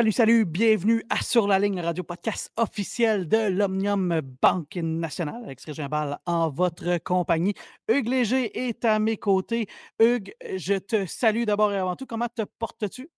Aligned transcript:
Salut, 0.00 0.12
salut, 0.12 0.44
bienvenue 0.46 1.04
à 1.10 1.20
Sur 1.22 1.46
la 1.46 1.58
ligne, 1.58 1.78
radio 1.78 2.02
podcast 2.02 2.50
officiel 2.56 3.28
de 3.28 3.50
l'Omnium 3.50 4.22
Banque 4.40 4.76
Nationale 4.76 5.44
avec 5.44 5.60
Régin 5.60 5.88
Ball 5.90 6.18
en 6.24 6.48
votre 6.48 6.96
compagnie. 7.04 7.52
Hugues 7.86 8.08
Léger 8.08 8.66
est 8.66 8.82
à 8.86 8.98
mes 8.98 9.18
côtés. 9.18 9.66
Hugues, 9.98 10.34
je 10.56 10.78
te 10.78 11.04
salue 11.04 11.44
d'abord 11.44 11.70
et 11.74 11.76
avant 11.76 11.96
tout. 11.96 12.06
Comment 12.06 12.28
te 12.34 12.40
portes-tu? 12.58 13.10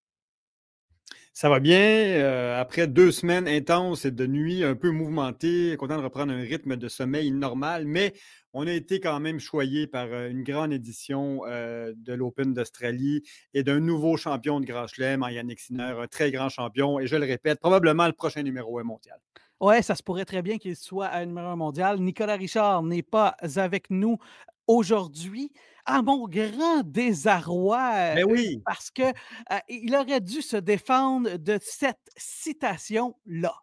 Ça 1.32 1.48
va 1.48 1.60
bien. 1.60 1.78
Euh, 1.78 2.60
après 2.60 2.88
deux 2.88 3.12
semaines 3.12 3.46
intenses 3.46 4.04
et 4.04 4.10
de 4.10 4.26
nuits 4.26 4.64
un 4.64 4.74
peu 4.74 4.90
mouvementées, 4.90 5.76
content 5.78 5.98
de 5.98 6.02
reprendre 6.02 6.32
un 6.32 6.40
rythme 6.40 6.74
de 6.74 6.88
sommeil 6.88 7.30
normal, 7.30 7.86
mais 7.86 8.12
on 8.54 8.66
a 8.66 8.72
été 8.72 9.00
quand 9.00 9.18
même 9.20 9.40
choyé 9.40 9.86
par 9.86 10.06
euh, 10.06 10.28
une 10.28 10.42
grande 10.42 10.72
édition 10.72 11.42
euh, 11.46 11.92
de 11.96 12.12
l'Open 12.12 12.52
d'Australie 12.52 13.22
et 13.54 13.62
d'un 13.62 13.80
nouveau 13.80 14.16
champion 14.16 14.60
de 14.60 14.66
Grand 14.66 14.86
Chelem 14.86 15.22
en 15.22 15.28
Yannick 15.28 15.60
Sinner, 15.60 15.94
un 15.98 16.06
très 16.06 16.30
grand 16.30 16.48
champion. 16.48 16.98
Et 16.98 17.06
je 17.06 17.16
le 17.16 17.26
répète, 17.26 17.60
probablement 17.60 18.06
le 18.06 18.12
prochain 18.12 18.42
numéro 18.42 18.78
1 18.78 18.84
mondial. 18.84 19.18
Oui, 19.60 19.82
ça 19.82 19.94
se 19.94 20.02
pourrait 20.02 20.24
très 20.24 20.42
bien 20.42 20.58
qu'il 20.58 20.76
soit 20.76 21.08
un 21.08 21.26
numéro 21.26 21.46
1 21.48 21.56
mondial. 21.56 22.00
Nicolas 22.00 22.36
Richard 22.36 22.82
n'est 22.82 23.02
pas 23.02 23.36
avec 23.56 23.90
nous 23.90 24.18
aujourd'hui 24.66 25.52
à 25.84 26.02
mon 26.02 26.28
grand 26.28 26.82
désarroi. 26.84 28.14
Mais 28.14 28.24
ben 28.24 28.30
oui. 28.30 28.62
Parce 28.64 28.90
qu'il 28.90 29.96
aurait 29.96 30.20
dû 30.20 30.42
se 30.42 30.56
défendre 30.56 31.36
de 31.36 31.58
cette 31.60 32.10
citation-là. 32.16 33.54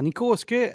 Nico, 0.00 0.34
est-ce 0.34 0.46
que 0.46 0.72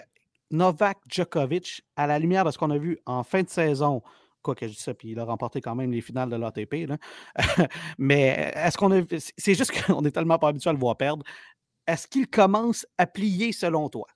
Novak 0.51 0.97
Djokovic, 1.09 1.81
à 1.95 2.07
la 2.07 2.19
lumière 2.19 2.45
de 2.45 2.51
ce 2.51 2.57
qu'on 2.57 2.71
a 2.71 2.77
vu 2.77 2.99
en 3.05 3.23
fin 3.23 3.43
de 3.43 3.49
saison, 3.49 4.01
quoi 4.41 4.55
que 4.55 4.67
je 4.67 4.73
dis 4.73 4.79
ça, 4.79 4.93
puis 4.93 5.11
il 5.11 5.19
a 5.19 5.25
remporté 5.25 5.61
quand 5.61 5.75
même 5.75 5.91
les 5.91 6.01
finales 6.01 6.29
de 6.29 6.35
l'ATP, 6.35 6.89
mais 7.97 8.51
est-ce 8.55 8.77
qu'on 8.77 8.91
a. 8.91 9.01
C'est 9.37 9.55
juste 9.55 9.71
qu'on 9.85 10.03
est 10.05 10.11
tellement 10.11 10.39
pas 10.39 10.49
habitué 10.49 10.69
à 10.69 10.73
le 10.73 10.79
voir 10.79 10.95
perdre. 10.95 11.23
Est-ce 11.85 12.07
qu'il 12.07 12.27
commence 12.27 12.85
à 12.97 13.07
plier 13.07 13.51
selon 13.51 13.89
toi? 13.89 14.07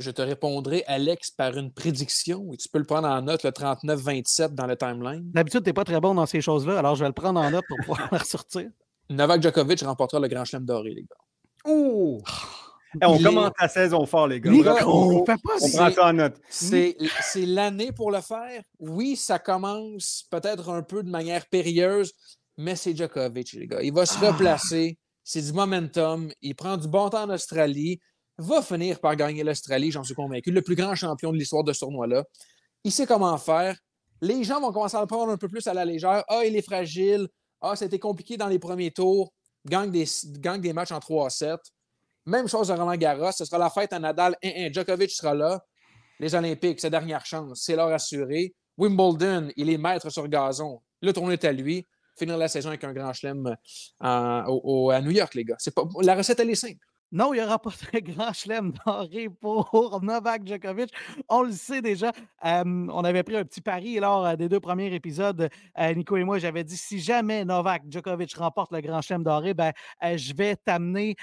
Je 0.00 0.10
te 0.12 0.22
répondrai, 0.22 0.84
Alex, 0.86 1.32
par 1.32 1.56
une 1.56 1.72
prédiction, 1.72 2.52
et 2.52 2.56
tu 2.56 2.68
peux 2.68 2.78
le 2.78 2.84
prendre 2.84 3.08
en 3.08 3.20
note, 3.20 3.42
le 3.42 3.50
39-27 3.50 4.54
dans 4.54 4.66
le 4.66 4.76
timeline. 4.76 5.28
D'habitude, 5.32 5.62
tu 5.64 5.70
n'es 5.70 5.72
pas 5.72 5.84
très 5.84 6.00
bon 6.00 6.14
dans 6.14 6.26
ces 6.26 6.40
choses-là, 6.40 6.78
alors 6.78 6.94
je 6.94 7.02
vais 7.02 7.08
le 7.08 7.14
prendre 7.14 7.40
en 7.40 7.50
note 7.50 7.64
pour 7.68 7.78
pouvoir 7.78 8.08
le 8.12 8.18
ressortir. 8.18 8.70
Novak 9.10 9.42
Djokovic 9.42 9.80
remportera 9.80 10.20
le 10.20 10.28
Grand 10.28 10.44
Chelem 10.44 10.64
doré, 10.64 10.90
les 10.90 11.02
gars. 11.02 11.16
Oh! 12.94 12.98
on 13.02 13.22
commence 13.22 13.52
la 13.60 13.68
saison 13.68 14.06
fort, 14.06 14.28
les 14.28 14.40
gars. 14.40 14.50
on, 14.86 15.24
fait 15.24 15.36
pas 15.42 15.54
on 15.60 15.70
prend 15.70 15.90
ça 15.90 16.06
en 16.06 16.12
note. 16.12 16.40
C'est 16.50 16.96
l'année 17.36 17.92
pour 17.92 18.10
le 18.10 18.20
faire. 18.20 18.62
Oui, 18.78 19.16
ça 19.16 19.38
commence 19.38 20.24
peut-être 20.30 20.70
un 20.70 20.82
peu 20.82 21.02
de 21.02 21.10
manière 21.10 21.46
périlleuse, 21.46 22.12
mais 22.56 22.76
c'est 22.76 22.96
Djokovic, 22.96 23.52
les 23.52 23.66
gars. 23.66 23.82
Il 23.82 23.92
va 23.92 24.06
se 24.06 24.16
ah. 24.22 24.30
replacer. 24.30 24.98
C'est 25.22 25.42
du 25.42 25.52
momentum. 25.52 26.32
Il 26.40 26.54
prend 26.54 26.76
du 26.78 26.88
bon 26.88 27.10
temps 27.10 27.24
en 27.24 27.30
Australie. 27.30 28.00
Va 28.38 28.62
finir 28.62 29.00
par 29.00 29.16
gagner 29.16 29.42
l'Australie, 29.42 29.90
j'en 29.90 30.04
suis 30.04 30.14
convaincu. 30.14 30.50
Le 30.50 30.62
plus 30.62 30.76
grand 30.76 30.94
champion 30.94 31.32
de 31.32 31.36
l'histoire 31.36 31.64
de 31.64 31.72
ce 31.72 31.80
tournoi-là. 31.80 32.24
Il 32.84 32.92
sait 32.92 33.06
comment 33.06 33.36
faire. 33.36 33.76
Les 34.20 34.44
gens 34.44 34.60
vont 34.60 34.72
commencer 34.72 34.96
à 34.96 35.00
le 35.00 35.06
prendre 35.06 35.30
un 35.30 35.36
peu 35.36 35.48
plus 35.48 35.66
à 35.66 35.74
la 35.74 35.84
légère. 35.84 36.24
Ah, 36.28 36.44
il 36.46 36.56
est 36.56 36.62
fragile. 36.62 37.28
Ah, 37.60 37.76
c'était 37.76 37.98
compliqué 37.98 38.36
dans 38.36 38.46
les 38.46 38.58
premiers 38.58 38.90
tours. 38.90 39.32
Gagne 39.66 39.90
des, 39.90 40.06
gagne 40.38 40.60
des 40.60 40.72
matchs 40.72 40.92
en 40.92 40.98
3-7. 40.98 41.58
Même 42.28 42.46
chose 42.46 42.70
à 42.70 42.76
Roland 42.76 42.94
Garros. 42.96 43.32
Ce 43.32 43.46
sera 43.46 43.56
la 43.56 43.70
fête 43.70 43.92
à 43.94 43.98
Nadal. 43.98 44.36
Djokovic 44.42 45.10
sera 45.10 45.34
là. 45.34 45.64
Les 46.20 46.34
Olympiques, 46.34 46.78
sa 46.78 46.90
dernière 46.90 47.24
chance. 47.24 47.62
C'est 47.64 47.74
leur 47.74 47.88
assuré. 47.88 48.54
Wimbledon, 48.76 49.48
il 49.56 49.70
est 49.70 49.78
maître 49.78 50.10
sur 50.10 50.28
gazon. 50.28 50.82
Le 51.00 51.12
tournoi 51.14 51.32
est 51.32 51.44
à 51.44 51.52
lui. 51.52 51.86
Finir 52.18 52.36
la 52.36 52.48
saison 52.48 52.68
avec 52.68 52.84
un 52.84 52.92
grand 52.92 53.14
chelem 53.14 53.46
euh, 53.46 53.54
à, 54.00 55.00
New 55.00 55.10
York, 55.10 55.34
les 55.34 55.44
gars. 55.44 55.56
Pas, 55.74 55.82
la 56.02 56.14
recette, 56.14 56.38
elle 56.40 56.50
est 56.50 56.54
simple. 56.54 56.84
Non, 57.10 57.32
il 57.32 57.38
n'y 57.38 57.42
aura 57.42 57.58
pas 57.58 57.70
de 57.94 58.00
grand 58.00 58.34
chelem 58.34 58.70
doré 58.84 59.30
pour 59.30 60.00
Novak 60.02 60.46
Djokovic. 60.46 60.92
On 61.30 61.42
le 61.42 61.52
sait 61.52 61.80
déjà. 61.80 62.12
on 62.44 63.02
avait 63.02 63.22
pris 63.22 63.34
un 63.34 63.44
petit 63.44 63.62
pari 63.62 63.98
lors 63.98 64.26
euh, 64.26 64.36
des 64.36 64.50
deux 64.50 64.60
premiers 64.60 64.94
épisodes. 64.94 65.48
Euh, 65.78 65.94
Nico 65.94 66.18
et 66.18 66.24
moi, 66.24 66.38
j'avais 66.38 66.64
dit 66.64 66.76
si 66.76 67.00
jamais 67.00 67.46
Novak 67.46 67.84
Djokovic 67.88 68.34
remporte 68.34 68.72
le 68.72 68.82
grand 68.82 69.00
chelem 69.00 69.22
doré, 69.22 69.54
ben, 69.54 69.72
euh, 70.04 70.18
je 70.18 70.34
vais 70.34 70.56
t'amener 70.56 71.16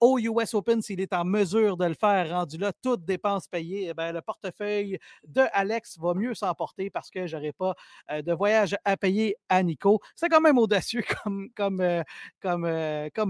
au 0.00 0.18
US 0.18 0.54
Open 0.54 0.80
s'il 0.80 1.02
est 1.02 1.12
en 1.12 1.26
mesure 1.26 1.76
de 1.76 1.84
le 1.84 1.94
faire. 1.94 2.30
Rendu 2.30 2.56
là, 2.56 2.72
toutes 2.82 3.04
dépenses 3.04 3.46
payées. 3.46 3.88
Eh 3.90 3.94
ben, 3.94 4.12
le 4.12 4.22
portefeuille 4.22 4.98
de 5.26 5.42
Alex 5.52 5.98
va 5.98 6.14
mieux 6.14 6.32
s'emporter 6.32 6.88
parce 6.88 7.10
que 7.10 7.26
je 7.26 7.36
n'aurai 7.36 7.52
pas 7.52 7.74
de 8.10 8.32
voyage 8.32 8.74
à 8.86 8.96
payer 8.96 9.36
à 9.50 9.62
Nico. 9.62 10.00
C'est 10.14 10.30
quand 10.30 10.40
même 10.40 10.56
audacieux 10.56 11.02
comme, 11.22 11.50
comme, 11.54 11.92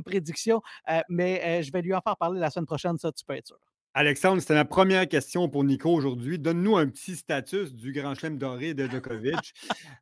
prédiction, 0.05 0.63
mais 1.09 1.63
je 1.63 1.73
vais 1.73 1.80
lui 1.83 1.95
en 1.95 2.01
faire 2.01 2.17
parler 2.17 2.41
la 2.41 2.51
semaine 2.51 2.67
prochaine, 2.67 2.99
ça, 2.99 3.13
tu 3.13 3.25
peux 3.25 3.35
être 3.35 3.47
sûr. 3.49 3.59
Alexandre, 3.93 4.41
c'était 4.41 4.55
ma 4.55 4.65
première 4.65 5.09
question 5.09 5.49
pour 5.49 5.65
Nico 5.65 5.91
aujourd'hui. 5.91 6.39
Donne-nous 6.39 6.77
un 6.77 6.87
petit 6.87 7.17
status 7.17 7.75
du 7.75 7.91
Grand 7.91 8.15
Chelem 8.15 8.39
doré 8.39 8.73
de 8.73 8.87
Djokovic. 8.87 9.53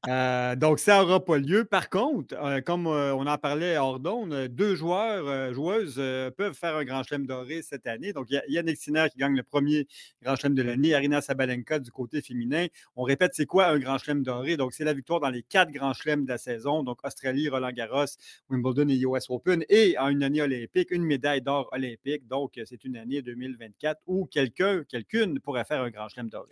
Euh, 0.06 0.56
donc, 0.56 0.78
ça 0.78 1.00
n'aura 1.00 1.24
pas 1.24 1.38
lieu. 1.38 1.64
Par 1.64 1.88
contre, 1.88 2.34
euh, 2.34 2.60
comme 2.60 2.86
euh, 2.86 3.14
on 3.14 3.26
en 3.26 3.38
parlait 3.38 3.78
hors 3.78 3.98
d'onde, 3.98 4.48
deux 4.48 4.74
joueurs, 4.74 5.54
joueuses 5.54 5.94
peuvent 6.36 6.52
faire 6.52 6.76
un 6.76 6.84
Grand 6.84 7.02
Chelem 7.02 7.26
doré 7.26 7.62
cette 7.62 7.86
année. 7.86 8.12
Donc, 8.12 8.26
il 8.28 8.34
y 8.34 8.36
a 8.36 8.42
Yannick 8.48 8.76
Sinner 8.76 9.06
qui 9.10 9.16
gagne 9.16 9.34
le 9.34 9.42
premier 9.42 9.86
Grand 10.22 10.36
Chelem 10.36 10.54
de 10.54 10.62
l'année, 10.62 10.92
Arina 10.94 11.22
Sabalenka 11.22 11.78
du 11.78 11.90
côté 11.90 12.20
féminin. 12.20 12.66
On 12.94 13.04
répète, 13.04 13.30
c'est 13.32 13.46
quoi 13.46 13.68
un 13.68 13.78
Grand 13.78 13.96
Chelem 13.96 14.22
doré? 14.22 14.58
Donc, 14.58 14.74
c'est 14.74 14.84
la 14.84 14.92
victoire 14.92 15.20
dans 15.20 15.30
les 15.30 15.42
quatre 15.42 15.70
Grands 15.70 15.94
Chelems 15.94 16.24
de 16.24 16.28
la 16.28 16.38
saison. 16.38 16.82
Donc, 16.82 16.98
Australie, 17.06 17.48
Roland 17.48 17.72
Garros, 17.72 18.04
Wimbledon 18.50 18.90
et 18.90 18.98
US 18.98 19.30
Open. 19.30 19.64
Et 19.70 19.96
en 19.98 20.08
une 20.08 20.22
année 20.22 20.42
olympique, 20.42 20.90
une 20.90 21.04
médaille 21.04 21.40
d'or 21.40 21.70
olympique. 21.72 22.28
Donc, 22.28 22.60
c'est 22.66 22.84
une 22.84 22.98
année 22.98 23.22
2024 23.22 23.78
où 24.06 24.26
quelqu'un, 24.26 24.84
quelqu'une 24.84 25.40
pourrait 25.40 25.64
faire 25.64 25.82
un 25.82 25.90
grand 25.90 26.08
chelem 26.08 26.28
doré. 26.30 26.48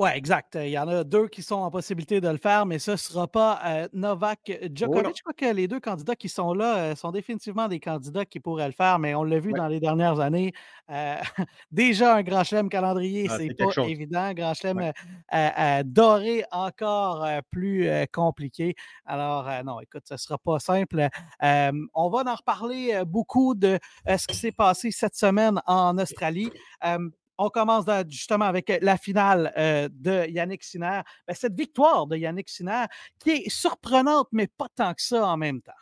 Oui, 0.00 0.08
exact. 0.14 0.54
Il 0.58 0.70
y 0.70 0.78
en 0.78 0.88
a 0.88 1.04
deux 1.04 1.28
qui 1.28 1.42
sont 1.42 1.56
en 1.56 1.70
possibilité 1.70 2.22
de 2.22 2.28
le 2.30 2.38
faire, 2.38 2.64
mais 2.64 2.78
ce 2.78 2.92
ne 2.92 2.96
sera 2.96 3.28
pas 3.28 3.60
euh, 3.66 3.86
Novak 3.92 4.50
Djokovic. 4.74 5.18
Je 5.18 5.22
crois 5.22 5.34
que 5.34 5.54
les 5.54 5.68
deux 5.68 5.78
candidats 5.78 6.16
qui 6.16 6.30
sont 6.30 6.54
là 6.54 6.78
euh, 6.78 6.94
sont 6.94 7.10
définitivement 7.10 7.68
des 7.68 7.80
candidats 7.80 8.24
qui 8.24 8.40
pourraient 8.40 8.68
le 8.68 8.72
faire, 8.72 8.98
mais 8.98 9.14
on 9.14 9.24
l'a 9.24 9.38
vu 9.38 9.52
dans 9.52 9.66
les 9.66 9.78
dernières 9.78 10.18
années. 10.18 10.54
Euh, 10.88 11.16
déjà, 11.70 12.16
un 12.16 12.22
grand 12.22 12.44
chelem 12.44 12.70
calendrier, 12.70 13.26
ah, 13.28 13.36
c'est 13.36 13.54
pas 13.54 13.86
évident. 13.86 14.32
Grand 14.32 14.54
chelem 14.54 14.90
doré, 15.84 16.44
encore 16.50 17.28
plus 17.50 17.86
compliqué. 18.10 18.76
Alors, 19.04 19.50
non, 19.66 19.80
écoute, 19.80 20.04
ce 20.08 20.14
ne 20.14 20.18
sera 20.18 20.38
pas 20.38 20.58
simple. 20.60 21.08
on 21.42 22.08
va 22.08 22.22
en 22.26 22.34
reparler 22.36 23.02
beaucoup 23.06 23.54
de 23.54 23.78
ce 24.06 24.26
qui 24.26 24.36
s'est 24.36 24.50
passé 24.50 24.92
cette 24.92 25.14
semaine 25.14 25.60
en 25.66 25.98
Australie. 25.98 26.50
On 27.42 27.48
commence 27.48 27.86
justement 28.06 28.44
avec 28.44 28.70
la 28.82 28.98
finale 28.98 29.50
euh, 29.56 29.88
de 29.90 30.28
Yannick 30.28 30.62
Sinner. 30.62 31.00
Ben, 31.26 31.34
cette 31.34 31.54
victoire 31.54 32.06
de 32.06 32.18
Yannick 32.18 32.50
Sinner 32.50 32.84
qui 33.18 33.30
est 33.30 33.48
surprenante, 33.48 34.28
mais 34.30 34.46
pas 34.46 34.68
tant 34.76 34.92
que 34.92 35.00
ça 35.00 35.26
en 35.26 35.38
même 35.38 35.62
temps. 35.62 35.72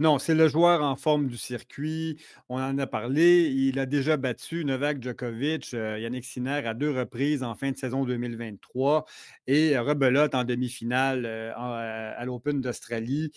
Non, 0.00 0.18
c'est 0.18 0.34
le 0.34 0.48
joueur 0.48 0.82
en 0.82 0.96
forme 0.96 1.26
du 1.26 1.36
circuit. 1.36 2.16
On 2.48 2.56
en 2.58 2.78
a 2.78 2.86
parlé. 2.86 3.50
Il 3.50 3.78
a 3.78 3.84
déjà 3.84 4.16
battu 4.16 4.64
Novak 4.64 5.02
Djokovic, 5.02 5.74
euh, 5.74 5.98
Yannick 5.98 6.24
Sinner 6.24 6.66
à 6.66 6.72
deux 6.72 6.90
reprises 6.90 7.42
en 7.42 7.54
fin 7.54 7.70
de 7.70 7.76
saison 7.76 8.04
2023 8.06 9.04
et 9.46 9.78
rebelote 9.78 10.34
en 10.34 10.44
demi-finale 10.44 11.26
euh, 11.26 11.50
euh, 11.50 12.12
à 12.16 12.24
l'Open 12.24 12.62
d'Australie. 12.62 13.30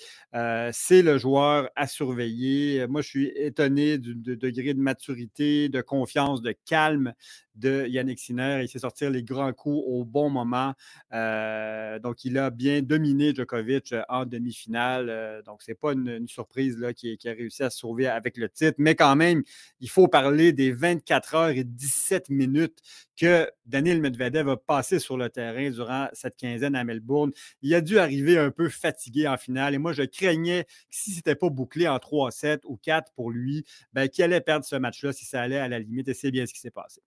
c'est 0.72 1.02
le 1.02 1.18
joueur 1.18 1.70
à 1.76 1.86
surveiller. 1.86 2.88
Moi, 2.88 3.02
je 3.02 3.08
suis 3.08 3.28
étonné 3.36 3.98
du, 3.98 4.16
degré 4.16 4.74
de 4.74 4.80
maturité, 4.80 5.68
de 5.68 5.82
confiance, 5.82 6.42
de 6.42 6.56
calme 6.66 7.14
de 7.56 7.86
Yannick 7.88 8.20
Sinner. 8.20 8.62
Il 8.64 8.70
sait 8.70 8.80
sortir 8.80 9.12
les 9.12 9.22
grands 9.22 9.54
coups 9.54 9.84
au 9.86 10.06
bon 10.06 10.30
moment. 10.30 10.74
donc, 11.12 12.24
il 12.24 12.38
a 12.38 12.50
bien 12.50 12.82
dominé 12.82 13.36
Djokovic 13.36 13.94
en 14.08 14.26
demi-finale. 14.26 15.44
donc, 15.46 15.62
ce 15.62 15.72
n'est 15.72 15.76
pas 15.76 15.92
une 15.92 16.28
surprise 16.34 16.78
là, 16.78 16.94
qui, 16.94 17.18
a 17.26 17.32
réussi 17.32 17.64
à 17.64 17.70
se 17.70 17.80
sauver 17.80 18.08
avec 18.08 18.38
le 18.38 18.50
titre. 18.50 18.76
Mais 18.78 18.96
quand 18.96 19.16
même, 19.16 19.44
il 19.80 19.90
faut 19.90 20.08
parler 20.08 20.52
des 20.52 20.72
24 20.72 21.36
heures 21.36 21.50
et 21.50 21.64
17 21.64 22.30
minutes 22.30 22.80
que 23.16 23.50
Daniel 23.66 24.02
Medvedev 24.02 24.50
a 24.50 24.58
passé 24.58 25.00
sur 25.00 25.18
le 25.18 25.30
terrain 25.30 25.70
durant 25.70 26.08
cette 26.14 26.36
quinzaine 26.36 26.76
à 26.76 26.84
Melbourne. 26.84 27.32
Il 27.62 27.74
a 27.76 27.82
dû 27.82 28.00
arriver 28.00 28.38
un 28.38 28.52
peu 28.52 28.70
fatigué 28.70 29.28
en 29.28 29.38
finale. 29.38 29.74
Et 29.76 29.78
moi, 29.78 29.94
je 29.94 30.04
craignais 30.04 30.64
que 30.64 30.70
si 30.90 31.12
ce 31.12 31.18
n'était 31.18 31.36
pas 31.36 31.50
bouclé 31.50 31.88
en 31.88 31.98
3-7 31.98 32.62
ou 32.66 32.78
4 32.78 33.14
pour 33.14 33.32
lui, 33.32 33.66
ben, 33.94 34.08
qu'il 34.08 34.24
allait 34.24 34.42
perdre 34.42 34.66
ce 34.66 34.76
match-là 34.76 35.14
si 35.14 35.26
ça 35.26 35.42
allait 35.42 35.60
à 35.60 35.68
la 35.68 35.80
limite. 35.80 36.08
Et 36.08 36.14
c'est 36.14 36.32
bien 36.32 36.46
ce 36.46 36.54
qui 36.54 36.60
s'est 36.60 36.72
passé. 36.72 37.02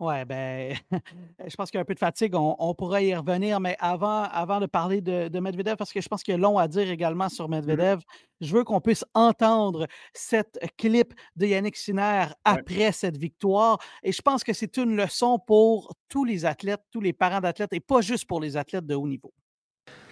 Oui, 0.00 0.24
ben, 0.24 0.76
je 1.46 1.56
pense 1.56 1.70
qu'il 1.70 1.78
y 1.78 1.80
a 1.80 1.82
un 1.82 1.84
peu 1.84 1.94
de 1.94 1.98
fatigue. 1.98 2.34
On, 2.34 2.74
pourra 2.74 3.02
y 3.02 3.14
revenir, 3.14 3.60
mais 3.60 3.76
avant, 3.78 4.24
avant 4.24 4.60
de 4.60 4.66
parler 4.66 5.00
de, 5.00 5.40
Medvedev, 5.40 5.76
parce 5.76 5.92
que 5.92 6.00
je 6.00 6.08
pense 6.08 6.22
qu'il 6.22 6.32
y 6.32 6.34
a 6.34 6.38
long 6.38 6.58
à 6.58 6.68
dire 6.68 6.90
également 6.90 7.28
sur 7.28 7.48
mmh 7.48 7.52
Medvedev, 7.52 8.00
je 8.40 8.52
veux 8.54 8.64
qu'on 8.64 8.80
puisse 8.80 9.04
entendre 9.14 9.86
cette 10.12 10.58
clip 10.76 11.14
de 11.36 11.46
Yannick 11.46 11.76
Sinner 11.76 12.26
après 12.44 12.92
cette 12.92 13.16
victoire. 13.16 13.78
Et 14.02 14.12
je 14.12 14.22
pense 14.22 14.44
que 14.44 14.52
c'est 14.52 14.76
une 14.76 14.96
leçon 14.96 15.38
pour 15.38 15.94
tous 16.08 16.24
les 16.24 16.44
athlètes, 16.44 16.82
tous 16.92 17.00
les 17.00 17.12
parents 17.12 17.40
d'athlètes, 17.40 17.72
et 17.72 17.80
pas 17.80 18.00
juste 18.00 18.26
pour 18.26 18.40
les 18.40 18.56
athlètes 18.56 18.86
de 18.86 18.94
haut 18.94 19.08
niveau. 19.08 19.32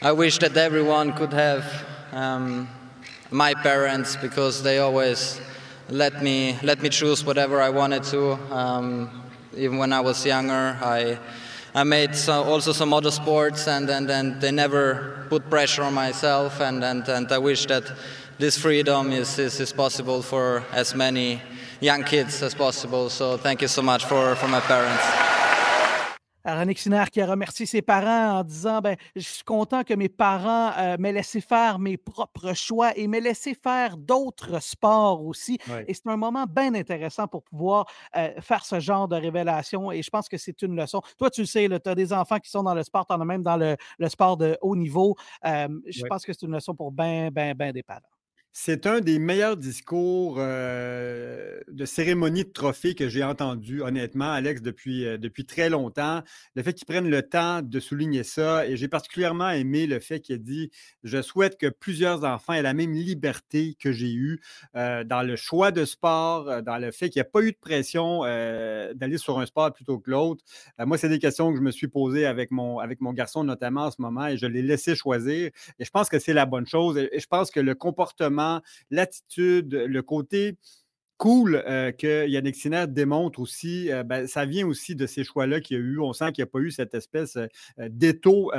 I 0.03 0.13
wish 0.13 0.39
that 0.39 0.57
everyone 0.57 1.13
could 1.15 1.33
have 1.33 1.65
um, 2.13 2.69
my 3.31 3.55
parents 3.55 4.17
because 4.17 4.63
they 4.63 4.79
always 4.79 5.41
let 5.89 6.23
me 6.23 6.57
let 6.63 6.83
me 6.83 6.89
choose 6.89 7.25
whatever 7.25 7.61
I 7.61 7.71
wanted 7.71 8.05
to. 8.05 8.39
Um, 8.51 9.24
even 9.57 9.79
when 9.79 9.93
I 9.93 10.01
was 10.01 10.25
younger. 10.25 10.79
I 10.83 11.19
I 11.77 11.83
made 11.83 12.15
so, 12.15 12.45
also 12.45 12.73
some 12.73 12.93
other 12.93 13.11
sports, 13.11 13.67
and, 13.67 13.91
and, 13.91 14.09
and 14.09 14.41
they 14.41 14.53
never 14.53 15.27
put 15.29 15.51
pressure 15.51 15.83
on 15.83 15.93
myself. 15.93 16.61
And, 16.61 16.85
and, 16.85 17.09
and 17.09 17.33
I 17.33 17.39
wish 17.39 17.67
that 17.67 17.83
this 18.39 18.57
freedom 18.57 19.11
is, 19.11 19.41
is, 19.41 19.59
is 19.59 19.73
possible 19.73 20.23
for 20.23 20.63
as 20.71 20.95
many 20.95 21.43
young 21.81 22.05
kids 22.05 22.41
as 22.45 22.55
possible. 22.55 23.11
So 23.11 23.37
thank 23.37 23.61
you 23.61 23.67
so 23.67 23.83
much 23.83 24.05
for, 24.05 24.37
for 24.37 24.47
my 24.47 24.61
parents. 24.61 25.54
René 26.45 26.75
Sinner 26.75 27.05
qui 27.11 27.21
a 27.21 27.27
remercié 27.27 27.67
ses 27.67 27.83
parents 27.83 28.39
en 28.39 28.45
disant 28.45 28.81
ben, 28.81 28.97
Je 29.17 29.21
suis 29.21 29.45
content 29.45 29.83
que 29.83 29.95
mes 29.95 30.09
parents 30.09 30.73
euh, 30.77 30.97
m'aient 30.99 31.13
laissé 31.13 31.41
faire 31.41 31.79
mes 31.79 31.97
propres 31.97 32.53
choix 32.53 32.97
et 32.97 33.07
m'aient 33.07 33.21
laissé 33.21 33.55
faire 33.55 33.97
d'autres 33.97 34.61
sports 34.61 35.25
aussi. 35.25 35.59
Et 35.87 35.95
c'est 35.95 36.07
un 36.07 36.17
moment 36.17 36.45
bien 36.45 36.75
intéressant 36.75 37.27
pour 37.27 37.43
pouvoir 37.43 37.87
euh, 38.17 38.41
faire 38.41 38.65
ce 38.65 38.81
genre 38.81 39.09
de 39.09 39.17
révélation. 39.17 39.91
Et 39.91 40.03
je 40.03 40.11
pense 40.11 40.29
que 40.29 40.37
c'est 40.37 40.61
une 40.63 40.77
leçon. 40.77 41.01
Toi, 41.19 41.31
tu 41.31 41.43
le 41.43 41.47
sais, 41.47 41.69
tu 41.69 41.89
as 41.89 41.95
des 41.95 42.13
enfants 42.13 42.39
qui 42.39 42.51
sont 42.51 42.63
dans 42.63 42.75
le 42.75 42.83
sport, 42.83 43.07
tu 43.07 43.15
en 43.15 43.21
as 43.21 43.25
même 43.25 43.43
dans 43.43 43.57
le, 43.57 43.77
sport 44.09 44.37
de 44.37 44.59
haut 44.61 44.77
niveau. 44.77 45.17
Euh, 45.45 45.69
je 45.89 46.05
pense 46.05 46.25
que 46.25 46.33
c'est 46.33 46.43
une 46.43 46.53
leçon 46.53 46.75
pour 46.75 46.93
bien, 46.93 47.31
bien, 47.31 47.55
bien 47.55 47.73
des 47.73 47.83
parents. 47.83 48.14
C'est 48.57 48.87
un 48.87 49.01
des 49.01 49.19
meilleurs 49.19 49.57
discours 49.57 50.37
euh, 50.39 51.59
de 51.73 51.85
cérémonie 51.85 52.45
de 52.45 52.51
trophée 52.51 52.95
que 52.95 53.09
j'ai 53.09 53.25
entendu, 53.25 53.83
honnêtement, 53.83 54.31
Alex, 54.31 54.63
depuis, 54.63 55.05
euh, 55.05 55.19
depuis 55.19 55.45
très 55.45 55.69
longtemps. 55.69 56.23
Le 56.55 56.63
fait 56.63 56.73
qu'il 56.73 56.87
prenne 56.87 57.11
le 57.11 57.23
temps 57.23 57.63
de 57.63 57.81
souligner 57.81 58.23
ça, 58.23 58.65
et 58.65 58.77
j'ai 58.77 58.87
particulièrement 58.87 59.51
aimé 59.51 59.89
le 59.89 59.99
fait 59.99 60.21
qu'il 60.21 60.37
a 60.37 60.39
dit 60.39 60.71
Je 61.03 61.21
souhaite 61.21 61.59
que 61.59 61.67
plusieurs 61.67 62.23
enfants 62.23 62.53
aient 62.53 62.63
la 62.63 62.75
même 62.75 62.93
liberté 62.93 63.77
que 63.77 63.91
j'ai 63.91 64.13
eue 64.13 64.41
euh, 64.77 65.03
dans 65.03 65.23
le 65.23 65.35
choix 65.35 65.73
de 65.73 65.85
sport, 65.85 66.63
dans 66.63 66.79
le 66.79 66.93
fait 66.93 67.11
qu'il 67.11 67.19
n'y 67.19 67.27
a 67.27 67.31
pas 67.31 67.43
eu 67.43 67.51
de 67.51 67.59
pression 67.61 68.21
d'aller 68.21 69.19
sur 69.19 69.41
un 69.41 69.47
sport 69.47 69.73
plutôt 69.73 69.99
que 69.99 70.13
l'autre. 70.13 70.45
moi, 70.79 70.97
c'est 70.97 71.09
des 71.09 71.19
questions 71.19 71.51
que 71.51 71.59
je 71.59 71.63
me 71.63 71.73
suis 71.73 71.89
posées 71.89 72.25
avec 72.25 72.53
mon, 72.53 72.79
avec 72.79 73.01
mon 73.01 73.13
garçon, 73.13 73.43
notamment 73.43 73.87
en 73.87 73.91
ce 73.91 74.01
moment, 74.01 74.29
et 74.29 74.37
je 74.37 74.47
l'ai 74.47 74.63
laissé 74.63 74.95
choisir. 74.95 75.51
Et 75.81 75.85
je 75.85 75.91
pense 75.91 76.09
que 76.09 76.21
c'est 76.21 76.35
la 76.35 76.47
bonne 76.47 76.69
chose. 76.69 76.97
et 76.99 77.19
je 77.19 77.27
pense 77.27 77.51
que 77.51 77.59
le 77.59 77.75
comportement 77.75 78.44
l'attitude, 78.91 79.75
le 79.75 80.03
côté 80.03 80.57
cool 81.25 81.65
euh, 81.67 81.91
que 81.91 82.29
Yannick 82.29 82.55
Sinner 82.55 82.85
démontre 82.87 83.41
aussi, 83.41 83.91
euh, 83.91 84.03
ben, 84.03 84.27
ça 84.27 84.45
vient 84.45 84.67
aussi 84.67 84.95
de 84.95 85.07
ces 85.07 85.25
choix-là 85.25 85.63
qu'il 85.63 85.79
y 85.79 85.81
a 85.81 85.83
eu. 85.83 85.99
On 85.99 86.13
sent 86.13 86.33
qu'il 86.33 86.45
n'y 86.45 86.49
a 86.51 86.53
pas 86.53 86.59
eu 86.59 86.71
cette 86.71 86.93
espèce 86.93 87.39
euh, 87.39 87.49
d'étau, 87.89 88.53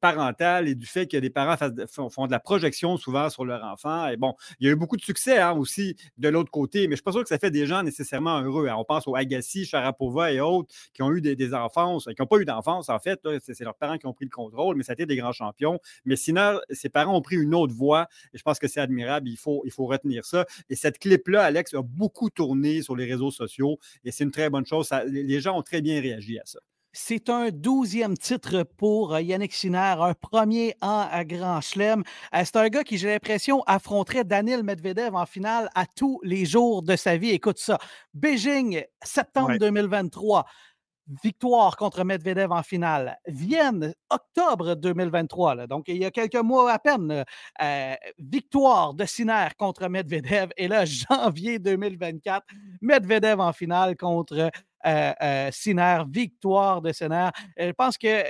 parental 0.00 0.68
et 0.68 0.74
du 0.74 0.86
fait 0.86 1.06
que 1.06 1.18
les 1.18 1.28
parents 1.28 1.56
font, 1.86 2.26
de 2.26 2.32
la 2.32 2.40
projection 2.40 2.96
souvent 2.96 3.28
sur 3.28 3.44
leur 3.44 3.62
enfant. 3.62 4.08
Et 4.08 4.16
bon, 4.16 4.34
il 4.58 4.68
y 4.68 4.70
a 4.70 4.72
eu 4.72 4.74
beaucoup 4.74 4.96
de 4.96 5.02
succès 5.02 5.38
hein, 5.38 5.52
aussi 5.52 5.96
de 6.16 6.30
l'autre 6.30 6.50
côté, 6.50 6.78
mais 6.78 6.84
je 6.84 6.90
ne 6.92 6.96
suis 6.96 7.02
pas 7.02 7.12
sûr 7.12 7.22
que 7.24 7.28
ça 7.28 7.38
fait 7.38 7.50
des 7.50 7.66
gens 7.66 7.82
nécessairement 7.82 8.40
heureux. 8.40 8.66
On 8.74 8.84
pense 8.84 9.06
aux 9.06 9.14
Agassi, 9.14 9.66
Sharapova 9.66 10.32
et 10.32 10.40
autres 10.40 10.74
qui 10.94 11.02
ont 11.02 11.12
eu 11.12 11.20
des, 11.20 11.52
enfances, 11.52 12.06
qui 12.06 12.14
n'ont 12.20 12.26
pas 12.26 12.38
eu 12.38 12.46
d'enfance 12.46 12.88
en 12.88 12.98
fait. 12.98 13.20
C'est 13.42 13.64
leurs 13.64 13.76
parents 13.76 13.98
qui 13.98 14.06
ont 14.06 14.14
pris 14.14 14.24
le 14.24 14.30
contrôle, 14.30 14.76
mais 14.76 14.82
ça 14.82 14.92
a 14.92 14.94
été 14.94 15.04
des 15.04 15.16
grands 15.16 15.32
champions. 15.32 15.78
Mais 16.06 16.16
Sinner, 16.16 16.56
ses 16.70 16.88
parents 16.88 17.14
ont 17.14 17.22
pris 17.22 17.36
une 17.36 17.54
autre 17.54 17.74
voie 17.74 18.08
et 18.32 18.38
je 18.38 18.42
pense 18.42 18.58
que 18.58 18.66
c'est 18.66 18.80
admirable. 18.80 19.28
Il 19.28 19.36
faut, 19.36 19.60
il 19.66 19.72
faut 19.72 19.84
retenir 19.84 20.24
ça. 20.24 20.46
Et 20.70 20.76
cette 20.76 20.98
clip-là, 20.98 21.42
Alex, 21.42 21.74
a 21.74 21.82
beaucoup 21.82 22.30
tourné 22.30 22.82
sur 22.82 22.96
les 22.96 23.04
réseaux 23.04 23.30
sociaux 23.30 23.78
et 24.04 24.10
c'est 24.10 24.24
une 24.24 24.30
très 24.30 24.48
bonne 24.48 24.64
chose. 24.64 24.88
les 25.06 25.40
gens 25.40 25.58
ont 25.58 25.62
très 25.62 25.82
bien 25.82 26.00
réagi 26.00 26.38
à 26.38 26.42
ça. 26.46 26.60
C'est 26.92 27.30
un 27.30 27.50
douzième 27.50 28.16
titre 28.16 28.64
pour 28.64 29.14
euh, 29.14 29.20
Yannick 29.20 29.52
Sinner, 29.52 29.94
un 30.00 30.12
premier 30.12 30.74
en 30.80 31.06
Grand 31.22 31.60
Chelem. 31.60 32.02
Euh, 32.34 32.42
c'est 32.44 32.56
un 32.56 32.68
gars 32.68 32.82
qui, 32.82 32.98
j'ai 32.98 33.10
l'impression, 33.10 33.62
affronterait 33.68 34.24
Daniel 34.24 34.64
Medvedev 34.64 35.14
en 35.14 35.24
finale 35.24 35.70
à 35.76 35.86
tous 35.86 36.20
les 36.24 36.44
jours 36.44 36.82
de 36.82 36.96
sa 36.96 37.16
vie. 37.16 37.30
Écoute 37.30 37.58
ça. 37.58 37.78
Beijing, 38.12 38.82
septembre 39.04 39.56
2023 39.56 40.46
victoire 41.22 41.76
contre 41.76 42.04
Medvedev 42.04 42.52
en 42.52 42.62
finale. 42.62 43.18
Vienne, 43.26 43.94
octobre 44.10 44.74
2023, 44.74 45.66
donc 45.66 45.88
il 45.88 45.96
y 45.96 46.04
a 46.04 46.10
quelques 46.10 46.36
mois 46.36 46.72
à 46.72 46.78
peine, 46.78 47.24
euh, 47.62 47.94
victoire 48.18 48.94
de 48.94 49.04
Sinner 49.04 49.48
contre 49.58 49.88
Medvedev. 49.88 50.50
Et 50.56 50.68
là, 50.68 50.84
janvier 50.86 51.58
2024, 51.58 52.46
Medvedev 52.80 53.40
en 53.40 53.52
finale 53.52 53.96
contre 53.96 54.50
euh, 54.86 55.12
euh, 55.22 55.50
Sinner, 55.52 56.04
victoire 56.08 56.80
de 56.82 56.92
Sinner. 56.92 57.30
Je 57.58 57.72
pense 57.72 57.98
que 57.98 58.22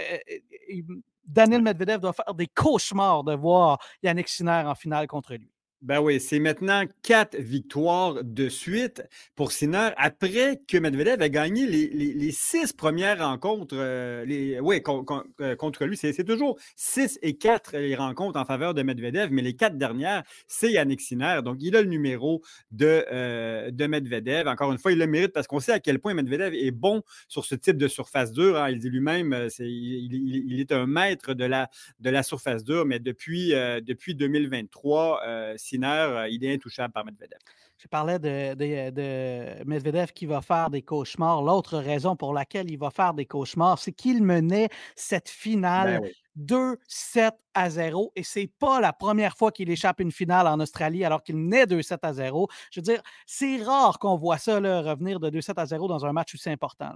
Daniel 1.25 1.63
Medvedev 1.63 2.01
doit 2.01 2.13
faire 2.13 2.35
des 2.35 2.49
cauchemars 2.49 3.25
de 3.25 3.35
voir 3.35 3.79
Yannick 4.03 4.29
Sinner 4.29 4.65
en 4.67 4.75
finale 4.75 5.07
contre 5.07 5.35
lui. 5.35 5.51
Ben 5.83 5.99
oui, 5.99 6.21
c'est 6.21 6.41
maintenant 6.41 6.85
quatre 7.03 7.39
victoires 7.39 8.23
de 8.23 8.51
suite 8.51 9.03
pour 9.35 9.51
Sinner 9.51 9.89
après 9.97 10.61
que 10.69 10.77
Medvedev 10.77 11.23
a 11.23 11.31
gagné 11.31 11.67
les, 11.67 12.33
six 12.33 12.75
premières 12.75 13.21
rencontres 13.21 13.75
euh, 13.79 14.27
les, 14.27 14.61
oui, 14.61 14.83
euh, 15.41 15.57
contre 15.57 15.87
lui. 15.87 15.97
C'est 15.97 16.23
toujours 16.23 16.59
six 16.77 17.19
et 17.23 17.39
quatre 17.39 17.79
les 17.79 17.97
rencontres 17.97 18.39
en 18.39 18.45
faveur 18.45 18.75
de 18.75 18.83
Medvedev, 18.83 19.33
mais 19.33 19.41
les 19.41 19.57
quatre 19.57 19.79
dernières, 19.79 20.23
c'est 20.47 20.71
Yannick 20.71 21.01
Sinner. 21.01 21.41
Donc, 21.43 21.57
il 21.61 21.75
a 21.75 21.81
le 21.81 21.89
numéro 21.89 22.43
de, 22.73 23.07
euh, 23.11 23.71
de 23.71 23.87
Medvedev. 23.87 24.49
Encore 24.49 24.73
une 24.73 24.79
fois, 24.79 24.93
il 24.93 24.99
le 24.99 25.07
mérite 25.07 25.33
parce 25.33 25.47
qu'on 25.47 25.61
sait 25.61 25.73
à 25.73 25.81
quel 25.81 25.99
point 25.99 26.13
Medvedev 26.13 26.55
est 26.55 26.73
bon 26.73 27.03
sur 27.27 27.47
ce 27.47 27.55
type 27.55 27.79
de 27.79 27.89
surface 27.89 28.33
dure. 28.33 28.59
Hein. 28.59 28.69
Il 28.69 28.81
dit 28.81 28.91
lui-même, 28.91 29.49
il, 29.59 30.45
il, 30.53 30.61
est 30.61 30.73
un 30.73 30.85
maître 30.87 31.33
de 31.33 31.47
la, 31.47 31.71
de 32.01 32.11
la 32.11 32.23
surface 32.23 32.65
dure, 32.65 32.85
mais 32.85 32.99
depuis, 32.99 33.53
depuis 33.83 34.15
2023, 34.15 35.23
euh, 35.83 36.29
il 36.29 36.45
est 36.45 36.55
intouchable 36.55 36.93
par 36.93 37.05
Medvedev. 37.05 37.39
Je 37.79 37.89
parlais 37.89 38.19
de, 38.19 38.55
de, 38.55 39.65
Medvedev 39.65 40.13
qui 40.13 40.27
va 40.27 40.43
faire 40.43 40.69
des 40.69 40.83
cauchemars. 40.83 41.43
L'autre 41.43 41.79
raison 41.79 42.15
pour 42.15 42.35
laquelle 42.35 42.71
il 42.71 42.79
va 42.79 42.91
faire 42.91 43.15
des 43.15 43.25
cauchemars, 43.25 43.79
c'est 43.79 43.93
qu'il 43.93 44.23
menait 44.23 44.69
cette 44.97 45.31
finale 45.31 46.03
2-7 46.39 46.77
ben 47.15 47.33
à 47.55 47.71
0. 47.71 48.13
Et 48.17 48.23
c'est 48.23 48.51
pas 48.59 48.81
la 48.81 48.93
première 48.93 49.35
fois 49.37 49.51
qu'il 49.51 49.71
échappe 49.71 50.01
une 50.01 50.13
finale 50.13 50.47
en 50.47 50.61
Australie 50.61 51.05
alors 51.05 51.23
qu'il 51.23 51.43
naît 51.47 51.65
2-7 51.65 51.99
à 52.03 52.13
0. 52.13 52.49
Je 52.71 52.81
veux 52.81 52.85
dire, 52.85 53.03
c'est 53.25 53.63
rare 53.63 53.99
qu'on 53.99 54.17
voit 54.17 54.39
ça 54.39 54.57
revenir 54.57 55.19
de 55.19 55.31
2-7 55.31 55.55
à 55.57 55.65
0 55.65 55.89
dans 55.89 56.05
un 56.05 56.13
match 56.13 56.35
aussi 56.35 56.51
important. 56.51 56.93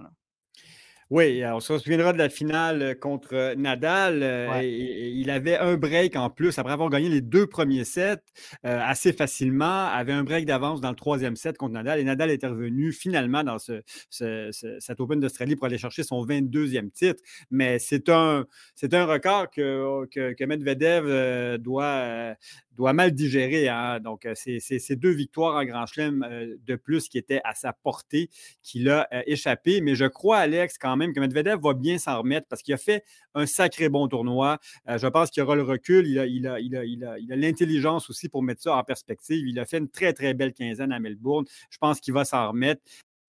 Oui, 1.11 1.43
on 1.45 1.59
se 1.59 1.77
souviendra 1.77 2.13
de 2.13 2.17
la 2.17 2.29
finale 2.29 2.81
euh, 2.81 2.95
contre 2.95 3.35
euh, 3.35 3.53
Nadal. 3.53 4.23
Euh, 4.23 4.63
il 4.63 5.29
avait 5.29 5.55
un 5.55 5.77
break 5.77 6.15
en 6.15 6.31
plus 6.31 6.57
après 6.57 6.73
avoir 6.73 6.89
gagné 6.89 7.09
les 7.09 7.21
deux 7.21 7.45
premiers 7.45 7.83
sets 7.83 8.23
assez 8.63 9.13
facilement. 9.13 9.85
Avait 9.85 10.13
un 10.13 10.23
break 10.23 10.45
d'avance 10.47 10.81
dans 10.81 10.89
le 10.89 10.95
troisième 10.95 11.35
set 11.35 11.57
contre 11.59 11.73
Nadal. 11.73 11.99
Et 11.99 12.03
Nadal 12.03 12.31
est 12.31 12.43
revenu 12.43 12.91
finalement 12.91 13.43
dans 13.43 13.59
ce, 13.59 13.81
cet 14.09 14.99
Open 14.99 15.19
d'Australie 15.19 15.55
pour 15.55 15.67
aller 15.67 15.77
chercher 15.77 16.01
son 16.01 16.25
22e 16.25 16.89
titre. 16.89 17.21
Mais 17.51 17.77
c'est 17.77 18.09
un, 18.09 18.45
c'est 18.73 18.95
un 18.95 19.05
record 19.05 19.51
que, 19.51 20.05
que, 20.07 20.45
Medvedev 20.45 21.59
doit, 21.59 22.35
doit 22.75 22.93
mal 22.93 23.11
digérer. 23.11 23.67
Hein. 23.69 23.99
Donc, 23.99 24.27
c'est 24.35 24.59
ces 24.59 24.95
deux 24.95 25.11
victoires 25.11 25.55
en 25.55 25.65
Grand 25.65 25.85
Chelem 25.85 26.25
de 26.65 26.75
plus 26.75 27.07
qui 27.07 27.17
étaient 27.17 27.41
à 27.43 27.53
sa 27.53 27.73
portée 27.73 28.29
qu'il 28.63 28.89
a 28.89 29.07
échappé. 29.27 29.81
Mais 29.81 29.95
je 29.95 30.05
crois, 30.05 30.37
Alex, 30.37 30.77
quand 30.77 30.95
même, 30.95 31.13
que 31.13 31.19
Medvedev 31.19 31.59
va 31.61 31.73
bien 31.73 31.97
s'en 31.97 32.19
remettre 32.19 32.47
parce 32.47 32.61
qu'il 32.61 32.73
a 32.73 32.77
fait 32.77 33.03
un 33.33 33.45
sacré 33.45 33.89
bon 33.89 34.07
tournoi. 34.07 34.59
je 34.87 35.07
pense 35.07 35.29
qu'il 35.29 35.43
aura 35.43 35.55
le 35.55 35.63
recul. 35.63 36.07
Il 36.07 36.19
a 36.19 36.25
l'intelligence 36.59 37.17
il 37.19 37.31
a, 37.31 37.35
l'intelligence 37.35 38.09
aussi 38.09 38.29
pour 38.29 38.43
mettre 38.43 38.61
ça 38.61 38.75
en 38.75 38.83
perspective. 38.83 39.47
Il 39.47 39.59
a 39.59 39.65
fait 39.65 39.77
une 39.77 39.89
très, 39.89 40.13
très 40.13 40.33
belle 40.33 40.53
quinzaine 40.53 40.91
à 40.91 40.99
Melbourne. 40.99 41.45
Je 41.69 41.77
pense 41.77 41.99
qu'il 41.99 42.13
va 42.13 42.25
s'en 42.25 42.49
remettre. 42.49 42.81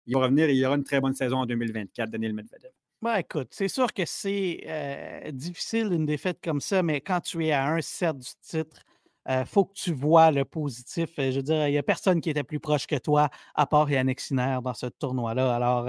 Il 0.07 0.15
va 0.15 0.23
revenir 0.23 0.49
et 0.49 0.55
il 0.55 0.65
aura 0.65 0.77
une 0.77 0.85
très 0.85 1.01
bonne 1.01 1.15
saison 1.15 1.39
en 1.39 1.47
2024, 1.47 2.11
Daniel 2.11 2.33
Medvedev. 2.33 2.71
Ben, 3.03 3.17
écoute, 3.17 3.49
c'est 3.51 3.69
sûr 3.69 3.93
que 3.93 4.05
c'est 4.07 4.65
euh, 4.67 5.31
difficile 5.31 5.93
une 5.93 6.07
défaite 6.07 6.39
comme 6.43 6.61
ça, 6.61 6.83
mais 6.83 7.01
quand 7.01 7.21
tu 7.21 7.45
es 7.45 7.53
à 7.53 7.69
un 7.69 7.81
set 7.81 8.17
du 8.17 8.31
titre, 8.41 8.83
il 8.89 8.96
euh, 9.29 9.45
faut 9.45 9.65
que 9.65 9.75
tu 9.75 9.93
vois 9.93 10.31
le 10.31 10.45
positif. 10.45 11.11
Euh, 11.19 11.31
je 11.31 11.37
veux 11.37 11.43
dire, 11.43 11.67
il 11.69 11.73
n'y 11.73 11.79
a 11.79 11.83
personne 11.83 12.21
qui 12.21 12.31
était 12.31 12.45
plus 12.45 12.61
proche 12.61 12.87
que 12.87 12.97
toi, 12.97 13.29
à 13.55 13.67
part 13.67 13.91
Yannick 13.91 14.21
Sinner, 14.21 14.59
dans 14.63 14.75
ce 14.75 14.87
tournoi-là. 14.87 15.55
Alors, 15.55 15.89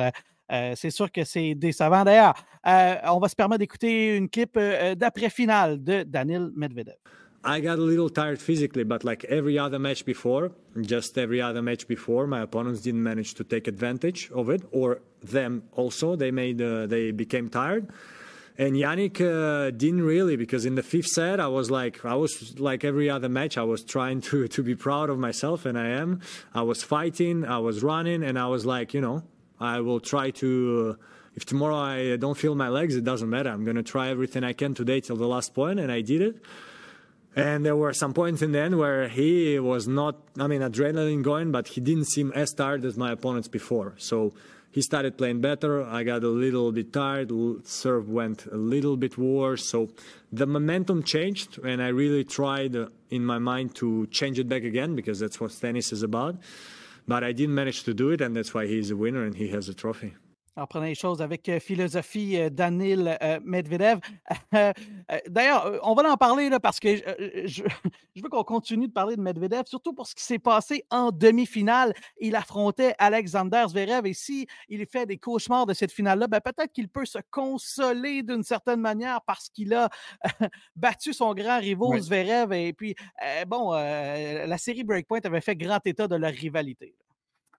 c'est 0.75 0.91
sûr 0.91 1.11
que 1.11 1.25
c'est 1.25 1.55
décevant. 1.55 2.05
D'ailleurs, 2.05 2.33
on 2.63 3.19
va 3.19 3.27
se 3.27 3.35
permettre 3.35 3.59
d'écouter 3.59 4.15
une 4.15 4.29
clip 4.29 4.57
d'après-finale 4.95 5.83
de 5.83 6.03
Daniel 6.03 6.51
Medvedev. 6.55 6.95
I 7.43 7.61
got 7.61 7.79
a 7.79 7.81
little 7.81 8.09
tired 8.09 8.41
physically, 8.41 8.83
but 8.83 9.03
like 9.03 9.23
every 9.25 9.57
other 9.57 9.79
match 9.79 10.03
before, 10.03 10.51
just 10.81 11.17
every 11.17 11.41
other 11.41 11.61
match 11.61 11.87
before, 11.87 12.27
my 12.27 12.41
opponents 12.41 12.81
didn't 12.81 13.03
manage 13.03 13.35
to 13.35 13.43
take 13.43 13.67
advantage 13.69 14.29
of 14.33 14.49
it, 14.49 14.63
or 14.71 14.99
them 15.23 15.63
also. 15.71 16.15
They 16.15 16.31
made 16.31 16.61
uh, 16.61 16.87
they 16.87 17.11
became 17.11 17.49
tired. 17.49 17.87
And 18.59 18.75
Yannick 18.75 19.21
uh, 19.21 19.69
didn't 19.69 20.01
really 20.01 20.35
because 20.35 20.65
in 20.65 20.73
the 20.73 20.81
fifth 20.81 21.07
set 21.07 21.39
I 21.39 21.47
was 21.47 21.69
like 21.69 22.03
I 22.03 22.15
was 22.15 22.59
like 22.59 22.83
every 22.83 23.07
other 23.07 23.29
match 23.29 23.55
I 23.57 23.63
was 23.63 23.83
trying 23.83 24.21
to 24.29 24.47
to 24.47 24.63
be 24.63 24.75
proud 24.75 25.09
of 25.09 25.19
myself 25.19 25.65
and 25.65 25.77
I 25.77 25.89
am. 25.89 26.21
I 26.53 26.63
was 26.63 26.83
fighting, 26.83 27.45
I 27.45 27.59
was 27.59 27.83
running, 27.83 28.23
and 28.23 28.37
I 28.39 28.47
was 28.47 28.65
like 28.65 28.93
you 28.93 29.01
know 29.01 29.23
I 29.59 29.79
will 29.81 29.99
try 29.99 30.31
to. 30.31 30.97
Uh, 30.99 31.03
if 31.35 31.45
tomorrow 31.45 31.75
I 31.75 32.15
don't 32.17 32.35
feel 32.35 32.55
my 32.55 32.69
legs, 32.69 32.95
it 32.95 33.03
doesn't 33.03 33.29
matter. 33.29 33.51
I'm 33.51 33.63
gonna 33.63 33.83
try 33.83 34.09
everything 34.09 34.43
I 34.43 34.53
can 34.53 34.73
today 34.73 35.01
till 35.01 35.17
the 35.17 35.27
last 35.27 35.53
point, 35.53 35.79
and 35.79 35.91
I 35.91 36.01
did 36.01 36.21
it. 36.21 36.41
And 37.35 37.63
there 37.63 37.75
were 37.75 37.93
some 37.93 38.15
points 38.15 38.41
in 38.41 38.51
the 38.51 38.59
end 38.59 38.79
where 38.79 39.07
he 39.07 39.59
was 39.59 39.87
not, 39.87 40.15
I 40.39 40.47
mean, 40.47 40.61
adrenaline 40.61 41.21
going, 41.21 41.51
but 41.51 41.67
he 41.67 41.79
didn't 41.79 42.05
seem 42.05 42.31
as 42.33 42.51
tired 42.51 42.83
as 42.83 42.97
my 42.97 43.11
opponents 43.11 43.47
before. 43.47 43.93
So 43.97 44.33
he 44.77 44.83
started 44.83 45.17
playing 45.17 45.41
better. 45.41 45.83
I 45.83 46.03
got 46.03 46.23
a 46.23 46.27
little 46.27 46.71
bit 46.71 46.93
tired. 46.93 47.31
Serve 47.65 48.11
went 48.11 48.45
a 48.45 48.57
little 48.57 48.95
bit 48.95 49.17
worse. 49.17 49.67
So 49.67 49.89
the 50.31 50.45
momentum 50.45 51.01
changed, 51.01 51.57
and 51.63 51.81
I 51.81 51.87
really 51.87 52.23
tried 52.23 52.75
uh, 52.75 52.89
in 53.09 53.25
my 53.25 53.39
mind 53.39 53.73
to 53.77 54.05
change 54.11 54.37
it 54.37 54.47
back 54.47 54.63
again 54.63 54.95
because 54.95 55.19
that's 55.19 55.39
what 55.41 55.51
tennis 55.59 55.91
is 55.91 56.03
about. 56.03 56.35
But 57.07 57.23
I 57.23 57.31
didn't 57.31 57.55
manage 57.55 57.85
to 57.85 57.95
do 57.95 58.11
it, 58.11 58.21
and 58.21 58.35
that's 58.35 58.53
why 58.53 58.67
he's 58.67 58.91
a 58.91 58.95
winner 58.95 59.23
and 59.23 59.33
he 59.33 59.47
has 59.47 59.67
a 59.67 59.73
trophy. 59.73 60.13
En 60.57 60.65
prenant 60.65 60.85
les 60.85 60.95
choses 60.95 61.21
avec 61.21 61.47
euh, 61.49 61.59
philosophie, 61.59 62.37
euh, 62.37 62.49
Danil 62.49 63.17
euh, 63.21 63.39
Medvedev. 63.43 63.99
D'ailleurs, 65.29 65.79
on 65.83 65.93
va 65.93 66.11
en 66.11 66.17
parler 66.17 66.49
là, 66.49 66.59
parce 66.59 66.79
que 66.79 66.95
je, 67.45 67.63
veux 68.21 68.29
qu'on 68.29 68.43
continue 68.43 68.87
de 68.87 68.93
parler 68.93 69.15
de 69.15 69.21
Medvedev, 69.21 69.63
surtout 69.65 69.93
pour 69.93 70.07
ce 70.07 70.15
qui 70.15 70.23
s'est 70.23 70.39
passé 70.39 70.83
en 70.89 71.11
demi-finale. 71.11 71.93
Il 72.19 72.35
affrontait 72.35 72.95
Alexander 72.97 73.65
Zverev 73.67 74.07
et 74.07 74.13
si 74.13 74.47
il 74.67 74.85
fait 74.87 75.05
des 75.05 75.17
cauchemars 75.17 75.65
de 75.65 75.73
cette 75.73 75.91
finale-là, 75.91 76.27
ben, 76.27 76.41
peut-être 76.41 76.73
qu'il 76.73 76.89
peut 76.89 77.05
se 77.05 77.19
consoler 77.29 78.23
d'une 78.23 78.43
certaine 78.43 78.81
manière 78.81 79.21
parce 79.21 79.49
qu'il 79.49 79.73
a 79.73 79.89
battu 80.75 81.13
son 81.13 81.33
grand 81.33 81.59
rivaux 81.59 81.97
Zverev. 81.97 82.53
Et 82.53 82.73
puis, 82.73 82.95
bon, 83.47 83.71
la 83.71 84.57
série 84.57 84.83
Breakpoint 84.83 85.19
avait 85.23 85.41
fait 85.41 85.55
grand 85.55 85.85
état 85.85 86.07
de 86.07 86.15
leur 86.15 86.31
rivalité. 86.31 86.95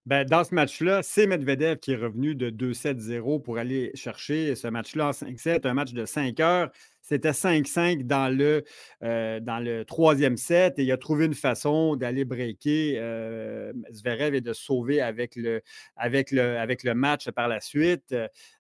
Ben, 0.09 0.25
dans 0.25 0.43
ce 0.43 0.55
match-là, 0.55 1.03
c'est 1.03 1.27
Medvedev 1.27 1.77
qui 1.81 1.93
est 1.93 1.97
revenu 1.97 2.35
de 2.35 2.49
2-7-0 2.49 3.43
pour 3.43 3.59
aller 3.59 3.91
chercher 3.95 4.55
ce 4.55 4.67
match-là 4.67 5.09
en 5.09 5.11
5-7, 5.11 5.67
un 5.67 5.75
match 5.75 5.93
de 5.93 6.07
5 6.07 6.41
heures. 6.41 6.71
C'était 7.03 7.33
5-5 7.33 8.07
dans, 8.07 8.35
le, 8.35 8.65
euh, 9.03 9.39
dans 9.41 9.59
le 9.59 9.85
troisième 9.85 10.39
set 10.39 10.79
et 10.79 10.85
il 10.85 10.93
a 10.93 10.97
trouvé 10.97 11.27
une 11.27 11.35
façon 11.35 11.95
d'aller 11.95 12.25
breaker 12.25 12.95
euh, 12.97 13.71
Zverev 13.93 14.35
et 14.35 14.41
de 14.41 14.55
sauver 14.55 15.03
avec 15.03 15.37
le, 15.37 15.61
avec, 15.95 16.31
le, 16.31 16.57
avec 16.57 16.85
le 16.85 16.95
match 16.95 17.31
par 17.31 17.47
la 17.47 17.61
suite. 17.61 18.15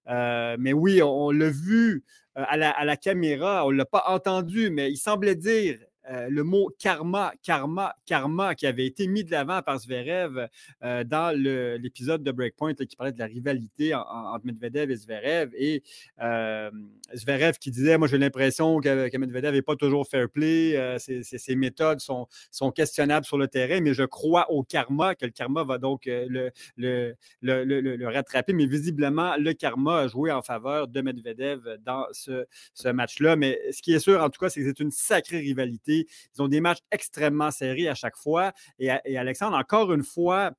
Euh, 0.06 0.56
mais 0.60 0.74
oui, 0.74 1.00
on, 1.02 1.30
l'a 1.30 1.48
vu 1.48 2.04
à 2.34 2.58
la, 2.58 2.68
à 2.72 2.84
la, 2.84 2.98
caméra, 2.98 3.66
on 3.66 3.72
ne 3.72 3.78
l'a 3.78 3.86
pas 3.86 4.04
entendu, 4.08 4.68
mais 4.68 4.90
il 4.90 4.98
semblait 4.98 5.34
dire 5.34 5.78
euh, 6.10 6.28
le 6.30 6.42
mot 6.42 6.70
karma, 6.78 7.32
karma, 7.42 7.94
karma 8.06 8.54
qui 8.54 8.66
avait 8.66 8.86
été 8.86 9.06
mis 9.06 9.24
de 9.24 9.30
l'avant 9.30 9.60
par 9.62 9.78
Zverev 9.78 10.48
euh, 10.82 11.04
dans 11.04 11.36
l'épisode 11.36 12.22
de 12.22 12.32
Breakpoint 12.32 12.74
qui 12.74 12.96
parlait 12.96 13.12
de 13.12 13.18
la 13.18 13.26
rivalité 13.26 13.94
entre 13.94 14.46
Medvedev 14.46 14.90
et 14.90 14.96
Zverev. 14.96 15.50
Et 15.54 15.82
euh, 16.22 16.70
Zverev 17.14 17.58
qui 17.58 17.70
disait 17.70 17.98
Moi, 17.98 18.08
j'ai 18.08 18.16
l'impression 18.16 18.80
que, 18.80 19.16
Medvedev 19.18 19.52
n'est 19.52 19.62
pas 19.62 19.76
toujours 19.76 20.08
fair 20.08 20.28
play, 20.30 20.96
ses, 20.98 21.56
méthodes 21.56 22.00
sont, 22.00 22.26
sont, 22.50 22.70
questionnables 22.70 23.26
sur 23.26 23.36
le 23.36 23.48
terrain, 23.48 23.80
mais 23.80 23.92
je 23.92 24.04
crois 24.04 24.50
au 24.50 24.62
karma, 24.62 25.14
que 25.14 25.26
le 25.26 25.32
karma 25.32 25.64
va 25.64 25.78
donc 25.78 26.02
le, 26.06 26.50
le, 26.76 27.16
le, 27.42 28.06
rattraper. 28.08 28.52
Mais 28.52 28.66
visiblement, 28.66 29.36
le 29.36 29.52
karma 29.52 30.00
a 30.00 30.08
joué 30.08 30.32
en 30.32 30.42
faveur 30.42 30.88
de 30.88 31.00
Medvedev 31.00 31.78
dans 31.84 32.06
ce, 32.12 32.46
ce 32.72 32.88
match-là. 32.88 33.36
Mais 33.36 33.60
ce 33.72 33.82
qui 33.82 33.92
est 33.92 33.98
sûr, 33.98 34.22
en 34.22 34.30
tout 34.30 34.40
cas, 34.40 34.48
c'est 34.48 34.60
que 34.60 34.66
c'est 34.66 34.80
une 34.80 34.90
sacrée 34.90 35.38
rivalité 35.38 35.97
ils 36.34 36.42
ont 36.42 36.48
des 36.48 36.60
matchs 36.60 36.80
extrêmement 36.90 37.50
serrés 37.50 37.88
à 37.88 37.94
chaque 37.94 38.16
fois. 38.16 38.52
Et, 38.78 38.90
Alexandre, 39.16 39.56
encore 39.56 39.92
une 39.92 40.04
fois, 40.04 40.52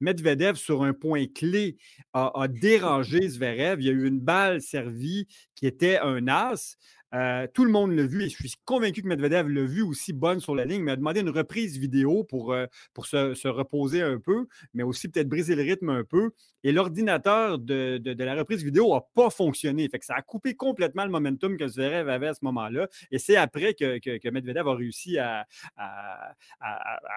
Medvedev, 0.00 0.56
sur 0.56 0.82
un 0.82 0.92
point 0.92 1.26
clé, 1.26 1.76
a, 2.12 2.48
dérangé 2.48 3.28
Zverev. 3.28 3.80
Il 3.80 3.86
y 3.86 3.88
a 3.88 3.92
eu 3.92 4.06
une 4.06 4.20
balle 4.20 4.60
servie 4.60 5.26
qui 5.54 5.66
était 5.66 5.98
un 5.98 6.26
as. 6.28 6.76
Euh, 7.14 7.46
tout 7.52 7.64
le 7.64 7.70
monde 7.70 7.92
l'a 7.92 8.06
vu 8.06 8.22
et 8.22 8.28
je 8.28 8.36
suis 8.36 8.54
convaincu 8.64 9.02
que 9.02 9.06
Medvedev 9.06 9.48
l'a 9.48 9.64
vu 9.64 9.82
aussi 9.82 10.12
bonne 10.12 10.40
sur 10.40 10.54
la 10.54 10.64
ligne, 10.64 10.80
Il 10.80 10.84
m'a 10.84 10.96
demandé 10.96 11.20
une 11.20 11.28
reprise 11.28 11.78
vidéo 11.78 12.24
pour, 12.24 12.52
euh, 12.52 12.66
pour 12.94 13.06
se, 13.06 13.48
reposer 13.48 14.02
un 14.02 14.18
peu, 14.18 14.46
mais 14.72 14.82
aussi 14.82 15.08
peut-être 15.08 15.28
briser 15.28 15.54
le 15.54 15.62
rythme 15.62 15.90
un 15.90 16.04
peu. 16.04 16.30
Et 16.64 16.72
l'ordinateur 16.72 17.58
de, 17.58 18.00
la 18.04 18.34
reprise 18.34 18.64
vidéo 18.64 18.94
n'a 18.94 19.02
pas 19.14 19.30
fonctionné. 19.30 19.88
Fait 19.88 19.98
que 19.98 20.04
ça 20.04 20.14
a 20.14 20.22
coupé 20.22 20.54
complètement 20.54 21.04
le 21.04 21.10
momentum 21.10 21.56
que 21.56 21.66
Zverev 21.68 22.08
avait 22.08 22.28
à 22.28 22.34
ce 22.34 22.44
moment-là. 22.44 22.88
Et 23.10 23.18
c'est 23.18 23.36
après 23.36 23.74
que, 23.74 24.30
Medvedev 24.30 24.68
a 24.68 24.74
réussi 24.74 25.18
à, 25.18 25.46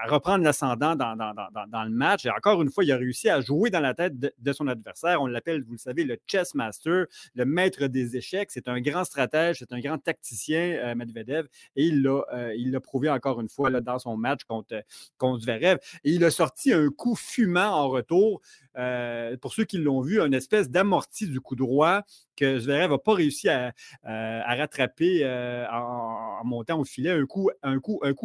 reprendre 0.07 0.43
l'ascendant 0.43 0.95
dans, 0.95 1.83
le 1.83 1.89
match. 1.89 2.25
Et 2.25 2.31
encore 2.31 2.61
une 2.61 2.71
fois, 2.71 2.83
il 2.83 2.91
a 2.91 2.97
réussi 2.97 3.29
à 3.29 3.39
jouer 3.39 3.69
dans 3.69 3.79
la 3.79 3.93
tête 3.93 4.19
de, 4.19 4.33
de 4.37 4.53
son 4.53 4.67
adversaire. 4.67 5.21
On 5.21 5.27
l'appelle, 5.27 5.63
vous 5.63 5.73
le 5.73 5.77
savez, 5.77 6.03
le 6.03 6.17
chess 6.27 6.53
master, 6.55 7.05
le 7.35 7.45
maître 7.45 7.87
des 7.87 8.17
échecs. 8.17 8.49
C'est 8.51 8.67
un 8.67 8.81
grand 8.81 9.05
stratège, 9.05 9.59
c'est 9.59 9.71
un 9.71 9.79
grand 9.85 9.97
tacticien, 9.97 10.77
euh, 10.83 10.95
Medvedev, 10.95 11.47
et 11.75 11.85
il 11.85 12.01
l'a, 12.01 12.23
euh, 12.33 12.55
il 12.55 12.75
prouvé 12.79 13.09
encore 13.09 13.39
une 13.39 13.49
fois 13.49 13.69
là, 13.69 13.81
dans 13.81 13.99
son 13.99 14.17
match 14.17 14.43
contre, 14.43 14.83
contre 15.17 15.43
Zverev. 15.43 15.77
Il 16.03 16.23
a 16.23 16.31
sorti 16.31 16.73
un 16.73 16.89
coup 16.89 17.15
fumant 17.15 17.71
en 17.71 17.89
retour. 17.89 18.41
Euh, 18.77 19.37
pour 19.37 19.53
ceux 19.53 19.63
qui 19.63 19.77
l'ont 19.77 20.01
vu, 20.01 20.19
une 20.19 20.33
espèce 20.33 20.69
d'amorti 20.69 21.27
du 21.27 21.39
coup 21.39 21.55
droit 21.55 22.03
que 22.35 22.59
Zverev 22.59 22.91
n'a 22.91 22.97
pas 22.97 23.13
réussi 23.13 23.47
à, 23.47 23.73
euh, 24.05 24.41
rattraper 24.45 25.21
euh, 25.23 25.65
en, 25.71 26.43
montant 26.43 26.79
au 26.79 26.83
filet. 26.83 27.11
Un 27.11 27.25
coup, 27.25 27.49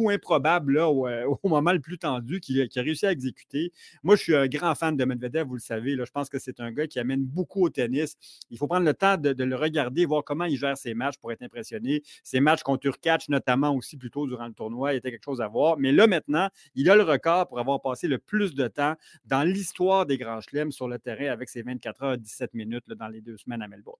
improbable 0.09 0.77
au, 0.79 1.39
moment 1.43 1.71
le 1.71 1.79
plus 1.79 1.97
tendu 1.97 2.39
qu'il 2.39 2.61
a 2.61 2.81
réussi 2.81 3.05
à 3.05 3.11
exécuter. 3.11 3.71
Moi, 4.03 4.15
je 4.15 4.23
suis 4.23 4.35
un 4.35 4.47
grand 4.47 4.75
fan 4.75 4.97
de 4.97 5.05
Medvedev, 5.05 5.47
vous 5.47 5.55
le 5.55 5.61
savez. 5.61 5.95
Je 5.95 6.11
pense 6.11 6.29
que 6.29 6.39
c'est 6.39 6.59
un 6.59 6.71
gars 6.71 6.87
qui 6.87 6.99
amène 6.99 7.23
beaucoup 7.23 7.65
au 7.65 7.69
tennis. 7.69 8.17
Il 8.49 8.57
faut 8.57 8.67
prendre 8.67 8.85
le 8.85 8.93
temps 8.93 9.17
de, 9.17 9.43
le 9.43 9.55
regarder, 9.55 10.05
voir 10.05 10.23
comment 10.23 10.45
il 10.45 10.57
gère 10.57 10.77
ses 10.77 10.93
matchs 10.93 11.17
pour 11.17 11.31
être 11.31 11.41
impressionné. 11.41 12.03
Ses 12.23 12.41
matchs 12.41 12.63
contre 12.63 12.85
Urkach, 12.87 13.29
notamment 13.29 13.73
aussi 13.75 13.97
plus 13.97 14.11
tôt 14.11 14.27
durant 14.27 14.47
le 14.47 14.53
tournoi, 14.53 14.93
il 14.93 14.97
était 14.97 15.11
quelque 15.11 15.23
chose 15.23 15.41
à 15.41 15.47
voir. 15.47 15.77
Mais 15.77 15.91
là, 15.91 16.07
maintenant, 16.07 16.49
il 16.75 16.89
a 16.89 16.95
le 16.95 17.03
record 17.03 17.47
pour 17.47 17.59
avoir 17.59 17.81
passé 17.81 18.07
le 18.07 18.17
plus 18.17 18.53
de 18.55 18.67
temps 18.67 18.95
dans 19.25 19.43
l'histoire 19.43 20.05
des 20.05 20.17
grands 20.17 20.40
sur 20.71 20.87
le 20.87 20.99
terrain 20.99 21.31
avec 21.31 21.49
ses 21.49 21.61
24 21.61 22.03
heures 22.03 22.17
17 22.17 22.53
minutes 22.53 22.83
dans 22.89 23.07
les 23.07 23.21
deux 23.21 23.37
semaines 23.37 23.61
à 23.61 23.67
Melbourne. 23.67 23.99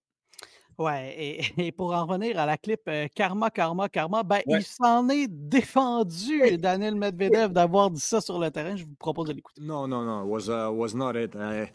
Ouais, 0.77 1.43
et, 1.57 1.71
pour 1.71 1.93
en 1.93 2.05
revenir 2.05 2.39
à 2.39 2.45
la 2.45 2.57
clip 2.57 2.81
euh, 2.87 3.07
Karma, 3.13 3.49
Karma, 3.49 3.89
Karma, 3.89 4.23
ben, 4.23 4.41
il 4.47 4.63
s'en 4.63 5.07
est 5.09 5.27
défendu, 5.27 6.57
Daniel 6.57 6.95
Medvedev, 6.95 7.51
d'avoir 7.51 7.91
dit 7.91 7.99
ça 7.99 8.21
sur 8.21 8.39
le 8.39 8.49
terrain. 8.51 8.75
Je 8.75 8.85
vous 8.85 8.95
propose 8.95 9.27
de 9.27 9.33
l'écouter. 9.33 9.61
Non, 9.61 9.87
non, 9.87 10.03
non, 10.03 10.23
was 10.23 10.49
uh, 10.49 10.71
was 10.71 10.95
not 10.95 11.15
it. 11.15 11.35
I, 11.35 11.69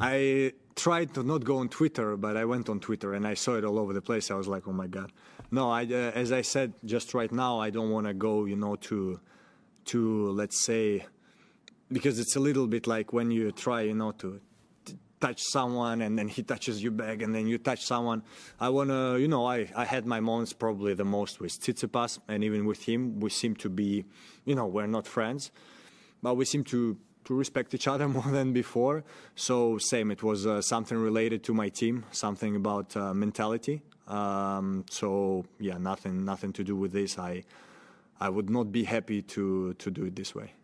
I 0.00 0.52
tried 0.74 1.12
to 1.14 1.22
not 1.22 1.40
go 1.40 1.58
on 1.58 1.68
Twitter, 1.68 2.16
but 2.16 2.36
I 2.36 2.44
went 2.44 2.68
on 2.68 2.78
Twitter 2.80 3.14
and 3.14 3.26
I 3.26 3.34
saw 3.34 3.56
it 3.56 3.64
all 3.64 3.78
over 3.78 3.92
the 3.92 4.00
place. 4.00 4.30
I 4.30 4.34
was 4.34 4.48
like, 4.48 4.66
oh 4.66 4.72
my 4.72 4.86
god. 4.86 5.12
No, 5.50 5.70
I, 5.70 5.84
uh, 5.84 6.12
as 6.14 6.32
I 6.32 6.42
said 6.42 6.72
just 6.84 7.12
right 7.12 7.32
now, 7.32 7.58
I 7.58 7.70
don't 7.70 7.90
want 7.90 8.06
to 8.06 8.14
go, 8.14 8.46
you 8.46 8.56
know, 8.56 8.76
to 8.76 9.20
to 9.86 10.30
let's 10.30 10.64
say 10.64 11.04
because 11.92 12.18
it's 12.18 12.36
a 12.36 12.40
little 12.40 12.66
bit 12.66 12.86
like 12.86 13.12
when 13.12 13.30
you 13.30 13.52
try, 13.52 13.82
you 13.82 13.94
know, 13.94 14.12
to 14.12 14.40
touch 15.20 15.42
someone 15.42 16.00
and 16.00 16.18
then 16.18 16.28
he 16.28 16.42
touches 16.42 16.82
you 16.82 16.90
back 16.90 17.22
and 17.22 17.34
then 17.34 17.46
you 17.46 17.58
touch 17.58 17.84
someone. 17.84 18.22
I 18.58 18.70
want 18.70 18.90
to, 18.90 19.18
you 19.18 19.28
know, 19.28 19.46
I, 19.46 19.70
I 19.76 19.84
had 19.84 20.06
my 20.06 20.20
moments 20.20 20.52
probably 20.52 20.94
the 20.94 21.04
most 21.04 21.40
with 21.40 21.52
Tsitsipas 21.60 22.18
and 22.28 22.42
even 22.42 22.64
with 22.64 22.82
him. 22.84 23.20
We 23.20 23.30
seem 23.30 23.54
to 23.56 23.68
be, 23.68 24.04
you 24.44 24.54
know, 24.54 24.66
we're 24.66 24.86
not 24.86 25.06
friends, 25.06 25.50
but 26.22 26.34
we 26.34 26.44
seem 26.44 26.64
to, 26.64 26.96
to 27.26 27.34
respect 27.34 27.74
each 27.74 27.86
other 27.86 28.08
more 28.18 28.30
than 28.30 28.52
before. 28.52 29.04
So 29.34 29.78
same, 29.78 30.10
it 30.10 30.22
was 30.22 30.46
uh, 30.46 30.62
something 30.62 30.96
related 30.96 31.44
to 31.44 31.54
my 31.54 31.68
team, 31.68 32.06
something 32.10 32.56
about 32.56 32.96
uh, 32.96 33.12
mentality. 33.12 33.82
Um, 34.08 34.84
so 34.90 35.44
yeah, 35.58 35.78
nothing, 35.78 36.24
nothing 36.24 36.52
to 36.54 36.64
do 36.64 36.74
with 36.74 36.92
this. 36.92 37.18
I, 37.18 37.44
I 38.18 38.28
would 38.28 38.50
not 38.50 38.72
be 38.72 38.84
happy 38.84 39.22
to, 39.22 39.74
to 39.74 39.90
do 39.90 40.04
it 40.04 40.16
this 40.16 40.34
way. 40.34 40.54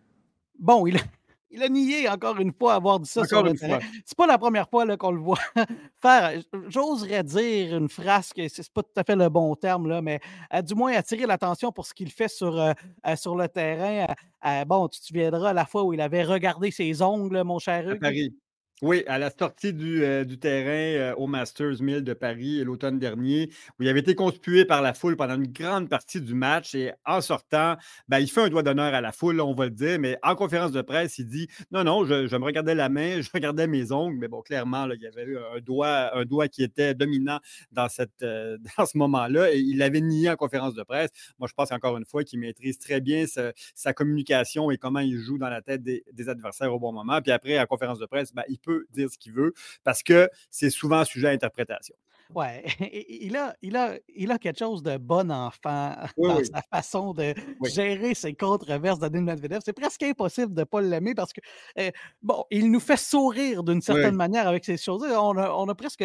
Bon, 0.59 0.87
il, 0.87 0.97
Il 1.51 1.63
a 1.63 1.69
nié 1.69 2.09
encore 2.09 2.39
une 2.39 2.53
fois 2.53 2.75
avoir 2.75 2.99
dit 3.01 3.09
ça 3.09 3.21
encore 3.21 3.29
sur 3.29 3.43
le 3.43 3.55
terrain. 3.55 3.79
C'est 4.05 4.17
pas 4.17 4.27
la 4.27 4.37
première 4.37 4.69
fois 4.69 4.97
qu'on 4.97 5.13
le 5.13 5.21
voit 5.21 5.39
faire. 6.03 6.43
J'oserais 6.69 7.23
dire 7.23 7.77
une 7.79 7.89
phrase 7.89 8.33
que 8.33 8.47
c'est 8.49 8.69
pas 8.73 8.83
tout 8.83 8.91
à 9.01 9.05
fait 9.05 9.17
le 9.17 9.29
bon 9.29 9.55
terme, 9.55 9.89
là, 9.89 10.03
mais 10.03 10.21
euh, 10.53 10.61
du 10.63 10.75
moins 10.75 10.93
attirer 10.93 11.25
l'attention 11.25 11.71
pour 11.73 11.87
ce 11.87 11.95
qu'il 11.95 12.11
fait 12.11 12.29
sur, 12.29 12.59
euh, 12.61 12.73
euh, 13.07 13.17
sur 13.17 13.37
le 13.37 13.49
terrain. 13.49 14.09
Euh, 14.11 14.15
euh, 14.47 14.65
bon, 14.65 14.89
tu 14.89 15.01
te 15.01 15.07
souviendras 15.07 15.53
la 15.53 15.65
fois 15.67 15.85
où 15.85 15.95
il 15.95 16.01
avait 16.01 16.25
regardé 16.25 16.71
ses 16.71 17.01
ongles, 17.01 17.43
mon 17.45 17.59
cher 17.59 17.89
À 17.89 17.95
Hugues. 17.95 18.01
Paris. 18.01 18.35
Oui, 18.83 19.05
à 19.07 19.17
la 19.19 19.31
sortie 19.31 19.73
du, 19.73 20.05
euh, 20.05 20.23
terrain 20.37 20.69
euh, 21.01 21.15
au 21.15 21.27
Masters 21.27 21.81
1000 21.81 22.05
de 22.05 22.13
Paris 22.13 22.63
l'automne 22.63 22.99
dernier, 22.99 23.49
où 23.79 23.83
il 23.83 23.89
avait 23.89 24.01
été 24.01 24.15
conspué 24.15 24.67
par 24.67 24.83
la 24.83 24.93
foule 24.93 25.17
pendant 25.17 25.37
une 25.37 25.51
grande 25.51 25.89
partie 25.89 26.21
du 26.21 26.35
match. 26.35 26.75
Et 26.75 26.93
en 27.07 27.23
sortant, 27.23 27.77
ben, 28.09 28.19
il 28.19 28.31
fait 28.31 28.43
un 28.43 28.49
doigt 28.51 28.63
d'honneur 28.63 28.93
à 28.93 29.01
la 29.01 29.13
foule, 29.13 29.41
on 29.41 29.55
va 29.55 29.65
le 29.65 29.71
dire, 29.71 29.99
mais 29.99 30.19
en 30.23 30.35
conférence 30.35 30.73
de 30.73 30.83
presse, 30.83 31.17
il 31.17 31.27
dit 31.27 31.49
Non, 31.71 31.85
non, 31.85 32.05
je, 32.05 32.37
me 32.37 32.45
regardais 32.45 32.75
la 32.75 32.91
main, 32.91 33.19
je 33.23 33.31
regardais 33.33 33.67
mes 33.67 33.93
ongles, 33.93 34.19
mais 34.19 34.29
bon, 34.29 34.43
clairement, 34.43 34.85
là, 34.85 34.95
il 34.95 35.01
y 35.01 35.07
avait 35.07 35.25
eu 35.25 35.39
un 35.39 35.61
doigt, 35.61 36.15
un 36.15 36.27
doigt 36.27 36.49
qui 36.49 36.63
était 36.63 36.93
dominant 36.93 37.41
dans, 37.73 37.89
cette, 37.89 38.23
euh, 38.23 38.59
dans 38.77 38.85
ce 38.85 38.99
moment-là, 38.99 39.55
et 39.55 39.59
il 39.59 39.79
l'avait 39.79 40.03
nié 40.03 40.29
en 40.29 40.37
conférence 40.37 40.75
de 40.75 40.83
presse. 40.83 41.09
Moi, 41.39 41.49
je 41.49 41.55
pense 41.55 41.73
encore 41.73 41.97
une 41.97 42.05
fois 42.05 42.25
qu'il 42.25 42.41
maîtrise 42.41 42.79
très 42.79 43.01
bien 43.01 43.25
sa, 43.27 43.95
communication 43.95 44.71
et 44.71 44.77
comment 44.77 45.01
il 45.01 45.17
joue 45.17 45.39
dans 45.39 45.49
la 45.49 45.63
tête 45.63 45.83
des, 45.83 46.05
des 46.13 46.29
adversaires 46.29 46.75
au 46.75 46.79
bon 46.79 46.93
moment. 46.93 47.23
Puis 47.23 47.33
après, 47.33 47.59
en 47.59 47.65
conférence 47.65 47.99
de 47.99 48.05
presse, 48.05 48.35
ben, 48.35 48.43
il 48.51 48.59
peut 48.67 48.85
dire 48.93 49.09
ce 49.11 49.17
qu'il 49.19 49.33
veut 49.33 49.55
parce 49.85 50.03
que 50.03 50.29
c'est 50.51 50.71
souvent 50.71 51.05
sujet 51.05 51.29
à 51.29 51.31
interprétation. 51.31 51.95
Ouais, 52.35 52.65
il 53.09 53.37
a, 53.37 53.55
il, 53.63 53.77
a, 53.77 53.95
il 54.09 54.33
a 54.33 54.39
quelque 54.39 54.59
chose 54.59 54.83
de 54.83 54.97
bon 54.97 55.31
enfant 55.31 55.95
Oui, 56.17 56.29
dans 56.29 56.37
oui. 56.39 56.47
sa 56.47 56.61
façon 56.63 57.15
de 57.15 57.33
Oui. 57.61 57.71
gérer 57.71 58.15
ses 58.15 58.35
controverses 58.35 58.99
de 58.99 59.09
Medvedev. 59.21 59.61
C'est 59.65 59.73
presque 59.73 60.03
impossible 60.03 60.53
de 60.53 60.61
ne 60.61 60.65
pas 60.65 60.81
l'aimer 60.81 61.15
parce 61.15 61.33
que, 61.33 61.41
euh, 61.79 61.89
bon, 62.23 62.43
il 62.51 62.69
nous 62.73 62.81
fait 62.81 62.97
sourire 62.97 63.63
d'une 63.63 63.81
certaine 63.81 64.11
Oui. 64.11 64.17
manière 64.17 64.49
avec 64.49 64.65
ces 64.65 64.77
choses. 64.77 65.05
On 65.05 65.37
a, 65.39 65.51
on 65.53 65.69
a 65.69 65.75
presque, 65.77 66.05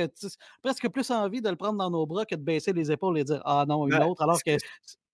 presque 0.62 0.88
plus 0.90 1.10
envie 1.10 1.42
de 1.42 1.50
le 1.50 1.56
prendre 1.56 1.80
dans 1.80 1.90
nos 1.90 2.06
bras 2.06 2.24
que 2.26 2.36
de 2.36 2.44
baisser 2.44 2.72
les 2.72 2.92
épaules 2.92 3.18
et 3.18 3.24
dire 3.24 3.42
Ah 3.44 3.66
non, 3.68 3.88
une 3.88 3.98
Ben, 3.98 4.06
autre, 4.06 4.22
alors 4.22 4.44
que. 4.44 4.58
que- 4.58 4.62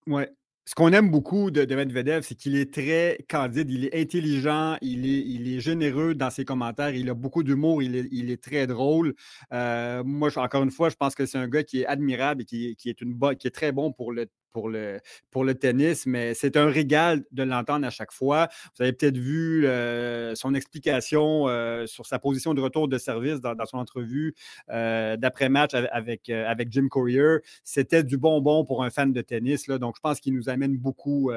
Ouais. 0.08 0.30
Ce 0.68 0.76
qu'on 0.76 0.92
aime 0.92 1.10
beaucoup 1.10 1.50
de, 1.50 1.64
de 1.64 1.76
Medvedev, 1.76 2.24
c'est 2.24 2.36
qu'il 2.36 2.58
est 2.58 2.74
très 2.74 3.26
candide, 3.30 3.72
il 3.72 3.86
est 3.86 4.02
intelligent, 4.02 4.76
il 4.82 5.08
est, 5.48 5.62
généreux 5.62 6.14
dans 6.14 6.30
ses 6.30 6.44
commentaires, 6.44 6.94
il 6.94 7.10
a 7.10 7.14
beaucoup 7.14 7.42
d'humour, 7.42 7.82
il 7.82 7.96
est, 8.30 8.44
très 8.44 8.68
drôle. 8.68 9.16
Euh, 9.54 10.04
moi, 10.04 10.30
encore 10.36 10.64
une 10.64 10.72
fois, 10.72 10.90
je 10.90 10.96
pense 10.98 11.16
que 11.16 11.26
c'est 11.26 11.38
un 11.38 11.48
gars 11.48 11.64
qui 11.64 11.84
est 11.84 11.86
admirable 11.86 12.42
et 12.42 12.46
qui, 12.46 12.68
est, 12.68 12.76
qui 12.76 12.90
est 12.90 13.50
très 13.50 13.72
bon 13.72 13.94
pour 13.94 14.12
le, 14.12 14.28
pour 14.52 14.70
le, 14.70 15.00
pour 15.32 15.44
le 15.44 15.56
tennis, 15.56 16.06
mais 16.06 16.34
c'est 16.34 16.58
un 16.58 16.70
régal 16.70 17.24
de 17.32 17.44
l'entendre 17.44 17.86
à 17.86 17.90
chaque 17.90 18.12
fois. 18.12 18.48
Vous 18.76 18.84
avez 18.84 18.94
peut-être 18.94 19.18
vu 19.18 19.66
euh, 19.66 20.36
son 20.36 20.54
explication 20.54 21.48
euh, 21.48 21.86
sur 21.86 22.06
sa 22.06 22.20
position 22.20 22.54
de 22.54 22.62
retour 22.62 22.88
de 22.88 22.98
service 22.98 23.40
dans, 23.40 23.56
son 23.66 23.78
entrevue 23.78 24.36
euh, 24.70 25.18
d'après-match 25.18 25.74
avec, 25.74 26.30
avec, 26.30 26.72
Jim 26.72 26.88
Courier. 26.90 27.38
C'était 27.64 28.04
du 28.04 28.18
bonbon 28.18 28.66
pour 28.66 28.84
un 28.84 28.90
fan 28.90 29.14
de 29.14 29.22
tennis. 29.22 29.68
Là, 29.68 29.78
donc, 29.78 29.96
je 29.98 30.02
pense 30.02 30.20
qu'il 30.20 30.34
nous 30.34 30.50
amène 30.50 30.78
beaucoup, 30.78 31.32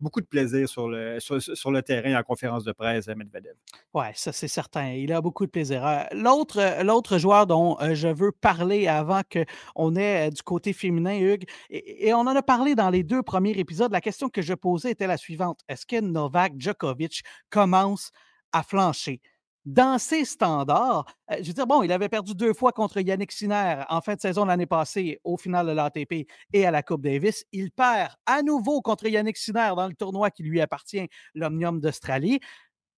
beaucoup 0.00 0.20
de 0.20 0.26
plaisir 0.26 0.68
sur 0.68 0.88
le, 0.88 1.18
sur, 1.20 1.70
le 1.70 1.82
terrain 1.82 2.18
en 2.18 2.22
conférence 2.22 2.64
de 2.64 2.72
presse, 2.72 3.06
Medvedev. 3.08 3.54
Ouais, 3.94 4.12
ça 4.14 4.32
c'est 4.32 4.48
certain. 4.48 4.92
Il 4.92 5.12
a 5.12 5.20
beaucoup 5.20 5.46
de 5.46 5.50
plaisir. 5.50 6.06
L'autre, 6.12 6.82
l'autre 6.84 7.18
joueur 7.18 7.46
dont 7.46 7.76
je 7.92 8.08
veux 8.08 8.32
parler 8.32 8.86
avant 8.86 9.22
qu'on 9.22 9.96
ait 9.96 10.30
du 10.30 10.42
côté 10.42 10.72
féminin, 10.72 11.18
Hugues, 11.18 11.44
et, 11.70 12.08
et 12.08 12.14
on 12.14 12.20
en 12.20 12.36
a 12.36 12.42
parlé 12.48 12.74
dans 12.74 12.88
les 12.88 13.02
deux 13.02 13.22
premiers 13.22 13.58
épisodes, 13.58 13.92
la 13.92 14.00
question 14.00 14.30
que 14.30 14.40
je 14.40 14.54
posais 14.54 14.92
était 14.92 15.06
la 15.06 15.18
suivante. 15.18 15.60
Est-ce 15.68 15.84
que 15.84 16.00
Novak 16.00 16.54
Djokovic 16.56 17.22
commence 17.50 18.10
à 18.52 18.62
flancher? 18.62 19.20
Dans 19.66 19.98
ses 19.98 20.24
standards, 20.24 21.04
euh, 21.30 21.36
je 21.42 21.48
veux 21.48 21.52
dire, 21.52 21.66
bon, 21.66 21.82
il 21.82 21.92
avait 21.92 22.08
perdu 22.08 22.34
deux 22.34 22.54
fois 22.54 22.72
contre 22.72 23.02
Yannick 23.02 23.32
Sinner 23.32 23.82
en 23.90 24.00
fin 24.00 24.14
de 24.14 24.20
saison 24.22 24.46
l'année 24.46 24.64
passée 24.64 25.20
au 25.24 25.36
final 25.36 25.66
de 25.66 25.72
l'ATP 25.72 26.26
et 26.54 26.64
à 26.64 26.70
la 26.70 26.82
Coupe 26.82 27.02
Davis. 27.02 27.44
Il 27.52 27.70
perd 27.70 28.12
à 28.24 28.40
nouveau 28.40 28.80
contre 28.80 29.06
Yannick 29.08 29.36
Sinner 29.36 29.72
dans 29.76 29.86
le 29.86 29.94
tournoi 29.94 30.30
qui 30.30 30.42
lui 30.42 30.62
appartient, 30.62 31.06
l'Omnium 31.34 31.80
d'Australie. 31.80 32.40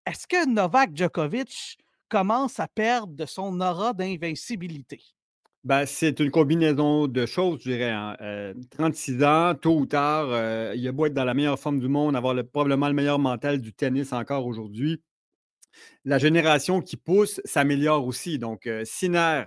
Est-ce 0.06 0.28
que 0.28 0.48
Novak 0.48 0.96
Djokovic 0.96 1.76
commence 2.08 2.60
à 2.60 2.68
perdre 2.68 3.14
de 3.14 3.26
son 3.26 3.60
aura 3.60 3.94
d'invincibilité? 3.94 5.02
Ben, 5.64 5.84
c'est 5.84 6.18
une 6.20 6.30
combinaison 6.30 7.06
de 7.06 7.26
choses, 7.26 7.60
je 7.62 7.70
dirais. 7.70 7.90
hein. 7.90 8.16
Euh, 8.22 8.54
36 8.70 9.22
ans, 9.22 9.54
tôt 9.54 9.76
ou 9.78 9.84
tard, 9.86 10.28
euh, 10.30 10.72
il 10.74 10.86
a 10.88 10.92
beau 10.92 11.04
être 11.06 11.12
dans 11.14 11.24
la 11.24 11.34
meilleure 11.34 11.58
forme 11.58 11.80
du 11.80 11.88
monde, 11.88 12.16
avoir 12.16 12.32
le- 12.34 12.44
probablement 12.44 12.88
le 12.88 12.94
meilleur 12.94 13.18
mental 13.18 13.60
du 13.60 13.72
tennis 13.74 14.12
encore 14.14 14.46
aujourd'hui. 14.46 15.02
La 16.04 16.18
génération 16.18 16.80
qui 16.80 16.96
pousse 16.96 17.40
s'améliore 17.44 18.06
aussi. 18.06 18.38
Donc, 18.38 18.66
euh, 18.66 18.82
Sinner, 18.84 19.44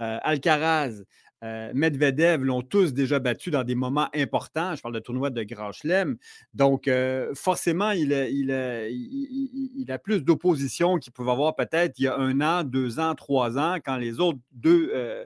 euh, 0.00 0.18
Alcaraz, 0.22 1.02
euh, 1.46 1.70
Medvedev 1.74 2.42
l'ont 2.42 2.62
tous 2.62 2.92
déjà 2.92 3.18
battu 3.18 3.50
dans 3.50 3.64
des 3.64 3.74
moments 3.74 4.08
importants. 4.14 4.74
Je 4.74 4.82
parle 4.82 4.94
de 4.94 5.00
tournois 5.00 5.30
de 5.30 5.42
Grand 5.44 5.72
Chelem. 5.72 6.16
Donc, 6.54 6.88
euh, 6.88 7.32
forcément, 7.34 7.90
il 7.92 8.12
a, 8.12 8.28
il 8.28 8.50
a- 8.50 8.88
il- 8.88 8.96
il- 9.52 9.72
il 9.82 9.92
a 9.92 9.98
plus 9.98 10.24
d'opposition 10.24 10.96
qu'il 10.98 11.12
pouvait 11.12 11.30
avoir 11.30 11.54
peut-être 11.54 11.98
il 11.98 12.04
y 12.04 12.08
a 12.08 12.16
un 12.16 12.40
an, 12.40 12.64
deux 12.64 12.98
ans, 12.98 13.14
trois 13.14 13.58
ans, 13.58 13.76
quand 13.84 13.96
les 13.96 14.18
autres 14.20 14.38
deux 14.52 14.90
euh, 14.94 15.24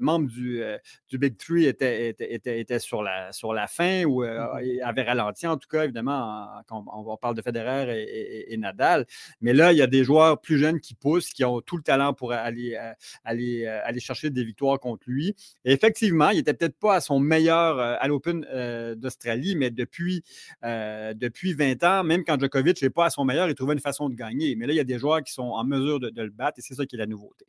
membres 0.00 0.28
du, 0.28 0.62
du 1.08 1.18
Big 1.18 1.36
Three 1.36 1.66
étaient, 1.66 2.08
étaient, 2.10 2.32
étaient- 2.34 2.60
étaient 2.60 2.78
sur, 2.78 3.02
la, 3.02 3.32
sur 3.32 3.52
la 3.52 3.66
fin 3.66 4.04
ou 4.04 4.24
Mhm. 4.24 4.80
avaient 4.82 5.02
ralenti, 5.02 5.46
en 5.46 5.56
tout 5.56 5.68
cas, 5.68 5.84
évidemment, 5.84 6.18
en- 6.58 6.62
quand 6.66 6.84
on, 6.86 7.10
on 7.12 7.16
parle 7.16 7.34
de 7.34 7.42
Federer 7.42 8.02
et, 8.02 8.02
et- 8.02 8.52
et 8.54 8.56
Nadal. 8.56 9.06
Mais 9.40 9.52
là, 9.52 9.72
il 9.72 9.78
y 9.78 9.82
a 9.82 9.86
des 9.86 10.04
joueurs 10.04 10.40
plus 10.40 10.58
jeunes 10.58 10.80
qui 10.80 10.94
poussent, 10.94 11.30
qui 11.32 11.44
ont 11.44 11.60
tout 11.60 11.76
le 11.76 11.82
talent 11.82 12.14
pour 12.14 12.32
aller, 12.32 12.78
aller, 13.24 13.66
aller 13.66 14.00
chercher 14.00 14.30
des 14.30 14.44
victoires 14.44 14.78
contre 14.80 15.04
lui. 15.06 15.34
Et 15.64 15.72
effectivement, 15.72 16.30
il 16.30 16.36
n'était 16.36 16.54
peut-être 16.54 16.78
pas 16.78 16.94
à 16.96 17.00
son 17.00 17.18
meilleur 17.20 17.78
euh, 17.78 17.96
à 17.98 18.08
l'Open 18.08 18.46
euh, 18.50 18.94
d'Australie, 18.94 19.56
mais 19.56 19.70
depuis, 19.70 20.22
euh, 20.64 21.14
depuis 21.14 21.52
20 21.52 21.84
ans, 21.84 22.04
même 22.04 22.24
quand 22.24 22.38
Djokovic 22.40 22.80
n'est 22.80 22.90
pas 22.90 23.06
à 23.06 23.10
son 23.10 23.24
meilleur, 23.24 23.48
il 23.48 23.54
trouvait 23.54 23.74
une 23.74 23.80
façon 23.80 24.08
de 24.08 24.14
gagner. 24.14 24.54
Mais 24.56 24.66
là, 24.66 24.72
il 24.72 24.76
y 24.76 24.80
a 24.80 24.84
des 24.84 24.98
joueurs 24.98 25.22
qui 25.22 25.32
sont 25.32 25.42
en 25.42 25.64
mesure 25.64 26.00
de, 26.00 26.10
de 26.10 26.22
le 26.22 26.30
battre 26.30 26.58
et 26.58 26.62
c'est 26.62 26.74
ça 26.74 26.86
qui 26.86 26.96
est 26.96 26.98
la 26.98 27.06
nouveauté. 27.06 27.46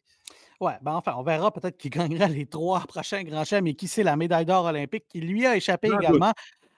Ouais, 0.60 0.74
ben 0.82 0.91
enfin, 0.91 1.13
on 1.17 1.24
verra 1.24 1.52
peut-être 1.52 1.78
qu'il 1.78 1.89
gagnera 1.89 2.28
les 2.28 2.45
trois 2.45 2.82
prochains 2.82 3.24
grands 3.24 3.45
chelems 3.45 3.67
et 3.67 3.76
qui 3.76 3.88
sait 3.88 4.04
la 4.04 4.17
médaille 4.17 4.45
d'or 4.45 4.65
olympique 4.65 5.06
qui 5.08 5.22
lui 5.22 5.45
a 5.45 5.56
échappé 5.56 5.88
également. 5.88 6.34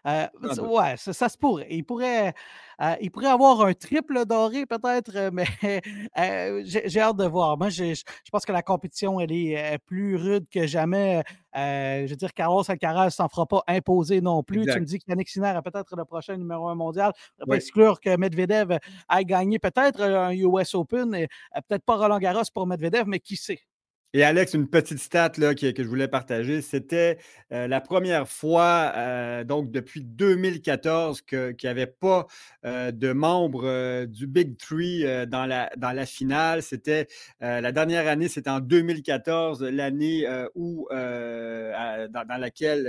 Euh, 0.07 0.25
doute. 0.41 0.57
ouais, 0.59 0.95
ça, 0.97 1.13
ça 1.13 1.29
se 1.29 1.37
pourrait. 1.37 1.67
Il 1.69 1.83
pourrait, 1.83 2.33
euh, 2.81 2.95
il 3.01 3.11
pourrait 3.11 3.27
avoir 3.27 3.61
un 3.61 3.73
triple 3.73 4.25
doré 4.25 4.65
peut-être, 4.65 5.11
euh, 5.15 5.29
mais 5.31 5.45
euh, 6.17 6.61
j'ai 6.65 6.99
hâte 6.99 7.17
de 7.17 7.25
voir. 7.25 7.57
Moi, 7.57 7.69
je 7.69 7.93
pense 8.31 8.45
que 8.45 8.51
la 8.51 8.63
compétition, 8.63 9.19
elle 9.19 9.31
est 9.31 9.77
plus 9.85 10.15
rude 10.15 10.45
que 10.49 10.65
jamais. 10.65 11.23
Je 11.53 12.07
veux 12.09 12.15
dire, 12.15 12.33
Carlos 12.33 12.63
Alcaraz 12.67 13.05
ne 13.05 13.09
s'en 13.11 13.29
fera 13.29 13.45
pas 13.45 13.61
imposer 13.67 14.21
non 14.21 14.41
plus. 14.41 14.61
Exact. 14.61 14.73
Tu 14.75 14.79
me 14.81 14.85
dis 14.85 14.99
que 14.99 15.03
Yannick 15.07 15.29
Sinner 15.29 15.53
est 15.55 15.61
peut-être 15.71 15.95
le 15.95 16.05
prochain 16.05 16.35
numéro 16.35 16.67
un 16.67 16.75
mondial. 16.75 17.13
On 17.39 17.51
Oui. 17.51 17.57
exclure 17.57 17.99
que 17.99 18.15
Medvedev 18.17 18.77
aille 19.07 19.25
gagner 19.25 19.59
peut-être 19.59 20.01
un 20.01 20.31
US 20.31 20.73
Open, 20.73 21.13
et, 21.13 21.27
peut-être 21.67 21.83
pas 21.85 21.97
Roland 21.97 22.17
Garros 22.19 22.43
pour 22.53 22.65
Medvedev, 22.65 23.03
mais 23.05 23.19
qui 23.19 23.35
sait? 23.35 23.59
Et 24.13 24.23
Alex, 24.25 24.53
une 24.53 24.67
petite 24.67 24.99
stat 24.99 25.31
là, 25.37 25.55
que, 25.55 25.71
je 25.73 25.87
voulais 25.87 26.09
partager, 26.09 26.61
c'était 26.61 27.17
euh, 27.53 27.69
la 27.69 27.79
première 27.79 28.27
fois, 28.27 28.91
euh, 28.97 29.45
donc 29.45 29.71
depuis 29.71 30.01
2014, 30.01 31.21
que- 31.21 31.51
qu'il 31.51 31.67
n'y 31.67 31.71
avait 31.71 31.87
pas 31.87 32.27
euh, 32.65 32.91
de 32.91 33.13
membres 33.13 34.05
du 34.05 34.27
Big 34.27 34.57
Three 34.57 35.05
dans, 35.27 35.45
la, 35.45 35.71
dans 35.77 35.93
la 35.93 36.05
finale. 36.05 36.61
C'était 36.61 37.07
la 37.39 37.71
dernière 37.71 38.07
année, 38.07 38.27
c'était 38.27 38.49
en 38.49 38.59
2014, 38.59 39.63
l'année 39.63 40.27
où, 40.55 40.87
dans, 40.91 42.27
dans 42.27 42.37
laquelle 42.37 42.87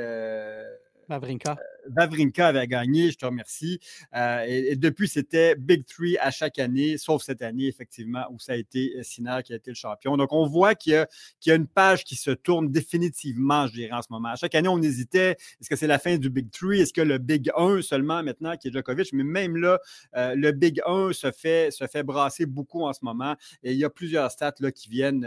Mavrinka. 1.08 1.56
Vavrinka 1.88 2.48
avait 2.48 2.66
gagné, 2.66 3.10
je 3.10 3.18
te 3.18 3.26
remercie. 3.26 3.80
et, 4.14 4.76
depuis, 4.76 5.08
c'était 5.08 5.54
Big 5.56 5.84
Three 5.86 6.16
à 6.18 6.30
chaque 6.30 6.58
année, 6.58 6.98
sauf 6.98 7.22
cette 7.22 7.42
année, 7.42 7.66
effectivement, 7.66 8.24
où 8.30 8.38
ça 8.38 8.52
a 8.52 8.56
été 8.56 9.02
Sinner 9.02 9.38
qui 9.44 9.52
a 9.52 9.56
été 9.56 9.70
le 9.70 9.74
champion. 9.74 10.16
Donc, 10.16 10.32
on 10.32 10.46
voit 10.46 10.74
qu'il 10.74 11.06
y, 11.46 11.50
a 11.50 11.54
une 11.54 11.66
page 11.66 12.04
qui 12.04 12.16
se 12.16 12.30
tourne 12.30 12.70
définitivement, 12.70 13.66
je 13.66 13.74
dirais, 13.74 13.92
en 13.92 14.02
ce 14.02 14.08
moment. 14.10 14.30
À 14.30 14.36
chaque 14.36 14.54
année, 14.54 14.68
on 14.68 14.80
hésitait. 14.80 15.36
Est-ce 15.60 15.68
que 15.68 15.76
c'est 15.76 15.86
la 15.86 15.98
fin 15.98 16.16
du 16.16 16.30
Big 16.30 16.50
Three? 16.50 16.80
Est-ce 16.80 16.92
que 16.92 17.00
le 17.00 17.18
Big 17.18 17.50
1 17.56 17.82
seulement 17.82 18.22
maintenant 18.22 18.56
qui 18.56 18.68
est 18.68 18.72
Djokovic? 18.72 19.12
Mais 19.12 19.24
même 19.24 19.56
là, 19.56 19.80
le 20.14 20.50
Big 20.52 20.80
1 20.86 21.12
se 21.12 21.30
fait, 21.30 21.70
se 21.70 21.86
fait 21.86 22.02
brasser 22.02 22.46
beaucoup 22.46 22.84
en 22.84 22.92
ce 22.92 23.00
moment. 23.02 23.36
Et 23.62 23.72
il 23.72 23.78
y 23.78 23.84
a 23.84 23.90
plusieurs 23.90 24.30
stats 24.30 24.52
qui, 24.74 24.88
viennent, 24.88 25.26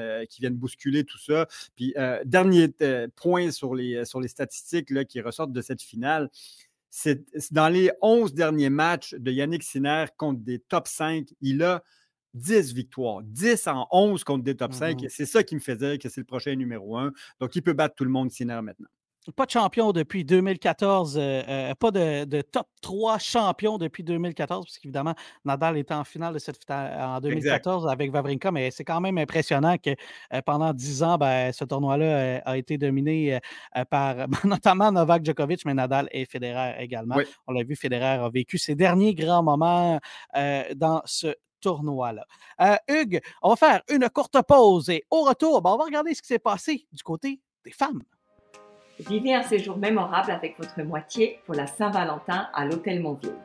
bousculer 0.52 1.04
tout 1.04 1.20
ça. 1.20 1.48
Puis, 1.76 1.94
dernier 2.26 2.70
point 3.15 3.52
sur 3.52 3.76
les, 3.76 4.04
statistiques 4.28 5.08
qui 5.08 5.22
ressortent 5.22 5.54
de 5.54 5.62
cette 5.62 5.82
finale 5.82 6.30
c'est 6.97 7.25
dans 7.51 7.67
les 7.67 7.91
11 8.01 8.34
derniers 8.34 8.69
matchs 8.69 9.15
de 9.15 9.29
Yannick 9.29 9.63
Sinner 9.63 10.05
contre 10.15 10.39
des 10.39 10.60
top 10.60 10.88
5, 10.88 11.27
il 11.41 11.62
a 11.62 11.84
10 12.36 12.73
victoires, 12.73 13.21
10 13.21 13.67
en 13.67 13.86
11 13.91 14.23
contre 14.23 14.45
des 14.45 14.55
top 14.55 14.73
5. 14.73 15.01
Mmh 15.01 15.10
c'est 15.10 15.25
ça 15.25 15.43
qui 15.43 15.55
me 15.55 15.60
fait 15.60 15.75
dire 15.75 15.99
que 15.99 16.08
c'est 16.08 16.21
le 16.21 16.25
prochain 16.25 16.55
numéro 16.55 16.95
1. 16.97 17.12
Donc, 17.41 17.53
il 17.58 17.62
peut 17.62 17.73
battre 17.73 17.95
tout 17.95 18.05
le 18.05 18.12
monde 18.12 18.31
Sinner 18.31 18.62
maintenant 18.63 18.88
pas 19.32 19.46
de 19.46 19.52
champion 19.52 19.92
depuis 19.92 20.24
2014, 20.24 21.18
euh, 21.18 21.22
euh, 21.48 21.76
pas 21.76 21.92
de, 21.92 22.42
top 22.42 22.68
3 22.82 23.18
champion 23.20 23.78
depuis 23.78 24.04
2014, 24.04 24.66
parce 24.66 24.78
qu'évidemment, 24.78 25.16
Nadal 25.44 25.78
était 25.78 25.94
en 25.94 26.04
finale 26.04 26.34
de 26.34 26.40
cette 26.40 26.60
en 26.70 27.20
2014 27.20 27.88
avec 27.88 28.12
Vavrinka, 28.12 28.52
mais 28.52 28.72
c'est 28.72 28.84
quand 28.84 29.02
même 29.02 29.18
impressionnant 29.18 29.78
que 29.78 29.92
euh, 30.34 30.42
pendant 30.46 30.74
10 30.74 31.04
ans, 31.04 31.18
ben, 31.18 31.52
ce 31.52 31.64
tournoi-là 31.66 32.42
a 32.46 32.58
été 32.58 32.78
dominé 32.78 33.40
par 33.90 34.16
notamment 34.44 34.92
Novak 34.92 35.26
Djokovic, 35.26 35.66
mais 35.66 35.74
Nadal 35.74 36.08
et 36.12 36.26
Federer 36.26 36.76
également. 36.80 37.16
On 37.48 37.54
l'a 37.54 37.64
vu, 37.64 37.76
Federer 37.76 38.24
a 38.24 38.30
vécu 38.30 38.58
ses 38.58 38.76
derniers 38.76 39.16
grands 39.16 39.44
moments 39.44 40.00
dans 40.76 41.02
ce 41.06 41.34
tournoi-là. 41.62 42.26
Hugues, 42.88 43.22
on 43.42 43.50
va 43.50 43.56
faire 43.56 43.82
une 43.90 44.10
courte 44.10 44.38
pause 44.48 44.90
et 44.90 45.04
au 45.10 45.22
retour, 45.22 45.62
ben, 45.62 45.72
on 45.72 45.78
va 45.78 45.86
regarder 45.86 46.14
ce 46.14 46.22
qui 46.22 46.28
s'est 46.28 46.40
passé 46.40 46.88
du 46.92 47.04
côté 47.04 47.42
des 47.64 47.72
femmes. 47.72 48.02
Vivez 48.99 49.34
un 49.34 49.43
séjour 49.43 49.77
mémorable 49.77 50.31
avec 50.31 50.58
votre 50.58 50.81
moitié 50.81 51.39
pour 51.45 51.53
la 51.53 51.67
Saint-Valentin 51.67 52.47
à 52.53 52.65
l'Hôtel 52.65 53.01
Montville. 53.01 53.36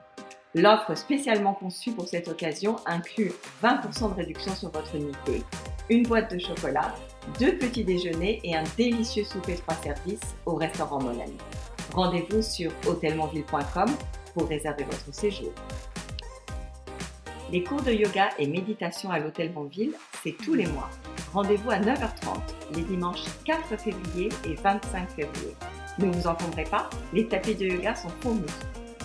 L'offre 0.54 0.94
spécialement 0.94 1.54
conçue 1.54 1.90
pour 1.90 2.06
cette 2.06 2.28
occasion 2.28 2.76
inclut 2.86 3.32
20% 3.62 4.10
de 4.10 4.14
réduction 4.14 4.54
sur 4.54 4.70
votre 4.70 4.94
unité, 4.94 5.42
une 5.88 6.04
boîte 6.04 6.32
de 6.32 6.38
chocolat, 6.38 6.94
deux 7.40 7.56
petits 7.56 7.84
déjeuners 7.84 8.40
et 8.44 8.54
un 8.54 8.62
délicieux 8.76 9.24
souper 9.24 9.56
trois 9.56 9.74
services 9.74 10.36
au 10.46 10.54
restaurant 10.54 11.02
Molène. 11.02 11.36
Rendez-vous 11.92 12.42
sur 12.42 12.70
hôtelmontville.com 12.86 13.90
pour 14.34 14.48
réserver 14.48 14.84
votre 14.84 15.12
séjour. 15.12 15.52
Les 17.52 17.64
cours 17.64 17.82
de 17.82 17.90
yoga 17.90 18.28
et 18.38 18.46
méditation 18.46 19.10
à 19.10 19.18
l'Hôtel 19.18 19.52
Montville, 19.52 19.92
c'est 20.22 20.36
tous 20.36 20.54
les 20.54 20.66
mois. 20.66 20.88
Rendez-vous 21.32 21.72
à 21.72 21.80
9h30 21.80 22.38
les 22.76 22.82
dimanches 22.82 23.24
4 23.44 23.76
février 23.76 24.28
et 24.46 24.54
25 24.54 25.10
février. 25.10 25.56
Ne 25.98 26.12
vous 26.12 26.28
encombrez 26.28 26.62
pas, 26.62 26.88
les 27.12 27.26
tapis 27.26 27.56
de 27.56 27.66
yoga 27.66 27.96
sont 27.96 28.08
fournis. 28.20 28.44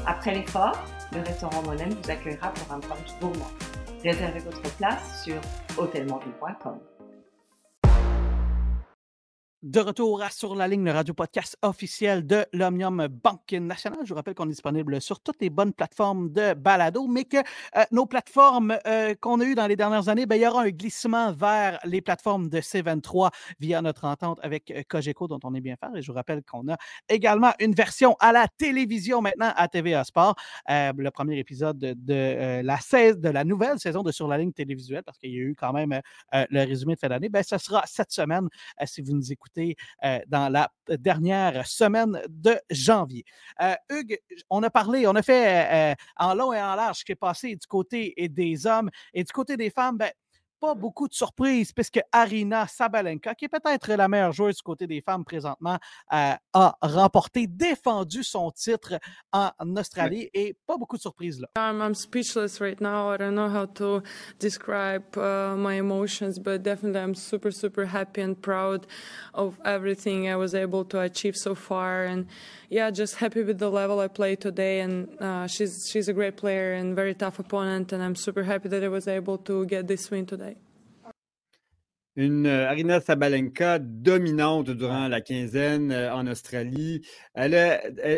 Après 0.05 0.36
l'effort, 0.36 0.77
le 1.12 1.21
restaurant 1.21 1.63
Monem 1.63 1.89
vous 1.89 2.12
accueillera 2.12 2.53
pour 2.53 2.71
un 2.71 2.77
brunch 2.77 3.19
gourmand. 3.19 3.49
Réservez 4.03 4.39
votre 4.39 4.62
place 4.77 5.23
sur 5.23 5.41
hôtelmontville.com. 5.79 6.77
De 9.63 9.80
retour 9.80 10.22
sur 10.30 10.54
la 10.54 10.68
ligne, 10.68 10.84
le 10.84 10.91
radio-podcast 10.91 11.58
officiel 11.63 12.28
de 12.28 12.46
l'Omnium 12.54 13.08
Banque 13.08 13.54
Nationale. 13.54 14.02
Je 14.04 14.10
vous 14.10 14.15
rappelle 14.15 14.36
qu'on 14.36 14.46
est 14.46 14.50
disponible 14.50 15.02
sur 15.02 15.22
toutes 15.22 15.41
les 15.41 15.50
bonnes 15.50 15.74
plateformes 15.74 16.30
de 16.30 16.54
balado, 16.54 17.08
mais 17.08 17.24
que 17.24 17.38
euh, 17.38 17.84
nos 17.91 18.06
plateformes 18.06 18.78
euh, 18.86 19.15
qu'on 19.20 19.39
a 19.39 19.46
eues 19.46 19.56
dans 19.56 19.65
les 19.65 19.76
dernières 19.76 20.08
années, 20.08 20.28
ben, 20.28 20.36
il 20.36 20.44
y 20.44 20.48
aura 20.48 20.63
un 20.63 20.70
glissement 20.70 21.32
vers 21.32 21.80
les 21.84 22.02
plateformes 22.02 22.48
de 22.50 22.60
C23 22.60 23.32
via 23.60 23.82
notre 23.82 24.06
entente 24.06 24.39
avec 24.44 24.70
euh, 24.70 24.84
Cogeco, 24.88 25.28
dont 25.28 25.39
on 25.44 25.56
est 25.56 25.62
bien 25.62 25.78
faire. 25.78 25.96
Et 25.96 26.02
je 26.04 26.12
vous 26.12 26.15
rappelle 26.15 26.44
qu'on 26.44 26.68
a 26.68 26.78
également 27.10 27.54
une 27.60 27.74
version 27.74 28.15
à 28.20 28.34
la 28.34 28.48
télévision 28.58 29.22
maintenant 29.22 29.52
à 29.56 29.68
TVA 29.68 30.04
Sport. 30.04 30.36
le 30.68 31.10
premier 31.10 31.39
épisode 31.39 31.80
de, 31.80 32.62
la 32.62 32.78
de 33.13 33.30
la 33.30 33.44
nouvelle 33.44 33.80
saison 33.80 34.04
de 34.04 34.12
Sur 34.12 34.28
la 34.28 34.38
ligne 34.38 34.54
télévisuelle, 34.54 35.04
parce 35.04 35.18
qu'il 35.18 35.32
y 35.32 35.38
a 35.38 35.41
eu 35.41 35.56
quand 35.58 35.74
même 35.74 36.02
le 36.34 36.60
résumé 36.65 36.94
de 36.94 37.00
fin 37.00 37.08
d'année, 37.08 37.30
ben, 37.30 37.41
ce 37.41 37.58
sera 37.58 37.82
cette 37.88 38.12
semaine 38.12 38.48
si 38.86 39.02
vous 39.02 39.13
nous 39.13 39.32
écoutez 39.32 39.55
euh, 39.58 40.20
dans 40.28 40.50
la 40.50 40.72
dernière 40.88 41.65
semaine 41.65 42.22
de 42.30 42.60
janvier. 42.70 43.24
Euh, 43.62 43.76
Hugues, 43.89 44.20
on 44.50 44.63
a 44.63 44.70
parlé, 44.70 45.08
on 45.08 45.15
a 45.15 45.22
fait 45.22 45.91
euh, 45.91 45.96
en 46.18 46.34
long 46.34 46.54
et 46.54 46.62
en 46.62 46.76
large 46.76 47.00
ce 47.00 47.06
qui 47.06 47.12
est 47.12 47.15
passé 47.15 47.56
du 47.56 47.68
côté 47.68 48.13
des 48.30 48.68
hommes 48.68 48.89
et 49.13 49.24
du 49.24 49.32
côté 49.32 49.58
des 49.58 49.70
femmes. 49.70 49.98
Ben, 49.98 50.12
pas 50.60 50.76
beaucoup 50.76 51.08
de 51.08 51.13
surprises 51.13 51.72
puisque 51.72 52.00
Arina 52.12 52.68
Sabalenka, 52.68 53.36
qui 53.36 53.46
est 53.46 53.50
peut-être 53.50 53.94
la 53.94 54.08
meilleure 54.08 54.34
joueuse 54.34 54.58
du 54.58 54.63
côté 54.63 54.88
des 54.88 55.02
femmes 55.02 55.26
présentement, 55.26 55.78
euh, 56.13 56.34
a 56.54 56.78
remporté, 56.82 57.48
défendu 57.48 58.24
son 58.24 58.52
titre 58.52 59.00
en 59.32 59.52
Australie 59.76 60.30
et 60.34 60.56
pas 60.65 60.78
beaucoup 60.78 60.98
de 60.98 61.02
surprises 61.02 61.39
là. 61.39 61.48
I'm, 61.58 61.82
I'm 61.82 61.96
speechless 61.96 62.60
right 62.60 62.80
now. 62.80 63.12
I 63.13 63.18
don't 63.18 63.36
know 63.36 63.50
how 63.50 63.65
to 63.65 64.02
describe 64.39 65.18
uh, 65.18 65.56
my 65.56 65.76
emotions, 65.76 66.39
but 66.39 66.63
definitely 66.63 67.02
I'm 67.02 67.15
super, 67.15 67.52
super 67.52 67.86
happy 67.86 68.22
and 68.22 68.36
proud 68.36 68.88
of 69.34 69.60
everything 69.65 70.30
I 70.30 70.36
was 70.36 70.54
able 70.54 70.86
to 70.86 71.00
achieve 71.00 71.36
so 71.36 71.56
far. 71.56 72.06
And 72.06 72.28
yeah, 72.70 72.91
just 72.91 73.15
happy 73.15 73.44
with 73.44 73.60
the 73.60 73.70
level 73.70 74.00
I 74.00 74.08
played 74.08 74.41
today. 74.41 74.82
And 74.82 75.08
uh, 75.22 75.48
she's 75.48 75.89
she's 75.89 76.08
a 76.08 76.13
great 76.13 76.38
player 76.38 76.74
and 76.74 76.96
very 76.96 77.13
tough 77.13 77.39
opponent. 77.39 77.94
And 77.94 78.04
I'm 78.04 78.15
super 78.15 78.44
happy 78.44 78.70
that 78.70 78.84
I 78.84 78.89
was 78.89 79.08
able 79.08 79.38
to 79.39 79.65
get 79.65 79.88
this 79.88 80.10
win 80.12 80.26
today. 80.26 80.55
Une 82.17 82.45
euh, 82.45 82.69
Arina 82.69 83.01
Sabalenka 83.01 83.78
dominante 83.80 84.69
durant 84.69 85.10
la 85.10 85.19
quinzaine 85.19 85.91
euh, 85.91 86.13
en 86.13 86.28
Australie. 86.28 87.01
Elle 87.34 87.56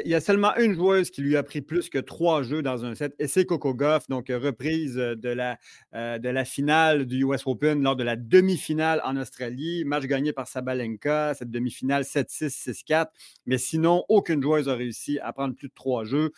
il 0.05 0.12
y 0.12 0.13
a 0.13 0.21
seulement 0.21 0.55
une 0.57 0.75
joueuse 0.75 1.10
qui 1.10 1.21
lui 1.21 1.36
a 1.36 1.41
pris 1.41 1.62
plus 1.62 1.89
que 1.89 1.97
trois 1.97 2.43
jeux 2.43 2.62
dans 2.62 2.86
un 2.86 2.93
set, 2.93 3.15
et 3.17 3.27
c'est 3.27 3.45
Coco 3.45 3.73
Goff, 3.73 4.07
donc 4.07 4.29
euh, 4.29 4.38
reprise 4.38 4.95
de 4.95 5.29
la, 5.29 5.57
de 5.93 6.29
la 6.29 6.45
finale 6.45 7.05
du 7.05 7.23
US 7.23 7.45
Open 7.45 7.81
lors 7.81 7.95
de 7.95 8.03
la 8.03 8.15
demi-finale 8.15 9.01
en 9.03 9.17
Australie. 9.17 9.83
Match 9.86 10.05
gagné 10.05 10.31
par 10.31 10.47
Sabalenka, 10.47 11.33
cette 11.33 11.49
demi-finale 11.49 12.03
7-6, 12.03 12.71
6-4. 12.71 13.07
Mais 13.45 13.57
sinon, 13.57 14.03
aucune 14.10 14.41
joueuse 14.41 14.67
n'a 14.67 14.75
réussi 14.75 15.19
à 15.19 15.33
prendre 15.33 15.55
plus 15.55 15.69
de 15.69 15.73
trois 15.73 16.03
jeux, 16.03 16.31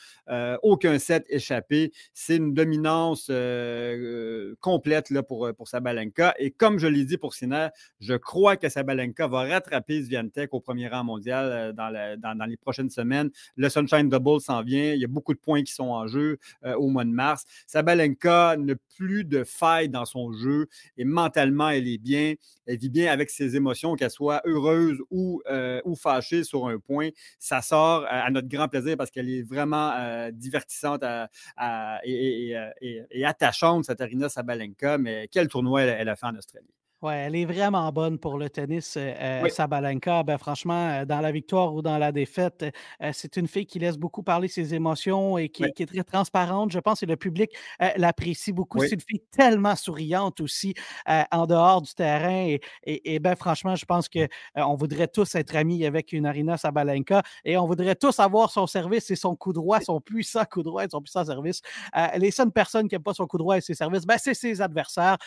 aucun 0.64 1.00
set 1.00 1.26
échappé. 1.30 1.92
C'est 2.14 2.38
une 2.38 2.54
dominance 2.54 3.32
complète 4.60 5.10
là, 5.10 5.24
pour, 5.24 5.50
pour 5.56 5.68
Sabalenka. 5.68 6.36
Et 6.40 6.52
comme 6.52 6.80
je 6.80 6.88
l'ai 6.88 7.06
dit 7.06 7.18
pour 7.18 7.34
je 8.00 8.14
crois 8.14 8.58
que 8.58 8.70
Sabalenka 8.70 9.28
va 9.28 9.44
rattraper 9.44 10.04
Sviantec 10.04 10.54
au 10.54 10.60
premier 10.60 10.88
rang 10.88 11.04
mondial 11.04 11.74
euh, 11.78 12.18
dans, 12.18 12.46
les 12.46 12.58
prochaines 12.58 12.90
semaines. 12.90 13.30
Le 13.56 13.70
Sunshine 13.70 14.10
Double 14.10 14.42
s'en 14.42 14.64
vient. 14.64 14.94
Il 14.94 15.00
y 15.00 15.06
a 15.06 15.08
beaucoup 15.08 15.34
de 15.34 15.40
points 15.40 15.64
qui 15.64 15.74
sont 15.74 15.90
en 15.90 16.08
jeu 16.08 16.38
euh, 16.66 16.76
au 16.76 16.88
mois 16.88 17.06
de 17.06 17.12
mars. 17.12 17.46
Sabalenka 17.68 18.56
n'a 18.58 18.74
plus 18.98 19.24
de 19.24 19.44
faille 19.44 19.90
dans 19.90 20.06
son 20.06 20.32
jeu 20.34 20.68
et 20.98 21.06
mentalement, 21.06 21.70
elle 21.70 21.88
est 21.88 21.98
bien. 21.98 22.36
Elle 22.66 22.78
vit 22.78 22.90
bien 22.90 23.12
avec 23.12 23.30
ses 23.30 23.56
émotions, 23.56 23.96
qu'elle 23.96 24.12
soit 24.12 24.42
heureuse 24.46 25.00
ou, 25.10 25.42
euh, 25.50 25.82
fâchée 25.96 26.44
sur 26.44 26.68
un 26.68 26.80
point. 26.80 27.10
Ça 27.40 27.62
sort 27.62 28.06
à, 28.08 28.30
notre 28.30 28.48
grand 28.48 28.68
plaisir 28.70 28.96
parce 28.96 29.12
qu'elle 29.12 29.30
est 29.30 29.42
vraiment 29.42 30.30
divertissante 30.32 31.04
et, 32.06 32.56
attachante, 33.26 33.86
cette 33.86 34.00
Arina 34.02 34.30
Sabalenka. 34.30 34.98
Mais 34.98 35.28
quel 35.32 35.48
tournoi 35.48 35.82
elle 35.82 36.10
a 36.10 36.16
fait 36.16 36.28
en 36.28 36.36
Australie? 36.36 36.79
Oui, 37.02 37.14
elle 37.16 37.34
est 37.38 37.46
vraiment 37.46 37.90
bonne 37.94 38.20
pour 38.20 38.38
le 38.38 38.50
tennis, 38.50 38.98
euh, 38.98 39.14
euh, 39.22 39.48
Sabalenka. 39.48 40.22
Ben, 40.24 40.38
franchement, 40.38 40.90
euh, 40.90 41.06
dans 41.06 41.22
la 41.22 41.32
victoire 41.32 41.74
ou 41.74 41.82
dans 41.82 41.98
la 41.98 42.12
défaite, 42.12 42.66
c'est 43.14 43.38
une 43.38 43.48
fille 43.48 43.66
qui 43.66 43.80
laisse 43.80 43.98
beaucoup 43.98 44.22
parler 44.22 44.50
ses 44.50 44.74
émotions 44.74 45.38
et 45.38 45.48
qui, 45.48 45.64
est 45.64 45.86
très 45.86 46.04
transparente. 46.04 46.74
Je 46.74 46.80
pense 46.80 47.00
que 47.00 47.06
le 47.06 47.16
public 47.16 47.52
l'apprécie 47.96 48.52
beaucoup. 48.52 48.82
C'est 48.82 48.96
une 48.96 49.02
fille 49.02 49.22
tellement 49.32 49.78
souriante 49.78 50.42
aussi 50.42 50.74
en 51.08 51.46
dehors 51.46 51.82
du 51.82 51.94
terrain. 51.94 52.58
Et, 52.84 53.20
ben, 53.20 53.36
franchement, 53.36 53.76
je 53.76 53.86
pense 53.86 54.10
qu'on 54.10 54.76
voudrait 54.76 55.08
tous 55.08 55.36
être 55.36 55.56
amis 55.56 55.86
avec 55.86 56.12
une 56.12 56.26
Arina 56.26 56.58
Sabalenka 56.58 57.24
et 57.46 57.58
on 57.58 57.66
voudrait 57.66 57.96
tous 57.96 58.20
avoir 58.20 58.52
son 58.52 58.68
service 58.68 59.10
et 59.10 59.16
son 59.16 59.36
coup 59.38 59.54
droit, 59.54 59.80
son 59.80 60.02
puissant 60.02 60.44
coup 60.44 60.64
droit 60.64 60.84
et 60.84 60.90
son 60.90 61.02
puissant 61.02 61.24
service. 61.24 61.62
les 62.18 62.32
seules 62.32 62.52
personnes 62.52 62.90
qui 62.90 62.96
n'aiment 62.96 63.04
pas 63.04 63.14
son 63.14 63.26
coup 63.26 63.38
droit 63.38 63.58
et 63.58 63.62
ses 63.62 63.74
services, 63.74 64.06
ben, 64.06 64.18
c'est 64.18 64.34
ses 64.34 64.62
adversaires. 64.62 65.18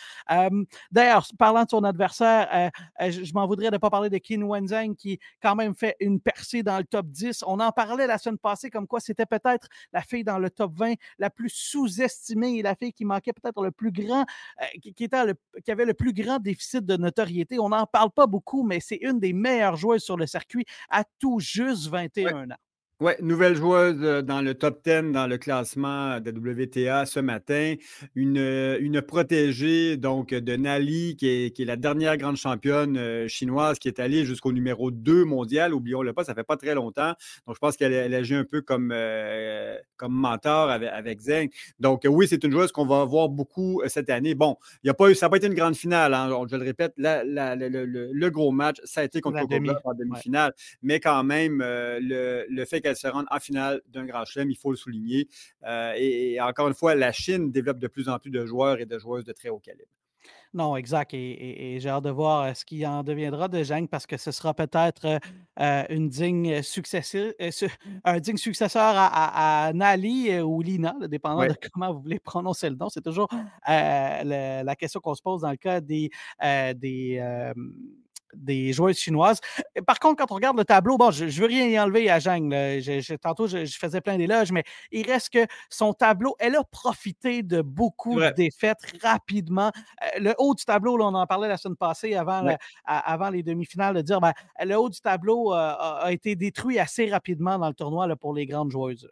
D'ailleurs, 0.90 1.26
parlant 1.38 1.61
de 1.64 1.70
son 1.70 1.84
adversaire, 1.84 2.48
euh, 2.52 2.70
euh, 3.00 3.10
je, 3.10 3.32
m'en 3.32 3.46
voudrais 3.46 3.68
de 3.68 3.74
ne 3.74 3.78
pas 3.78 3.90
parler 3.90 4.10
de 4.10 4.18
Qin 4.18 4.42
Wenzheng 4.42 4.94
qui 4.94 5.18
quand 5.40 5.54
même 5.54 5.74
fait 5.74 5.96
une 6.00 6.20
percée 6.20 6.62
dans 6.62 6.78
le 6.78 6.84
top 6.84 7.06
10. 7.06 7.44
On 7.46 7.60
en 7.60 7.72
parlait 7.72 8.06
la 8.06 8.18
semaine 8.18 8.38
passée 8.38 8.70
comme 8.70 8.86
quoi 8.86 9.00
c'était 9.00 9.26
peut-être 9.26 9.68
la 9.92 10.02
fille 10.02 10.24
dans 10.24 10.38
le 10.38 10.50
top 10.50 10.72
20 10.76 10.94
la 11.18 11.30
plus 11.30 11.50
sous-estimée 11.50 12.58
et 12.58 12.62
la 12.62 12.74
fille 12.74 12.92
qui 12.92 13.04
manquait 13.04 13.32
peut-être 13.32 13.62
le 13.62 13.70
plus 13.70 13.92
grand, 13.92 14.24
euh, 14.60 14.64
qui, 14.80 15.04
était 15.04 15.18
qui 15.64 15.70
avait 15.70 15.84
le 15.84 15.94
plus 15.94 16.12
grand 16.12 16.38
déficit 16.38 16.84
de 16.84 16.96
notoriété. 16.96 17.58
On 17.58 17.68
n'en 17.68 17.86
parle 17.86 18.10
pas 18.10 18.26
beaucoup, 18.26 18.62
mais 18.62 18.80
c'est 18.80 18.96
une 18.96 19.18
des 19.18 19.32
meilleures 19.32 19.76
joueuses 19.76 20.02
sur 20.02 20.16
le 20.16 20.26
circuit 20.26 20.64
à 20.90 21.04
tout 21.18 21.40
juste 21.40 21.88
21 21.88 22.50
ans. 22.50 22.56
Oui, 23.02 23.14
nouvelle 23.20 23.56
joueuse 23.56 23.98
euh, 24.00 24.22
dans 24.22 24.42
le 24.42 24.54
top 24.54 24.84
10 24.84 25.10
dans 25.10 25.26
le 25.26 25.36
classement 25.36 26.20
de 26.20 26.30
WTA 26.30 27.04
ce 27.04 27.18
matin. 27.18 27.74
Une, 28.14 28.38
euh, 28.38 28.78
une 28.80 29.02
protégée 29.02 29.96
donc 29.96 30.28
de 30.28 30.54
Nali, 30.54 31.16
qui 31.16 31.26
est, 31.26 31.50
qui 31.50 31.62
est 31.62 31.64
la 31.64 31.74
dernière 31.74 32.16
grande 32.16 32.36
championne 32.36 32.96
euh, 32.96 33.26
chinoise 33.26 33.80
qui 33.80 33.88
est 33.88 33.98
allée 33.98 34.24
jusqu'au 34.24 34.52
numéro 34.52 34.92
2 34.92 35.24
mondial. 35.24 35.74
Oublions-le 35.74 36.12
pas, 36.12 36.22
ça 36.22 36.32
fait 36.32 36.44
pas 36.44 36.56
très 36.56 36.76
longtemps. 36.76 37.14
Donc, 37.48 37.56
je 37.56 37.58
pense 37.58 37.76
qu'elle 37.76 37.92
elle 37.92 38.14
agit 38.14 38.36
un 38.36 38.44
peu 38.44 38.60
comme, 38.62 38.94
comme 39.96 40.14
mentor 40.14 40.70
avec, 40.70 40.90
avec 40.92 41.20
Zeng. 41.22 41.48
Donc, 41.80 42.02
oui, 42.08 42.28
c'est 42.28 42.44
une 42.44 42.52
joueuse 42.52 42.70
qu'on 42.70 42.86
va 42.86 43.04
voir 43.04 43.28
beaucoup 43.28 43.82
cette 43.88 44.10
année. 44.10 44.36
Bon, 44.36 44.58
il 44.84 44.86
y 44.86 44.90
a 44.90 44.94
pas 44.94 45.10
eu, 45.10 45.16
ça 45.16 45.26
n'a 45.26 45.30
pas 45.30 45.38
été 45.38 45.48
une 45.48 45.54
grande 45.54 45.74
finale. 45.74 46.14
Hein, 46.14 46.30
je 46.48 46.54
le 46.54 46.62
répète, 46.62 46.92
le, 46.96 48.28
gros 48.28 48.52
match, 48.52 48.76
ça 48.84 49.00
a 49.00 49.04
été 49.04 49.20
contre 49.20 49.40
le 49.40 49.48
demi. 49.48 49.70
en 49.82 49.92
demi-finale. 49.92 50.54
Mais 50.84 51.00
quand 51.00 51.24
même, 51.24 51.58
le, 51.58 52.46
le 52.48 52.64
fait 52.64 52.80
qu'elle 52.80 52.91
se 52.94 53.08
rendre 53.08 53.28
en 53.30 53.40
finale 53.40 53.80
d'un 53.88 54.06
grand 54.06 54.24
chelem, 54.24 54.50
il 54.50 54.56
faut 54.56 54.70
le 54.70 54.76
souligner. 54.76 55.28
Euh, 55.64 55.92
et, 55.96 56.40
encore 56.40 56.68
une 56.68 56.74
fois, 56.74 56.94
la 56.94 57.12
Chine 57.12 57.50
développe 57.50 57.78
de 57.78 57.88
plus 57.88 58.08
en 58.08 58.18
plus 58.18 58.30
de 58.30 58.44
joueurs 58.46 58.80
et 58.80 58.86
de 58.86 58.98
joueuses 58.98 59.24
de 59.24 59.32
très 59.32 59.48
haut 59.48 59.58
calibre. 59.58 59.90
Non, 60.54 60.76
exact. 60.76 61.14
Et, 61.14 61.78
j'ai 61.80 61.88
hâte 61.88 62.04
de 62.04 62.10
voir 62.10 62.42
euh, 62.42 62.54
ce 62.54 62.64
qui 62.66 62.86
en 62.86 63.02
deviendra 63.02 63.48
de 63.48 63.62
Zhang 63.62 63.88
parce 63.88 64.06
que 64.06 64.18
ce 64.18 64.30
sera 64.30 64.52
peut-être 64.52 65.18
euh, 65.58 65.84
une 65.88 66.10
digne 66.10 66.62
successeur, 66.62 67.32
un 68.04 68.20
digne 68.20 68.36
successeur 68.36 68.92
à, 68.94 69.72
Nali 69.74 70.40
ou 70.40 70.60
Lina, 70.60 70.94
dépendant 71.08 71.46
de 71.46 71.56
comment 71.72 71.94
vous 71.94 72.02
voulez 72.02 72.20
prononcer 72.20 72.68
le 72.68 72.76
nom. 72.76 72.90
C'est 72.90 73.00
toujours 73.00 73.28
la, 73.66 74.76
question 74.76 75.00
qu'on 75.00 75.14
se 75.14 75.22
pose 75.22 75.40
dans 75.40 75.50
le 75.50 75.56
cas 75.56 75.80
des, 75.80 76.10
des 76.76 77.52
des 78.34 78.72
joueuses 78.72 78.98
chinoises. 78.98 79.40
Par 79.86 79.98
contre, 79.98 80.16
quand 80.16 80.32
on 80.32 80.36
regarde 80.36 80.56
le 80.56 80.64
tableau, 80.64 80.96
bon, 80.96 81.10
je 81.10 81.24
ne 81.24 81.30
veux 81.30 81.46
rien 81.46 81.66
y 81.66 81.78
enlever 81.78 82.10
à 82.10 82.20
Zhang. 82.20 82.54
tantôt, 83.20 83.46
je, 83.46 83.64
faisais 83.66 84.00
plein 84.00 84.16
d'éloges, 84.16 84.52
mais 84.52 84.64
il 84.90 85.06
reste 85.06 85.30
que 85.30 85.46
son 85.70 85.92
tableau, 85.92 86.36
elle 86.38 86.56
a 86.56 86.64
profité 86.64 87.42
de 87.42 87.62
beaucoup 87.62 88.20
de 88.20 88.30
défaites 88.30 88.80
rapidement. 89.02 89.70
Euh, 90.02 90.20
le 90.20 90.34
haut 90.38 90.54
du 90.54 90.64
tableau, 90.64 90.96
on 91.00 91.14
en 91.14 91.26
parlait 91.26 91.48
la 91.48 91.56
semaine 91.56 91.76
passée 91.76 92.14
avant, 92.14 92.46
avant 92.84 93.30
les 93.30 93.42
demi-finales, 93.42 93.96
de 93.96 94.02
dire 94.02 94.20
ben, 94.20 94.32
le 94.62 94.74
haut 94.74 94.88
du 94.88 95.00
tableau 95.00 95.52
euh, 95.52 95.74
a, 95.78 96.12
été 96.12 96.36
détruit 96.36 96.78
assez 96.78 97.10
rapidement 97.10 97.58
dans 97.58 97.68
le 97.68 97.74
tournoi 97.74 98.08
pour 98.16 98.34
les 98.34 98.46
grandes 98.46 98.70
joueuses. 98.70 99.08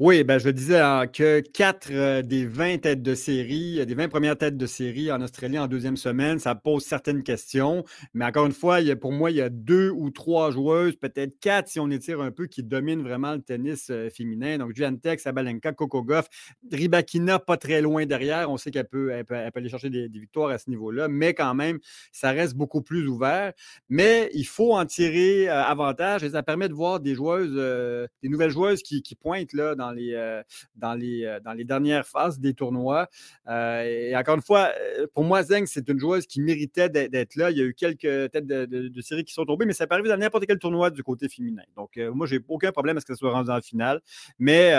Oui, 0.00 0.22
ben, 0.22 0.38
je 0.38 0.48
disais 0.48 0.78
hein, 0.78 1.08
que 1.08 1.40
quatre 1.40 1.88
euh, 1.90 2.22
des 2.22 2.46
20 2.46 2.82
têtes 2.82 3.02
de 3.02 3.16
série, 3.16 3.80
euh, 3.80 3.84
des 3.84 3.96
20 3.96 4.08
premières 4.08 4.38
têtes 4.38 4.56
de 4.56 4.66
série 4.66 5.10
en 5.10 5.20
Australie 5.20 5.58
en 5.58 5.66
deuxième 5.66 5.96
semaine, 5.96 6.38
ça 6.38 6.54
pose 6.54 6.84
certaines 6.84 7.24
questions. 7.24 7.82
Mais 8.14 8.24
encore 8.24 8.46
une 8.46 8.52
fois, 8.52 8.78
pour 8.94 9.10
moi, 9.10 9.32
il 9.32 9.38
y 9.38 9.40
a 9.40 9.48
deux 9.48 9.90
ou 9.90 10.10
trois 10.10 10.52
joueuses, 10.52 10.94
peut-être 10.94 11.40
quatre 11.40 11.66
si 11.66 11.80
on 11.80 11.90
étire 11.90 12.20
un 12.20 12.30
peu, 12.30 12.46
qui 12.46 12.62
dominent 12.62 13.02
vraiment 13.02 13.32
le 13.32 13.42
tennis 13.42 13.88
euh, 13.90 14.08
féminin. 14.08 14.58
Donc, 14.58 14.76
Juantek, 14.76 15.18
Sabalenka, 15.18 15.72
Coco 15.72 16.04
Goff, 16.04 16.28
Ribakina, 16.70 17.40
pas 17.40 17.56
très 17.56 17.82
loin 17.82 18.06
derrière. 18.06 18.52
On 18.52 18.56
sait 18.56 18.70
qu'elle 18.70 18.86
peut, 18.86 19.10
peut, 19.26 19.34
aller 19.52 19.68
chercher 19.68 19.90
des, 19.90 20.06
victoires 20.06 20.50
à 20.50 20.58
ce 20.58 20.70
niveau-là, 20.70 21.08
mais 21.08 21.34
quand 21.34 21.54
même, 21.56 21.80
ça 22.12 22.30
reste 22.30 22.54
beaucoup 22.54 22.82
plus 22.82 23.08
ouvert. 23.08 23.52
Mais 23.88 24.30
il 24.32 24.46
faut 24.46 24.76
en 24.76 24.86
tirer 24.86 25.48
avantage 25.48 26.22
et 26.22 26.30
ça 26.30 26.44
permet 26.44 26.68
de 26.68 26.74
voir 26.74 27.00
des 27.00 27.16
joueuses, 27.16 27.56
des 28.22 28.28
nouvelles 28.28 28.50
joueuses 28.50 28.84
qui, 28.84 29.02
qui 29.02 29.16
pointent 29.16 29.52
là, 29.54 29.74
dans 29.74 29.87
dans 29.88 29.94
les, 29.94 30.14
euh, 30.14 30.42
dans 30.76 30.94
les, 30.94 31.24
euh, 31.24 31.40
dans 31.40 31.52
les 31.52 31.64
dernières 31.64 32.06
phases 32.06 32.38
des 32.38 32.54
tournois. 32.54 33.08
Euh, 33.48 33.82
et 33.82 34.16
encore 34.16 34.36
une 34.36 34.42
fois, 34.42 34.70
pour 35.14 35.24
moi, 35.24 35.42
Zeng, 35.42 35.66
c'est 35.66 35.88
une 35.88 35.98
joueuse 35.98 36.26
qui 36.26 36.40
méritait 36.40 36.88
d'être 36.88 37.36
là. 37.36 37.50
Il 37.50 37.58
y 37.58 37.60
a 37.60 37.64
eu 37.64 37.74
quelques 37.74 38.30
têtes 38.30 38.46
de, 38.46 38.66
de, 38.66 39.00
série 39.00 39.24
qui 39.24 39.32
sont 39.32 39.44
tombées, 39.44 39.64
mais 39.64 39.72
ça 39.72 39.86
peut 39.86 39.94
arriver 39.94 40.08
dans 40.08 40.16
n'importe 40.16 40.46
quel 40.46 40.58
tournoi 40.58 40.90
du 40.90 41.02
côté 41.02 41.28
féminin. 41.28 41.62
Donc, 41.76 41.96
moi, 42.14 42.26
j'ai 42.26 42.40
aucun 42.48 42.72
problème 42.72 42.96
à 42.96 43.00
ce 43.00 43.06
que 43.06 43.14
ça 43.14 43.18
soit 43.18 43.32
rendu 43.32 43.50
en 43.50 43.60
finale. 43.60 44.00
Mais 44.38 44.70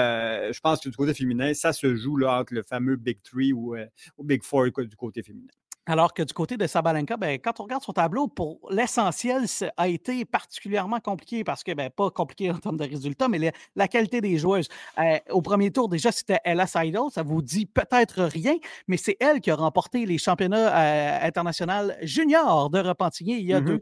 je 0.52 0.60
pense 0.60 0.82
que 0.82 0.90
du 0.90 0.96
côté 0.96 1.14
féminin, 1.14 1.54
ça 1.54 1.74
se 1.74 1.96
joue 1.96 2.18
là, 2.18 2.40
entre 2.40 2.54
le 2.54 2.64
fameux 2.64 2.96
Big 2.96 3.22
Three 3.24 3.54
ou, 3.54 3.76
ou 4.18 4.24
Big 4.24 4.44
Four 4.44 4.66
du 4.66 4.96
côté 4.96 5.24
féminin. 5.24 5.50
Alors 5.90 6.14
que 6.14 6.22
du 6.22 6.34
côté 6.36 6.56
de 6.56 6.68
Sabalenka, 6.68 7.18
ben, 7.18 7.40
quand 7.40 7.60
on 7.60 7.64
regarde 7.64 7.82
son 7.82 7.94
tableau, 7.94 8.28
pour 8.28 8.60
l'essentiel, 8.70 9.48
ça 9.48 9.72
a 9.76 9.88
été 9.88 10.24
particulièrement 10.24 11.00
compliqué 11.00 11.44
parce 11.44 11.64
que, 11.64 11.72
ben, 11.74 11.90
pas 11.90 12.12
compliqué 12.12 12.52
en 12.52 12.60
termes 12.60 12.78
de 12.78 12.84
résultats, 12.84 13.28
mais 13.28 13.52
la, 13.76 13.88
qualité 13.88 14.22
des 14.22 14.38
joueuses. 14.38 14.68
Euh, 15.00 15.18
au 15.32 15.42
premier 15.42 15.72
tour, 15.72 15.90
déjà, 15.90 16.12
c'était 16.12 16.38
Ella 16.46 16.68
Seidel. 16.68 17.02
Ça 17.12 17.24
vous 17.24 17.42
dit 17.42 17.66
peut-être 17.66 18.22
rien, 18.22 18.54
mais 18.88 18.98
c'est 18.98 19.18
elle 19.20 19.42
qui 19.42 19.50
a 19.50 19.56
remporté 19.56 20.06
les 20.06 20.20
championnats 20.20 20.78
euh, 20.78 21.28
internationaux 21.28 21.92
juniors 22.04 22.70
de 22.70 22.78
Repentigny 22.78 23.40
il 23.40 23.48
y 23.48 23.54
a 23.56 23.60
mmh 23.60 23.66
deux 23.66 23.82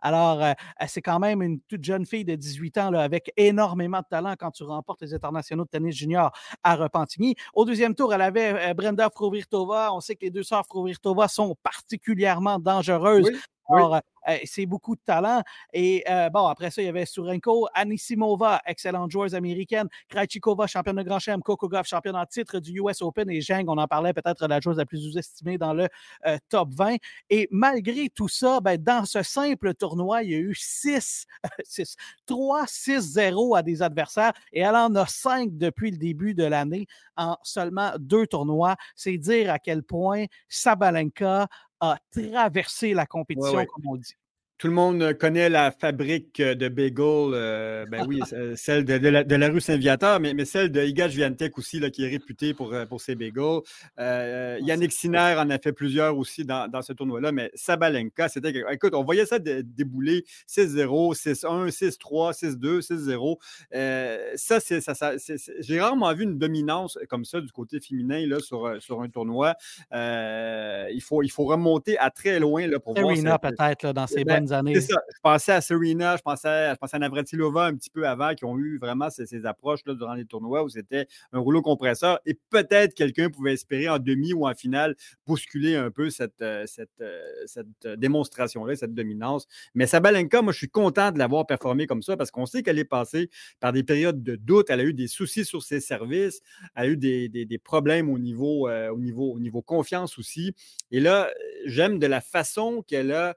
alors, 0.00 0.42
euh, 0.42 0.52
c'est 0.86 1.02
quand 1.02 1.18
même 1.18 1.42
une 1.42 1.60
toute 1.60 1.84
jeune 1.84 2.06
fille 2.06 2.24
de 2.24 2.34
18 2.34 2.78
ans 2.78 2.92
avec 2.94 3.32
énormément 3.36 4.00
de 4.00 4.06
talent 4.08 4.34
quand 4.38 4.50
tu 4.50 4.64
remportes 4.64 5.02
les 5.02 5.14
internationaux 5.14 5.64
de 5.64 5.68
tennis 5.68 5.96
junior 5.96 6.32
à 6.62 6.76
Repentigny. 6.76 7.34
Au 7.54 7.64
deuxième 7.64 7.94
tour, 7.94 8.12
elle 8.14 8.22
avait 8.22 8.70
euh, 8.70 8.74
Brenda 8.74 9.08
Frovirtova. 9.10 9.92
On 9.92 10.00
sait 10.00 10.16
que 10.16 10.24
les 10.24 10.30
deux 10.30 10.42
sœurs 10.42 10.66
Frovirtova 10.66 11.28
sont 11.28 11.56
particulièrement 11.62 12.58
dangereuses. 12.58 13.30
Euh, 13.70 14.38
c'est 14.44 14.66
beaucoup 14.66 14.96
de 14.96 15.00
talent. 15.04 15.42
Et 15.72 16.04
euh, 16.08 16.28
bon, 16.30 16.46
après 16.46 16.70
ça, 16.70 16.82
il 16.82 16.86
y 16.86 16.88
avait 16.88 17.06
Surenko, 17.06 17.68
Anisimova, 17.74 18.60
excellente 18.66 19.10
joueuse 19.10 19.34
américaine, 19.34 19.88
Krajcikova, 20.08 20.66
championne 20.66 20.96
de 20.96 21.02
Grand 21.02 21.18
Chelem, 21.18 21.42
Kokogov, 21.42 21.84
championne 21.84 22.16
en 22.16 22.26
titre 22.26 22.58
du 22.58 22.80
US 22.80 23.02
Open, 23.02 23.30
et 23.30 23.40
Zheng, 23.40 23.66
on 23.68 23.78
en 23.78 23.86
parlait, 23.86 24.12
peut-être 24.12 24.46
la 24.46 24.60
joueuse 24.60 24.78
la 24.78 24.86
plus 24.86 25.00
sous-estimée 25.00 25.58
dans 25.58 25.74
le 25.74 25.88
euh, 26.26 26.38
top 26.48 26.70
20. 26.74 26.96
Et 27.30 27.48
malgré 27.50 28.08
tout 28.08 28.28
ça, 28.28 28.60
ben, 28.60 28.82
dans 28.82 29.04
ce 29.04 29.22
simple 29.22 29.74
tournoi, 29.74 30.22
il 30.22 30.30
y 30.30 30.34
a 30.34 30.38
eu 30.38 30.54
6, 30.54 31.26
6 31.64 31.96
3, 32.26 32.64
6-0 32.64 33.56
à 33.56 33.62
des 33.62 33.82
adversaires, 33.82 34.32
et 34.52 34.60
elle 34.60 34.74
en 34.76 34.94
a 34.96 35.06
5 35.06 35.56
depuis 35.56 35.90
le 35.90 35.98
début 35.98 36.34
de 36.34 36.44
l'année 36.44 36.86
en 37.16 37.36
seulement 37.42 37.92
deux 37.98 38.26
tournois. 38.26 38.76
C'est 38.94 39.18
dire 39.18 39.52
à 39.52 39.58
quel 39.58 39.82
point 39.82 40.24
Sabalenka 40.48 41.48
a 41.80 41.98
traversé 42.10 42.94
la 42.94 43.06
compétition, 43.06 43.64
comme 43.66 43.86
on 43.86 43.96
dit. 43.96 44.14
Tout 44.58 44.68
le 44.68 44.72
monde 44.72 45.12
connaît 45.18 45.50
la 45.50 45.70
fabrique 45.70 46.40
de 46.40 46.68
bagels, 46.68 47.34
euh, 47.34 47.84
ben 47.90 48.06
oui, 48.08 48.20
celle 48.56 48.86
de, 48.86 49.36
la, 49.36 49.48
rue 49.48 49.60
Saint-Viateur, 49.60 50.18
mais, 50.18 50.32
mais, 50.32 50.46
celle 50.46 50.72
de 50.72 50.82
Iga 50.82 51.08
Viantec 51.08 51.58
aussi, 51.58 51.78
là, 51.78 51.90
qui 51.90 52.04
est 52.04 52.08
réputée 52.08 52.54
pour, 52.54 52.72
euh, 52.72 52.86
pour 52.86 53.02
ses 53.02 53.16
bagels. 53.16 53.60
Euh, 53.98 54.58
Yannick 54.62 54.92
Sinner 54.92 55.34
en 55.38 55.50
a 55.50 55.58
fait 55.58 55.72
plusieurs 55.72 56.16
aussi 56.16 56.46
dans, 56.46 56.70
ce 56.80 56.94
tournoi-là, 56.94 57.32
mais 57.32 57.50
Sabalenka, 57.54 58.28
c'était. 58.30 58.64
Écoute, 58.70 58.94
on 58.94 59.04
voyait 59.04 59.26
ça 59.26 59.38
débouler 59.38 60.24
6-0, 60.48 61.14
6-1, 61.14 61.68
6-3, 61.68 62.32
6-2, 62.32 62.80
6-0. 62.80 64.36
ça, 64.36 64.60
c'est, 64.60 64.80
ça, 64.80 65.12
j'ai 65.60 65.80
rarement 65.80 66.14
vu 66.14 66.24
une 66.24 66.38
dominance 66.38 66.98
comme 67.10 67.26
ça 67.26 67.42
du 67.42 67.52
côté 67.52 67.78
féminin 67.80 68.26
là, 68.26 68.40
sur, 68.40 68.80
sur 68.80 69.02
un 69.02 69.08
tournoi. 69.10 69.54
il, 69.92 71.02
faut, 71.02 71.22
il 71.22 71.30
faut 71.30 71.44
remonter 71.44 71.98
à 71.98 72.10
très 72.10 72.40
loin 72.40 72.66
là, 72.66 72.80
pour 72.80 72.94
voir. 72.94 73.40
peut-être 73.40 73.92
dans 73.92 74.06
ses 74.06 74.24
ben, 74.24 74.45
c'est 74.46 74.92
ça. 74.92 75.00
Je 75.14 75.20
pensais 75.22 75.52
à 75.52 75.60
Serena, 75.60 76.16
je 76.16 76.22
pensais, 76.22 76.70
je 76.70 76.76
pensais 76.76 76.96
à 76.96 76.98
Navratilova 76.98 77.66
un 77.66 77.74
petit 77.74 77.90
peu 77.90 78.06
avant, 78.06 78.34
qui 78.34 78.44
ont 78.44 78.58
eu 78.58 78.78
vraiment 78.78 79.10
ces, 79.10 79.46
approches 79.46 79.80
là, 79.86 79.94
durant 79.94 80.14
les 80.14 80.24
tournois 80.24 80.62
où 80.62 80.68
c'était 80.68 81.06
un 81.32 81.38
rouleau 81.38 81.62
compresseur. 81.62 82.20
Et 82.26 82.38
peut-être 82.50 82.94
quelqu'un 82.94 83.30
pouvait 83.30 83.52
espérer 83.52 83.88
en 83.88 83.98
demi 83.98 84.32
ou 84.32 84.46
en 84.46 84.54
finale 84.54 84.96
bousculer 85.26 85.76
un 85.76 85.90
peu 85.90 86.10
cette, 86.10 86.42
euh, 86.42 86.64
cette, 86.66 86.90
euh, 87.00 87.20
cette 87.46 87.86
démonstration-là, 87.98 88.76
cette 88.76 88.94
dominance. 88.94 89.46
Mais 89.74 89.86
Sabalenka, 89.86 90.42
moi, 90.42 90.52
je 90.52 90.58
suis 90.58 90.68
content 90.68 91.12
de 91.12 91.18
l'avoir 91.18 91.46
performé 91.46 91.86
comme 91.86 92.02
ça 92.02 92.16
parce 92.16 92.30
qu'on 92.30 92.46
sait 92.46 92.62
qu'elle 92.62 92.78
est 92.78 92.84
passée 92.84 93.30
par 93.60 93.72
des 93.72 93.82
périodes 93.82 94.22
de 94.22 94.36
doute. 94.36 94.70
Elle 94.70 94.80
a 94.80 94.84
eu 94.84 94.94
des 94.94 95.08
soucis 95.08 95.44
sur 95.44 95.62
ses 95.62 95.80
services. 95.80 96.40
Elle 96.74 96.84
a 96.84 96.88
eu 96.88 96.96
des, 96.96 97.28
des, 97.28 97.58
problèmes 97.58 98.10
au 98.10 98.18
niveau, 98.18 98.68
euh, 98.68 98.90
au, 98.90 98.98
niveau, 98.98 99.32
au 99.32 99.40
niveau 99.40 99.62
confiance 99.62 100.18
aussi. 100.18 100.54
Et 100.90 101.00
là, 101.00 101.30
j'aime 101.64 101.98
de 101.98 102.06
la 102.06 102.20
façon 102.20 102.82
qu'elle 102.86 103.12
a 103.12 103.30
euh, 103.30 103.32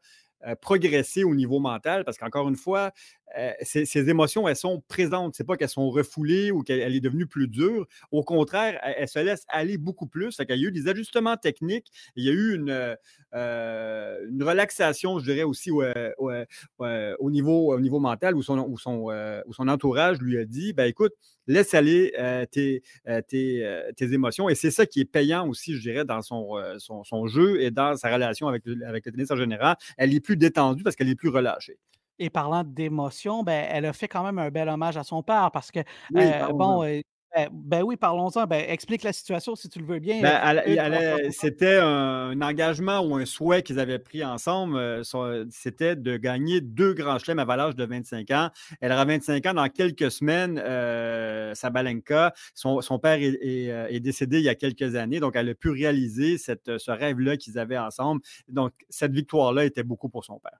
progresser 0.61 1.23
au 1.23 1.35
niveau 1.35 1.59
mental 1.59 2.05
parce 2.05 2.17
qu'encore 2.17 2.47
une 2.49 2.55
fois, 2.55 2.91
euh, 3.37 3.51
ces, 3.61 4.09
émotions, 4.09 4.47
elles 4.47 4.55
sont 4.55 4.81
présentes. 4.87 5.35
C'est 5.35 5.43
pas 5.43 5.57
qu'elles 5.57 5.69
sont 5.69 5.89
refoulées 5.89 6.51
ou 6.51 6.63
qu'elle 6.63 6.95
est 6.95 6.99
devenue 6.99 7.27
plus 7.27 7.47
dure. 7.47 7.85
Au 8.11 8.23
contraire, 8.23 8.79
elle, 8.83 9.07
se 9.07 9.19
laisse 9.19 9.45
aller 9.49 9.77
beaucoup 9.77 10.07
plus. 10.07 10.37
Il 10.39 10.55
y 10.55 10.65
a 10.65 10.67
eu 10.67 10.71
des 10.71 10.87
ajustements 10.87 11.37
techniques. 11.37 11.91
Il 12.15 12.25
y 12.25 12.29
a 12.29 12.33
eu 12.33 12.55
une, 12.55 12.95
euh, 13.35 14.27
une 14.29 14.43
relaxation, 14.43 15.19
je 15.19 15.25
dirais 15.25 15.43
aussi, 15.43 15.69
au, 15.71 15.81
niveau, 17.29 17.73
au 17.73 17.79
niveau 17.79 17.99
mental 17.99 18.35
où 18.35 18.41
son, 18.41 18.75
son, 18.77 19.07
son 19.51 19.67
entourage 19.67 20.19
lui 20.19 20.37
a 20.39 20.45
dit 20.45 20.73
ben, 20.73 20.85
écoute, 20.85 21.13
laisse 21.47 21.73
aller 21.73 22.13
tes, 22.51 22.83
tes, 23.27 24.13
émotions. 24.13 24.49
Et 24.49 24.55
c'est 24.55 24.71
ça 24.71 24.85
qui 24.85 25.01
est 25.01 25.05
payant 25.05 25.47
aussi, 25.47 25.75
je 25.75 25.81
dirais, 25.81 26.05
dans 26.05 26.21
son, 26.21 26.55
son, 26.79 27.27
jeu 27.27 27.61
et 27.61 27.69
dans 27.71 27.95
sa 27.95 28.11
relation 28.11 28.47
avec, 28.47 28.63
avec 28.85 29.05
le 29.05 29.11
tennis 29.11 29.31
en 29.31 29.35
général. 29.35 29.75
Elle 29.97 30.13
est 30.13 30.19
plus 30.19 30.37
détendue 30.37 30.83
parce 30.83 30.95
qu'elle 30.95 31.09
est 31.09 31.15
plus 31.15 31.29
relâchée. 31.29 31.77
Et 32.19 32.29
parlant 32.29 32.63
d'émotion, 32.65 33.43
ben, 33.43 33.65
elle 33.69 33.85
a 33.85 33.93
fait 33.93 34.09
quand 34.09 34.23
même 34.23 34.39
un 34.39 34.49
bel 34.49 34.67
hommage 34.67 34.97
à 34.97 35.03
son 35.03 35.23
père 35.23 35.51
parce 35.51 35.71
que, 35.71 35.79
euh, 36.15 36.47
bon, 36.51 36.83
euh, 36.83 36.99
Ben, 37.35 37.47
ben 37.53 37.83
oui, 37.83 37.95
parlons-en. 37.95 38.45
Ben, 38.47 38.65
explique 38.67 39.03
la 39.03 39.13
situation 39.13 39.55
si 39.55 39.69
tu 39.69 39.79
le 39.79 39.85
veux 39.85 39.99
bien. 39.99 40.19
Ben, 40.19 41.21
c'était 41.31 41.77
un 41.77 42.41
engagement 42.41 43.01
ou 43.01 43.15
un 43.15 43.25
souhait 43.25 43.61
qu'ils 43.61 43.79
avaient 43.79 43.99
pris 43.99 44.25
ensemble. 44.25 45.05
C'était 45.51 45.95
de 45.95 46.17
gagner 46.17 46.59
deux 46.59 46.93
grands 46.93 47.19
chelems 47.19 47.39
à 47.39 47.55
l'âge 47.55 47.75
de 47.75 47.85
25 47.85 48.31
ans. 48.31 48.49
Elle 48.81 48.91
aura 48.91 49.05
25 49.05 49.45
ans 49.45 49.53
dans 49.53 49.69
quelques 49.69 50.11
semaines, 50.11 50.57
Sabalenka. 51.55 52.33
Son, 52.55 52.99
père 52.99 53.19
est, 53.21 53.99
décédé 53.99 54.39
il 54.39 54.45
y 54.45 54.49
a 54.49 54.55
quelques 54.55 54.95
années, 54.95 55.19
donc 55.19 55.35
elle 55.35 55.49
a 55.49 55.55
pu 55.55 55.69
réaliser 55.69 56.37
cette, 56.37 56.79
ce 56.79 56.91
rêve-là 56.91 57.37
qu'ils 57.37 57.59
avaient 57.59 57.77
ensemble. 57.77 58.21
Donc, 58.47 58.73
cette 58.89 59.13
victoire-là 59.13 59.65
était 59.65 59.83
beaucoup 59.83 60.09
pour 60.09 60.25
son 60.25 60.39
père. 60.39 60.59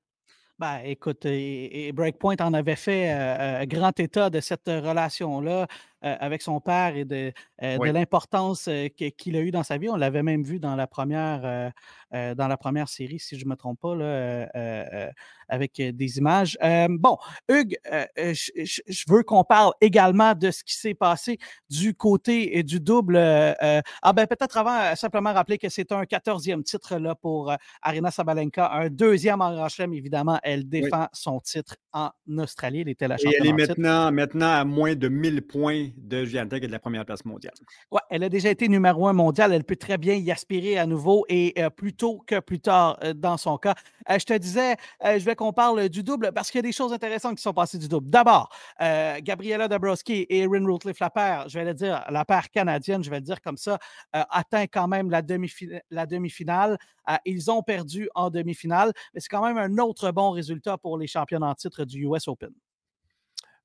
Ben, 0.60 0.82
écoute, 0.84 1.26
et, 1.26 1.94
Breakpoint 1.94 2.36
en 2.42 2.54
avait 2.54 2.76
fait 2.76 3.14
euh, 3.14 3.62
euh, 3.62 3.66
grand 3.66 3.98
état 3.98 4.30
de 4.30 4.42
cette 4.42 4.68
relation-là. 4.68 5.62
euh, 5.62 5.66
avec 6.02 6.42
son 6.42 6.60
père 6.60 6.96
et 6.96 7.06
de, 7.06 7.32
l'importance 7.60 8.70
qu'il 9.18 9.36
a 9.36 9.42
eue 9.42 9.52
dans 9.52 9.64
sa 9.64 9.78
vie. 9.78 9.90
On 9.90 9.96
l'avait 9.96 10.24
même 10.24 10.44
vu 10.44 10.60
dans 10.60 10.76
la 10.76 10.88
première, 10.88 11.72
dans 12.12 12.48
la 12.48 12.58
première 12.58 12.90
série, 12.90 13.20
si 13.20 13.38
je 13.38 13.46
ne 13.46 13.50
me 13.50 13.56
trompe 13.56 13.80
pas, 13.80 13.96
là, 13.96 15.12
avec 15.48 15.82
des 15.82 16.18
images. 16.18 16.58
bon, 16.90 17.18
Hugues, 17.50 17.78
je 18.16 19.04
veux 19.08 19.24
qu'on 19.24 19.44
parle 19.44 19.74
également 19.82 20.36
de 20.36 20.52
ce 20.52 20.64
qui 20.64 20.76
s'est 20.76 20.94
passé 20.94 21.38
du 21.70 21.94
côté 21.94 22.64
du 22.64 22.80
double. 22.80 23.18
ah 23.18 24.14
ben 24.14 24.28
peut-être 24.28 24.58
avant, 24.58 24.96
simplement 24.96 25.34
rappeler 25.34 25.58
que 25.58 25.70
c'est 25.70 25.92
un 25.92 26.04
14e 26.04 26.64
titre 26.64 26.98
là, 26.98 27.16
pour 27.16 27.54
Arena 27.82 28.12
Sabalenka, 28.12 28.72
un 28.72 28.90
deuxième 28.90 29.42
en 29.42 29.54
Grand 29.54 29.70
évidemment. 29.94 30.40
Elle 30.44 30.68
défend 30.68 31.08
son 31.14 31.40
titre 31.40 31.76
en 31.94 32.12
Australie. 32.38 32.82
Elle 32.82 32.90
était 32.90 33.08
la 33.08 33.18
championne. 33.18 33.34
Et 33.34 33.50
elle 33.50 33.60
est 33.60 33.68
maintenant, 33.68 34.12
maintenant 34.12 34.52
à 34.52 34.66
moins 34.66 34.96
de 34.96 35.08
1000 35.08 35.42
points 35.44 35.89
de 35.98 36.26
Giantec 36.26 36.64
et 36.64 36.68
de 36.68 36.72
la 36.72 36.80
première 36.80 37.06
place 37.06 37.26
mondiale. 37.26 37.54
Oui, 37.92 38.00
elle 38.10 38.24
a 38.24 38.30
déjà 38.30 38.50
été 38.50 38.68
numéro 38.68 39.08
un 39.08 39.14
mondial. 39.14 39.54
Elle 39.54 39.64
peut 39.64 39.76
très 39.76 39.98
bien 39.98 40.16
y 40.16 40.32
aspirer 40.32 40.78
à 40.78 40.86
nouveau 40.86 41.26
et 41.30 41.56
plus 41.76 41.94
tôt 41.94 42.24
que 42.26 42.40
plus 42.40 42.60
tard 42.60 43.00
dans 43.16 43.38
son 43.38 43.58
cas. 43.58 43.76
je 44.10 44.24
te 44.26 44.38
disais, 44.38 44.76
je 45.04 45.24
vais 45.24 45.36
qu'on 45.36 45.54
parle 45.54 45.90
du 45.90 46.04
double 46.04 46.32
parce 46.34 46.52
qu'il 46.52 46.60
y 46.60 46.64
a 46.66 46.68
des 46.68 46.72
choses 46.72 46.94
intéressantes 46.94 47.36
qui 47.36 47.42
sont 47.42 47.54
passées 47.54 47.78
du 47.78 47.88
double. 47.88 48.10
D'abord, 48.10 48.50
euh, 48.82 49.20
Gabriela 49.22 49.68
Dabrowski 49.68 50.26
et 50.30 50.40
Erin 50.40 50.66
Routliffe, 50.66 51.00
la 51.00 51.10
paire, 51.10 51.50
je 51.50 51.60
vais 51.60 51.66
le 51.66 51.74
dire, 51.74 52.04
la 52.10 52.26
paire 52.26 52.50
canadienne, 52.50 53.04
je 53.04 53.10
vais 53.10 53.18
le 53.18 53.26
dire 53.26 53.42
comme 53.42 53.58
ça, 53.58 53.78
euh, 54.16 54.24
atteint 54.30 54.68
quand 54.68 54.88
même 54.88 55.10
la 55.10 55.22
demi-finale. 55.22 56.78
Euh, 57.10 57.16
ils 57.26 57.52
ont 57.52 57.64
perdu 57.64 58.10
en 58.16 58.30
demi-finale, 58.30 58.92
mais 59.14 59.20
c'est 59.20 59.30
quand 59.30 59.46
même 59.46 59.58
un 59.58 59.78
autre 59.82 60.12
bon 60.12 60.32
résultat 60.32 60.78
pour 60.78 60.98
les 60.98 61.08
champions 61.08 61.42
en 61.42 61.56
titre 61.56 61.86
du 61.86 62.06
US 62.06 62.28
Open. 62.28 62.52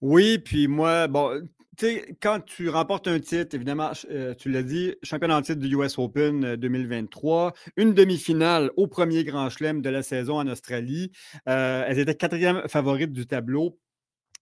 Oui, 0.00 0.38
puis 0.38 0.68
moi, 0.68 1.06
bon, 1.08 1.48
sais, 1.78 2.16
quand 2.20 2.40
tu 2.40 2.68
remportes 2.68 3.08
un 3.08 3.18
titre, 3.20 3.54
évidemment, 3.54 3.92
euh, 4.10 4.34
tu 4.34 4.50
l'as 4.50 4.62
dit, 4.62 4.94
champion 5.02 5.30
en 5.30 5.42
titre 5.42 5.60
du 5.60 5.74
US 5.74 5.98
Open 5.98 6.56
2023, 6.56 7.46
euh, 7.46 7.70
une 7.76 7.94
demi-finale 7.94 8.70
au 8.76 8.86
premier 8.86 9.24
Grand 9.24 9.48
Chelem 9.50 9.82
de 9.82 9.90
la 9.90 10.02
saison 10.02 10.38
en 10.38 10.46
Australie. 10.46 11.10
Euh, 11.48 11.84
elles 11.86 11.98
étaient 11.98 12.14
quatrième 12.14 12.62
favorite 12.68 13.12
du 13.12 13.26
tableau 13.26 13.78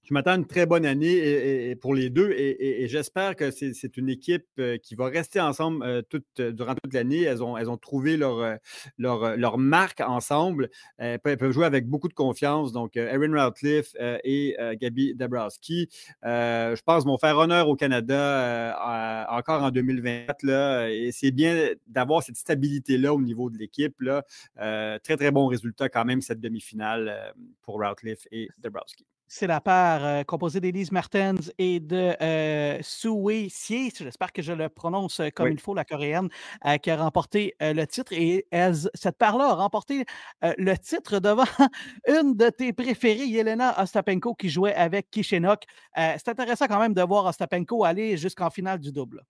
je 0.04 0.14
m'attends 0.14 0.32
à 0.32 0.36
une 0.36 0.46
très 0.46 0.66
bonne 0.66 0.84
année 0.84 1.76
pour 1.76 1.94
les 1.94 2.10
deux 2.10 2.32
et, 2.32 2.88
j'espère 2.88 3.36
que 3.36 3.50
c'est 3.50 3.96
une 3.96 4.08
équipe 4.08 4.46
euh, 4.58 4.76
qui 4.76 4.94
va 4.94 5.06
rester 5.06 5.40
ensemble 5.40 5.84
euh, 5.84 6.02
toute, 6.02 6.40
euh, 6.40 6.52
durant 6.52 6.74
toute 6.74 6.92
l'année. 6.92 7.22
Elles 7.22 7.42
ont, 7.42 7.56
elles 7.56 7.70
ont 7.70 7.76
trouvé 7.76 8.16
leur, 8.16 8.58
leur, 8.98 9.36
leur 9.36 9.58
marque 9.58 10.00
ensemble. 10.00 10.70
Elles 10.98 11.18
peuvent 11.20 11.52
jouer 11.52 11.66
avec 11.66 11.86
beaucoup 11.86 12.08
de 12.08 12.14
confiance. 12.14 12.72
Donc, 12.72 12.96
Erin 12.96 13.44
Routliffe 13.44 13.94
et 14.24 14.56
Gabi 14.80 15.14
Dabrowski, 15.14 15.88
je 16.22 16.82
pense, 16.82 17.04
vont 17.04 17.18
faire 17.18 17.38
honneur 17.38 17.68
au 17.68 17.76
Canada 17.76 19.26
encore 19.30 19.62
en 19.62 19.70
2024. 19.70 20.42
Là, 20.42 20.88
et 20.88 21.12
c'est 21.12 21.30
bien 21.30 21.70
d'avoir 21.86 22.22
cette 22.22 22.36
stabilité-là 22.36 23.14
au 23.14 23.20
niveau 23.20 23.50
de 23.50 23.58
l'équipe. 23.58 23.96
très, 24.56 25.16
très 25.16 25.30
bon 25.30 25.46
résultat 25.46 25.88
quand 25.88 26.04
même, 26.04 26.20
cette 26.20 26.40
demi-finale 26.40 27.34
pour 27.62 27.80
Routliffe 27.80 28.26
et 28.32 28.48
Dabrowski. 28.58 29.06
C'est 29.34 29.46
la 29.46 29.62
paire 29.62 30.04
euh, 30.04 30.24
composée 30.24 30.60
d'Elise 30.60 30.92
Martens 30.92 31.50
et 31.56 31.80
de 31.80 32.14
euh, 32.20 32.78
Sue 32.82 33.48
Xie, 33.48 33.90
j'espère 33.98 34.30
que 34.30 34.42
je 34.42 34.52
le 34.52 34.68
prononce 34.68 35.20
euh, 35.20 35.30
comme 35.34 35.48
il 35.48 35.58
faut, 35.58 35.72
la 35.72 35.86
coréenne, 35.86 36.28
qui 36.82 36.90
a 36.90 36.96
remporté 36.98 37.54
le 37.58 37.84
titre. 37.86 38.12
Et 38.12 38.46
cette 38.92 39.16
paire-là 39.16 39.46
a 39.46 39.54
remporté 39.54 40.04
le 40.42 40.74
titre 40.76 41.18
devant 41.18 41.46
une 42.06 42.36
de 42.36 42.50
tes 42.50 42.74
préférées, 42.74 43.24
Yelena 43.24 43.80
Ostapenko, 43.80 44.34
qui 44.34 44.50
jouait 44.50 44.74
avec 44.74 45.10
Kishenok. 45.10 45.64
c'est 45.96 46.28
intéressant 46.28 46.66
quand 46.66 46.78
même 46.78 46.92
de 46.92 47.02
voir 47.02 47.24
Ostapenko 47.24 47.84
aller 47.84 48.18
jusqu'en 48.18 48.50
finale 48.50 48.80
du 48.80 48.92
double. 48.92 49.24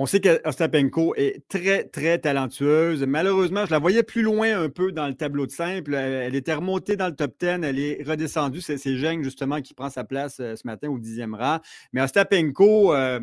On 0.00 0.06
sait 0.06 0.20
qu'Ostapenko 0.20 1.16
est 1.16 1.42
très, 1.48 1.82
très 1.82 2.20
talentueuse. 2.20 3.02
Malheureusement, 3.02 3.66
je 3.66 3.72
la 3.72 3.80
voyais 3.80 4.04
plus 4.04 4.22
loin 4.22 4.56
un 4.56 4.68
peu 4.68 4.92
dans 4.92 5.08
le 5.08 5.14
tableau 5.14 5.44
de 5.44 5.50
simple. 5.50 5.92
Elle 5.92 6.36
était 6.36 6.54
remontée 6.54 6.94
dans 6.94 7.08
le 7.08 7.16
top 7.16 7.32
10. 7.40 7.46
Elle 7.64 7.80
est 7.80 8.04
redescendue. 8.06 8.60
C'est 8.60 8.78
Geng, 8.96 9.24
justement, 9.24 9.60
qui 9.60 9.74
prend 9.74 9.90
sa 9.90 10.04
place 10.04 10.36
euh, 10.38 10.54
ce 10.54 10.64
matin 10.68 10.88
au 10.88 11.00
dixième 11.00 11.34
rang. 11.34 11.58
Mais 11.92 12.00
Ostapenko, 12.00 12.94
euh, 12.94 13.18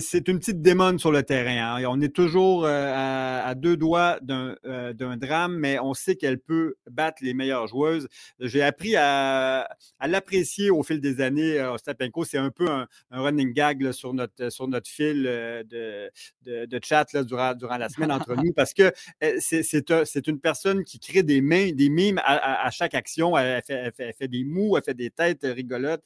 c'est 0.00 0.28
une 0.28 0.38
petite 0.38 0.62
démon 0.62 0.98
sur 0.98 1.12
le 1.12 1.22
terrain. 1.22 1.76
Hein. 1.76 1.84
On 1.88 2.00
est 2.00 2.14
toujours 2.14 2.64
euh, 2.64 3.42
à, 3.44 3.54
deux 3.54 3.76
doigts 3.76 4.18
euh, 4.28 4.92
d'un 4.92 5.16
drame, 5.16 5.56
mais 5.56 5.78
on 5.78 5.94
sait 5.94 6.16
qu'elle 6.16 6.38
peut 6.38 6.74
battre 6.90 7.18
les 7.22 7.34
meilleures 7.34 7.66
joueuses. 7.66 8.08
J'ai 8.40 8.62
appris 8.62 8.96
à, 8.96 9.68
l'apprécier 10.04 10.70
au 10.70 10.82
fil 10.82 11.00
des 11.00 11.20
années. 11.20 11.58
Euh, 11.58 11.72
Ostapenko, 11.72 12.24
c'est 12.24 12.38
un 12.38 12.50
peu 12.50 12.68
un, 12.68 12.86
running 13.10 13.52
gag 13.52 13.92
sur, 13.92 14.12
notre, 14.12 14.50
sur 14.50 14.66
notre 14.66 14.90
fil 14.90 15.22
de, 15.22 16.10
de, 16.44 16.80
chat 16.82 17.06
durant, 17.22 17.54
durant 17.54 17.76
la 17.76 17.88
semaine 17.88 18.12
entre 18.12 18.34
nous 18.34 18.52
parce 18.52 18.74
que 18.74 18.92
c'est 19.38 20.26
une 20.26 20.40
personne 20.40 20.84
qui 20.84 20.98
crée 20.98 21.22
des, 21.22 21.40
mains, 21.40 21.70
des 21.72 21.88
mimes 21.88 22.20
à, 22.24 22.70
chaque 22.70 22.94
action. 22.94 23.36
Elle 23.36 23.62
fait, 23.62 24.28
des 24.28 24.44
mous, 24.44 24.76
elle 24.76 24.82
fait 24.82 24.94
des 24.94 25.10
têtes 25.10 25.44
rigolotes. 25.44 26.02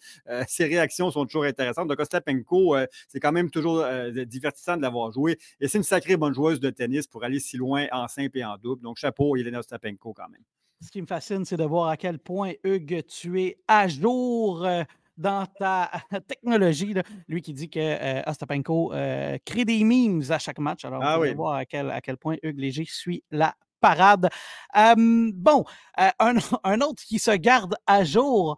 ses 0.47 0.67
réactions 0.67 1.11
sont 1.11 1.25
toujours 1.25 1.45
intéressantes. 1.45 1.89
Donc, 1.89 2.01
Ostapenko, 2.01 2.77
c'est 3.09 3.21
quand 3.21 3.33
même 3.33 3.51
toujours 3.51 3.70
euh, 3.79 4.25
divertissant 4.25 4.77
de 4.77 4.83
l'avoir 4.83 5.11
joué. 5.13 5.39
Et 5.61 5.69
c'est 5.69 5.79
une 5.79 5.85
sacrée 5.85 6.17
bonne 6.17 6.35
joueuse 6.35 6.61
de 6.61 6.71
tennis 6.71 7.07
pour 7.07 7.25
aller 7.25 7.41
si 7.41 7.57
loin 7.57 7.87
en 7.93 8.09
simple 8.09 8.39
et 8.39 8.45
en 8.45 8.57
double. 8.57 8.83
Donc, 8.83 8.97
chapeau, 8.97 9.37
Elena 9.37 9.61
Ostapenko 9.61 10.13
quand 10.13 10.29
même. 10.29 10.43
Ce 10.83 10.91
qui 10.91 11.03
me 11.03 11.07
fascine, 11.07 11.45
c'est 11.45 11.57
de 11.57 11.65
voir 11.65 11.89
à 11.89 11.97
quel 11.97 12.19
point, 12.19 12.53
Hugues, 12.65 13.05
tu 13.07 13.43
es 13.43 13.59
à 13.69 13.87
jour 13.87 14.65
euh, 14.65 14.83
dans 15.17 15.47
ta 15.47 15.91
technologie. 16.29 16.95
Lui 17.29 17.43
qui 17.43 17.53
dit 17.53 17.69
que 17.69 17.79
euh, 17.79 18.23
Ostapenko 18.27 18.93
crée 19.45 19.65
des 19.65 19.85
memes 19.85 20.23
à 20.31 20.39
chaque 20.39 20.59
match. 20.59 20.85
Alors, 20.85 21.03
ah, 21.03 21.21
oui. 21.21 21.35
voir 21.35 21.55
à 21.55 21.67
quel, 21.67 21.91
à 21.91 22.01
quel 22.01 22.17
point 22.17 22.37
Hugues 22.43 22.59
Léger 22.59 22.87
suit 22.87 23.23
la 23.31 23.55
parade. 23.81 24.29
bon, 24.97 25.65
un, 25.97 26.35
un, 26.65 26.81
autre 26.81 27.03
qui 27.03 27.19
se 27.19 27.31
garde 27.33 27.77
à 27.87 28.05
jour, 28.05 28.57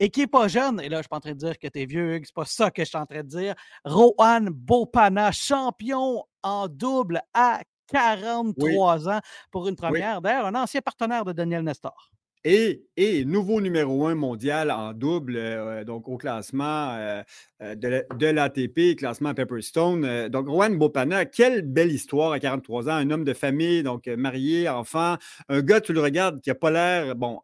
et 0.00 0.10
qui 0.10 0.20
n'est 0.20 0.26
pas 0.26 0.48
jeune, 0.48 0.80
et 0.80 0.88
là, 0.88 0.98
je 0.98 1.02
suis 1.02 1.08
pas 1.08 1.16
en 1.16 1.20
train 1.20 1.32
de 1.32 1.38
dire 1.38 1.58
que 1.58 1.68
tu 1.68 1.80
es 1.80 1.86
vieux, 1.86 2.20
c'est 2.24 2.34
pas 2.34 2.44
ça 2.44 2.70
que 2.70 2.82
je 2.82 2.88
suis 2.88 2.98
en 2.98 3.06
train 3.06 3.22
de 3.22 3.28
dire. 3.28 3.54
Rohan 3.84 4.46
Bopana, 4.50 5.32
champion 5.32 6.24
en 6.42 6.68
double 6.68 7.22
à 7.32 7.60
43 7.88 9.08
ans 9.08 9.20
pour 9.50 9.68
une 9.68 9.76
première. 9.76 10.20
D'ailleurs, 10.20 10.46
un 10.46 10.54
ancien 10.54 10.80
partenaire 10.80 11.24
de 11.24 11.32
Daniel 11.32 11.62
Nestor. 11.62 12.10
Et, 12.46 13.24
nouveau 13.24 13.62
numéro 13.62 14.06
un 14.06 14.14
mondial 14.14 14.70
en 14.70 14.92
double, 14.92 15.36
euh, 15.36 15.82
donc 15.84 16.08
au 16.10 16.18
classement 16.18 16.90
euh, 16.90 17.22
de, 17.76 18.26
l'ATP, 18.26 18.96
classement 18.96 19.34
Pepperstone. 19.34 20.28
donc, 20.28 20.46
Juan 20.46 20.76
Bopana, 20.76 21.24
quelle 21.24 21.62
belle 21.62 21.92
histoire 21.92 22.32
à 22.32 22.40
43 22.40 22.88
ans, 22.88 22.92
un 22.92 23.10
homme 23.10 23.24
de 23.24 23.34
famille, 23.34 23.82
donc 23.82 24.06
marié, 24.06 24.68
enfant, 24.68 25.16
un 25.48 25.62
gars, 25.62 25.80
tu 25.80 25.92
le 25.92 26.00
regardes, 26.00 26.40
qui 26.40 26.50
n'a 26.50 26.54
pas 26.54 26.70
l'air, 26.70 27.14
bon, 27.16 27.40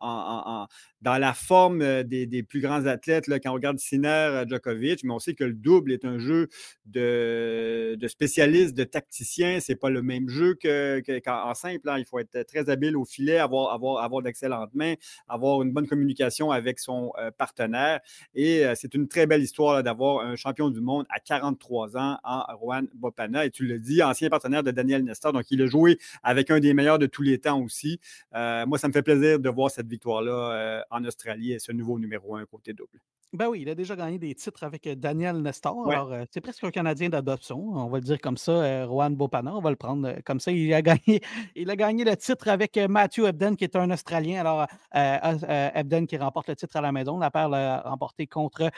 dans 1.03 1.19
la 1.19 1.33
forme 1.33 1.83
euh, 1.83 2.03
des, 2.03 2.43
plus 2.43 2.61
grands 2.61 2.87
athlètes, 2.87 3.27
là, 3.27 3.41
quand 3.41 3.51
on 3.51 3.55
regarde 3.55 3.79
Sinner, 3.79 4.09
euh, 4.09 4.45
Djokovic, 4.47 5.03
mais 5.05 5.13
on 5.13 5.19
sait 5.19 5.35
que 5.35 5.45
le 5.45 5.55
double 5.55 5.93
est 5.93 6.05
un 6.05 6.19
jeu 6.19 6.49
de, 6.87 7.97
de 7.99 8.09
spécialistes, 8.09 8.77
de 8.77 8.85
tacticiens. 8.85 9.61
Ce 9.61 9.73
n'est 9.73 9.77
pas 9.77 9.91
le 9.91 10.03
même 10.03 10.29
jeu 10.29 10.57
qu'en 10.63 11.55
simple. 11.55 11.89
Hein. 11.89 11.99
Il 11.99 12.05
faut 12.05 12.19
être 12.19 12.43
très 12.43 12.69
habile 12.69 12.97
au 12.97 13.05
filet, 13.05 13.39
avoir, 13.39 13.73
avoir, 13.73 14.03
avoir 14.03 14.23
d'excellentes 14.23 14.75
mains, 14.75 14.95
avoir 15.29 15.63
une 15.63 15.73
bonne 15.73 15.87
communication 15.87 16.51
avec 16.51 16.79
son 16.79 17.13
euh, 17.19 17.31
partenaire. 17.31 18.01
Et 18.35 18.65
c'est 18.75 18.95
une 18.95 19.09
très 19.09 19.27
belle 19.27 19.43
histoire 19.43 19.83
d'avoir 19.83 20.10
un 20.19 20.37
champion 20.37 20.71
du 20.71 20.81
monde 20.81 21.07
à 21.11 21.21
43 21.21 21.97
ans 21.97 22.19
en 22.25 22.45
Juan 22.61 22.89
Bopana. 22.95 23.47
Et 23.47 23.51
tu 23.51 23.67
le 23.67 23.79
dis, 23.79 24.03
ancien 24.03 24.29
partenaire 24.29 24.63
de 24.63 24.73
Daniel 24.73 25.05
Nestor. 25.05 25.33
Donc, 25.33 25.45
il 25.51 25.63
a 25.63 25.67
joué 25.67 25.99
avec 26.23 26.51
un 26.51 26.59
des 26.59 26.75
meilleurs 26.75 26.99
de 26.99 27.07
tous 27.07 27.23
les 27.23 27.39
temps 27.39 27.61
aussi. 27.61 28.01
moi, 28.33 28.79
ça 28.79 28.89
me 28.89 28.93
fait 28.93 29.03
plaisir 29.03 29.39
de 29.39 29.49
voir 29.49 29.71
cette 29.71 29.87
victoire-là 29.87 30.85
en 30.91 31.05
Australie 31.05 31.53
et 31.53 31.59
ce 31.59 31.73
nouveau 31.73 31.99
numéro 31.99 32.37
un 32.37 32.47
côté 32.47 32.73
double. 32.73 33.01
Ben 33.33 33.47
oui, 33.47 33.61
il 33.63 33.69
a 33.69 33.77
déjà 33.77 33.95
gagné 33.95 34.19
des 34.19 34.35
titres 34.35 34.65
avec 34.65 34.89
Daniel 34.99 35.41
Nestor. 35.41 35.89
Alors, 35.89 36.13
c'est 36.33 36.41
presque 36.41 36.65
un 36.65 36.73
Canadien 36.73 37.11
d'adoption, 37.11 37.61
on 37.61 37.89
va 37.89 37.99
le 37.99 38.05
dire 38.05 38.21
comme 38.21 38.37
ça. 38.37 38.87
Juan 38.87 39.15
Bopana, 39.15 39.55
on 39.55 39.61
va 39.61 39.71
le 39.71 39.77
prendre 39.77 40.17
comme 40.25 40.41
ça. 40.41 40.51
Il 40.51 40.75
a 40.75 40.83
gagné, 40.83 41.21
il 41.55 41.71
a 41.71 41.77
gagné 41.77 42.03
le 42.03 42.17
titre 42.17 42.49
avec 42.49 42.77
Matthew 42.77 43.27
Ebden, 43.27 43.55
qui 43.55 43.63
est 43.63 43.77
un 43.77 43.89
Australien. 43.93 44.41
Alors, 44.41 44.67
Ebden 44.93 46.09
qui 46.09 46.17
remporte 46.17 46.49
le 46.49 46.57
titre 46.57 46.75
à 46.75 46.81
la 46.81 46.91
maison. 46.91 47.19
La 47.19 47.31
paire 47.31 47.49
l'a 47.49 47.83
remporté 47.83 48.27
contre 48.27 48.69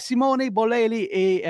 Simone 0.00 0.42
Bolelli 0.72 1.06
et 1.10 1.42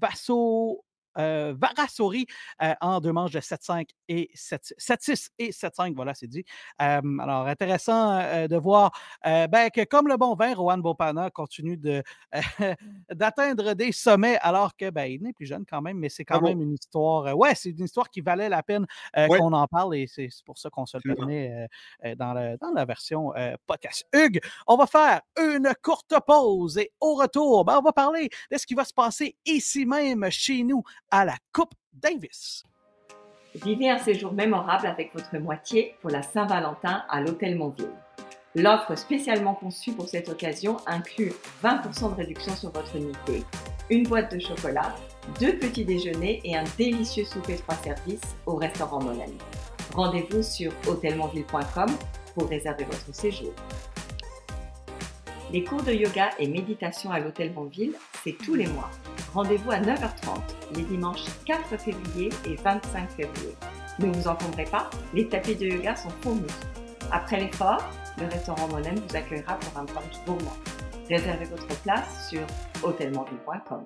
Vasso 0.00 0.85
euh, 1.18 1.54
Varasori 1.56 2.26
euh, 2.62 2.74
en 2.80 3.00
deux 3.00 3.12
manches 3.12 3.32
de 3.32 3.40
7-5 3.40 3.88
et 4.08 4.30
7-6 4.34 5.30
et 5.38 5.50
7-5. 5.50 5.94
Voilà, 5.94 6.14
c'est 6.14 6.26
dit. 6.26 6.44
alors, 6.78 7.46
intéressant 7.46 8.18
euh, 8.18 8.48
de 8.48 8.56
voir 8.56 8.92
ben, 9.24 9.70
que 9.70 9.84
comme 9.84 10.08
le 10.08 10.16
bon 10.16 10.34
vin, 10.34 10.54
Rohan 10.54 10.78
Bopana 10.78 11.30
continue 11.30 11.78
d'atteindre 13.10 13.74
des 13.74 13.92
sommets 13.92 14.38
alors 14.40 14.76
que 14.76 14.90
ben, 14.90 15.04
il 15.04 15.22
n'est 15.22 15.32
plus 15.32 15.46
jeune 15.46 15.64
quand 15.68 15.82
même, 15.82 15.98
mais 15.98 16.08
c'est 16.08 16.24
quand 16.24 16.40
même 16.40 16.60
une 16.60 16.74
histoire. 16.74 17.36
ouais, 17.36 17.54
c'est 17.54 17.70
une 17.70 17.84
histoire 17.84 18.10
qui 18.10 18.20
valait 18.20 18.48
la 18.48 18.62
peine 18.62 18.86
qu'on 19.14 19.52
en 19.52 19.66
parle 19.66 19.96
et 19.96 20.06
c'est 20.06 20.28
pour 20.44 20.58
ça 20.58 20.70
qu'on 20.70 20.86
se 20.86 20.98
le 21.02 21.14
permet 21.14 21.68
dans, 22.16 22.56
dans, 22.60 22.72
la 22.72 22.84
version 22.84 23.32
podcast. 23.66 24.06
Hugues, 24.12 24.40
on 24.66 24.76
va 24.76 24.86
faire 24.86 25.20
une 25.38 25.72
courte 25.82 26.14
pause 26.26 26.78
et 26.78 26.92
au 27.00 27.14
retour, 27.14 27.64
ben, 27.64 27.78
on 27.78 27.82
va 27.82 27.92
parler 27.92 28.28
de 28.50 28.58
ce 28.58 28.66
qui 28.66 28.74
va 28.74 28.84
se 28.84 28.94
passer 28.94 29.36
ici 29.44 29.86
même 29.86 30.28
chez 30.30 30.62
nous 30.62 30.82
à 31.10 31.24
la 31.24 31.36
Coupe 31.52 31.74
Davis. 31.92 32.64
Vivez 33.54 33.90
un 33.90 33.98
séjour 33.98 34.32
mémorable 34.32 34.86
avec 34.86 35.14
votre 35.14 35.38
moitié 35.38 35.94
pour 36.00 36.10
la 36.10 36.22
Saint-Valentin 36.22 37.04
à 37.08 37.20
l'Hôtel 37.20 37.56
Montville. 37.56 37.92
L'offre 38.54 38.96
spécialement 38.96 39.54
conçue 39.54 39.92
pour 39.92 40.08
cette 40.08 40.28
occasion 40.28 40.78
inclut 40.86 41.32
20% 41.62 42.10
de 42.10 42.14
réduction 42.14 42.54
sur 42.54 42.70
votre 42.70 42.96
unité, 42.96 43.44
une 43.90 44.08
boîte 44.08 44.34
de 44.34 44.38
chocolat, 44.38 44.94
deux 45.40 45.58
petits 45.58 45.84
déjeuners 45.84 46.40
et 46.44 46.56
un 46.56 46.64
délicieux 46.78 47.24
souper 47.24 47.56
trois 47.56 47.76
services 47.76 48.36
au 48.46 48.56
restaurant 48.56 49.02
Monami. 49.02 49.38
Rendez-vous 49.94 50.42
sur 50.42 50.72
hôtelmontville.com 50.86 51.88
pour 52.34 52.48
réserver 52.48 52.84
votre 52.84 53.14
séjour. 53.14 53.52
Les 55.52 55.62
cours 55.62 55.82
de 55.82 55.92
yoga 55.92 56.30
et 56.38 56.48
méditation 56.48 57.10
à 57.12 57.20
l'Hôtel 57.20 57.52
Montville, 57.52 57.94
c'est 58.24 58.36
tous 58.36 58.54
les 58.54 58.66
mois. 58.66 58.90
Rendez-vous 59.36 59.70
à 59.70 59.78
9h30 59.80 60.40
les 60.76 60.82
dimanches 60.84 61.26
4 61.44 61.76
février 61.76 62.30
et 62.46 62.54
25 62.54 63.10
février. 63.10 63.54
Ne 63.98 64.06
vous 64.06 64.28
encombrez 64.28 64.64
pas, 64.64 64.88
les 65.12 65.28
tapis 65.28 65.54
de 65.54 65.66
yoga 65.66 65.94
sont 65.94 66.08
fournis. 66.22 66.46
Après 67.12 67.38
l'effort, 67.38 67.86
le 68.18 68.28
restaurant 68.28 68.66
Monem 68.68 68.94
vous 68.94 69.14
accueillera 69.14 69.58
pour 69.58 69.78
un 69.78 69.84
brunch 69.84 70.24
gourmand. 70.24 70.56
Réservez 71.10 71.44
votre 71.44 71.66
place 71.82 72.30
sur 72.30 72.46
hôtelmontville.com. 72.82 73.84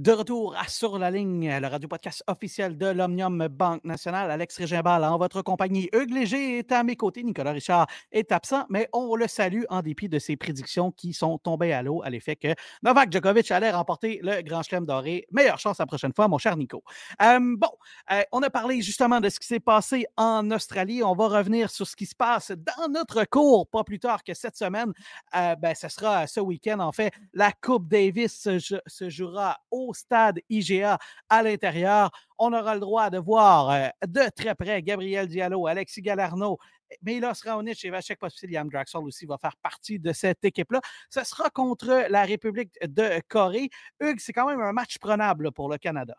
De 0.00 0.12
retour 0.12 0.56
à 0.56 0.66
Sur 0.66 0.98
la 0.98 1.10
ligne, 1.10 1.58
le 1.60 1.66
radio-podcast 1.66 2.24
officiel 2.26 2.78
de 2.78 2.86
l'Omnium 2.86 3.48
Banque 3.48 3.84
Nationale. 3.84 4.30
Alex 4.30 4.56
Régimbal 4.56 5.04
en 5.04 5.18
votre 5.18 5.42
compagnie. 5.42 5.90
Hugues 5.92 6.14
Léger 6.14 6.56
est 6.56 6.72
à 6.72 6.82
mes 6.82 6.96
côtés. 6.96 7.22
Nicolas 7.22 7.52
Richard 7.52 7.86
est 8.10 8.32
absent, 8.32 8.64
mais 8.70 8.88
on 8.94 9.14
le 9.14 9.28
salue 9.28 9.64
en 9.68 9.82
dépit 9.82 10.08
de 10.08 10.18
ses 10.18 10.36
prédictions 10.36 10.90
qui 10.90 11.12
sont 11.12 11.36
tombées 11.36 11.74
à 11.74 11.82
l'eau 11.82 12.00
à 12.02 12.08
l'effet 12.08 12.34
que 12.34 12.54
Novak 12.82 13.12
Djokovic 13.12 13.50
allait 13.50 13.72
remporter 13.72 14.20
le 14.22 14.40
Grand 14.40 14.62
Chelem 14.62 14.86
doré. 14.86 15.26
Meilleure 15.32 15.58
chance 15.58 15.76
la 15.76 15.84
prochaine 15.84 16.14
fois, 16.14 16.28
mon 16.28 16.38
cher 16.38 16.56
Nico. 16.56 16.82
Euh, 17.20 17.38
bon, 17.38 17.68
euh, 18.10 18.22
on 18.32 18.40
a 18.40 18.48
parlé 18.48 18.80
justement 18.80 19.20
de 19.20 19.28
ce 19.28 19.38
qui 19.38 19.48
s'est 19.48 19.60
passé 19.60 20.06
en 20.16 20.50
Australie. 20.50 21.02
On 21.02 21.14
va 21.14 21.28
revenir 21.28 21.68
sur 21.68 21.86
ce 21.86 21.94
qui 21.94 22.06
se 22.06 22.14
passe 22.14 22.52
dans 22.52 22.88
notre 22.88 23.26
cours, 23.26 23.68
pas 23.68 23.84
plus 23.84 23.98
tard 23.98 24.24
que 24.24 24.32
cette 24.32 24.56
semaine. 24.56 24.94
Euh, 25.36 25.56
ben, 25.56 25.74
ce 25.74 25.90
sera 25.90 26.26
ce 26.26 26.40
week-end, 26.40 26.78
en 26.78 26.92
fait. 26.92 27.12
La 27.34 27.52
Coupe 27.52 27.86
Davis 27.86 28.32
se, 28.32 28.58
se 28.86 29.10
jouera 29.10 29.58
au 29.70 29.89
stade 29.92 30.40
IGA 30.48 30.98
à 31.28 31.42
l'intérieur. 31.42 32.10
On 32.38 32.52
aura 32.52 32.74
le 32.74 32.80
droit 32.80 33.10
de 33.10 33.18
voir 33.18 33.70
euh, 33.70 33.88
de 34.06 34.28
très 34.34 34.54
près 34.54 34.82
Gabriel 34.82 35.26
Diallo, 35.26 35.66
Alexis 35.66 36.02
Galarno, 36.02 36.58
Milos 37.02 37.42
Raonic 37.44 37.84
et 37.84 37.90
Vachek 37.90 38.18
Pospisil, 38.18 38.62
Draxel 38.70 39.02
aussi 39.02 39.26
va 39.26 39.38
faire 39.38 39.56
partie 39.62 39.98
de 39.98 40.12
cette 40.12 40.44
équipe-là. 40.44 40.80
Ce 41.08 41.22
sera 41.24 41.50
contre 41.50 42.06
la 42.08 42.24
République 42.24 42.74
de 42.82 43.20
Corée. 43.28 43.70
Hugues, 44.00 44.20
c'est 44.20 44.32
quand 44.32 44.46
même 44.46 44.60
un 44.60 44.72
match 44.72 44.98
prenable 44.98 45.52
pour 45.52 45.68
le 45.68 45.78
Canada. 45.78 46.16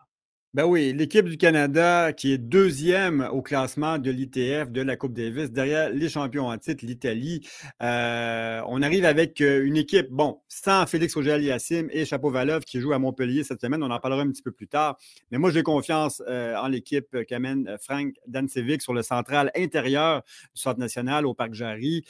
Ben 0.54 0.66
oui, 0.66 0.92
l'équipe 0.92 1.26
du 1.26 1.38
Canada 1.38 2.12
qui 2.12 2.30
est 2.30 2.36
deuxième 2.36 3.26
au 3.32 3.40
classement 3.40 3.96
de 3.96 4.10
l'ITF 4.10 4.70
de 4.70 4.82
la 4.82 4.96
Coupe 4.96 5.14
Davis, 5.14 5.50
derrière 5.50 5.88
les 5.88 6.10
champions 6.10 6.48
en 6.48 6.58
titre, 6.58 6.84
l'Italie. 6.84 7.40
Euh, 7.82 8.60
on 8.68 8.82
arrive 8.82 9.06
avec 9.06 9.40
euh, 9.40 9.64
une 9.64 9.78
équipe, 9.78 10.10
bon, 10.10 10.42
sans 10.48 10.84
Félix 10.84 11.16
Auger-Aliassime 11.16 11.88
et 11.90 12.04
Chapeau-Valov 12.04 12.64
qui 12.64 12.80
joue 12.80 12.92
à 12.92 12.98
Montpellier 12.98 13.44
cette 13.44 13.62
semaine. 13.62 13.82
On 13.82 13.90
en 13.90 13.98
parlera 13.98 14.20
un 14.20 14.30
petit 14.30 14.42
peu 14.42 14.52
plus 14.52 14.68
tard. 14.68 14.98
Mais 15.30 15.38
moi, 15.38 15.50
j'ai 15.50 15.62
confiance 15.62 16.22
euh, 16.28 16.54
en 16.56 16.68
l'équipe 16.68 17.24
qu'amène 17.26 17.78
Frank 17.80 18.12
Dancevic 18.26 18.82
sur 18.82 18.92
le 18.92 19.02
central 19.02 19.50
intérieur 19.56 20.20
du 20.54 20.60
Centre 20.60 20.78
national 20.78 21.24
au 21.24 21.32
Parc 21.32 21.54
Jarry. 21.54 22.04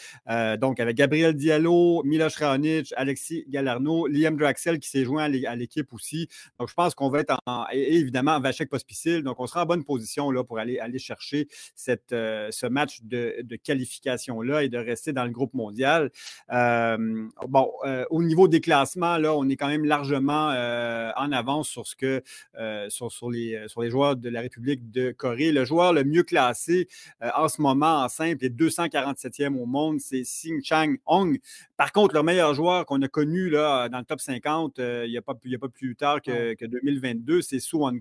donc, 0.59 0.81
avec 0.81 0.97
Gabriel 0.97 1.35
Diallo, 1.35 2.03
Miloš 2.03 2.39
Raonic, 2.39 2.93
Alexis 2.97 3.45
Galarno, 3.49 4.09
Liam 4.09 4.37
Draxel 4.37 4.81
qui 4.81 4.89
s'est 4.89 5.05
joint 5.05 5.33
à 5.47 5.55
l'équipe 5.55 5.93
aussi. 5.93 6.27
Donc, 6.59 6.69
je 6.69 6.75
pense 6.75 6.97
qu'on 6.97 7.09
va 7.09 7.21
être 7.21 7.39
en, 7.47 7.67
évidemment 7.71 8.32
Vachek 8.41 8.69
Pospicil. 8.69 9.23
Donc, 9.23 9.41
on 9.41 9.47
sera 9.47 9.63
en 9.63 9.67
bonne 9.67 9.85
position 9.85 10.31
là, 10.31 10.45
pour 10.45 10.59
aller, 10.59 10.79
aller 10.79 10.99
chercher 10.99 11.49
cette, 11.75 12.13
euh, 12.13 12.49
ce 12.51 12.67
match 12.67 13.01
de, 13.03 13.45
qualification-là 13.63 14.65
et 14.65 14.69
de 14.69 14.79
rester 14.79 15.13
dans 15.13 15.25
le 15.25 15.31
groupe 15.31 15.55
mondial. 15.55 16.11
Euh, 16.53 17.29
bon, 17.49 17.73
euh, 17.85 18.05
au 18.11 18.23
niveau 18.23 18.49
des 18.49 18.61
classements, 18.61 19.19
là, 19.19 19.35
on 19.35 19.49
est 19.49 19.57
quand 19.57 19.69
même 19.69 19.85
largement 19.85 20.49
en 20.53 21.33
avance 21.33 21.69
sur 21.69 21.87
ce 21.87 21.95
que 21.97 22.23
sur, 22.89 23.31
les, 23.31 23.69
sur 23.69 23.83
les 23.83 23.91
joueurs 23.91 24.17
de 24.17 24.29
la 24.29 24.41
République 24.41 24.91
de 24.91 25.11
Corée. 25.11 25.53
Le 25.53 25.65
joueur 25.65 25.93
le 25.93 26.05
mieux 26.05 26.23
classé 26.23 26.89
en 27.21 27.49
ce 27.49 27.61
moment 27.61 28.03
en 28.03 28.09
simple 28.09 28.45
est 28.45 28.49
247e 28.49 29.57
au 29.59 29.67
monde, 29.67 30.01
c'est 30.01 30.25
Sing 30.25 30.61
Chang 30.63 30.95
Hong. 31.07 31.39
Par 31.77 31.93
contre, 31.93 32.15
le 32.15 32.23
meilleur 32.23 32.55
joueur 32.55 32.87
qu'on 32.87 33.01
a 33.03 33.09
connu 33.09 33.51
là, 33.51 33.89
dans 33.89 33.99
le 33.99 34.05
top 34.05 34.21
50, 34.21 34.79
il 34.79 35.11
n'y 35.11 35.17
a, 35.17 35.23
pas, 35.23 35.33
a 35.33 35.59
pas 35.59 35.69
plus 35.69 35.97
tard 35.97 36.21
que, 36.23 36.55
que 36.55 36.65
2022, 36.65 37.43
c'est 37.43 37.61
Su 37.61 37.77
Won 37.77 38.01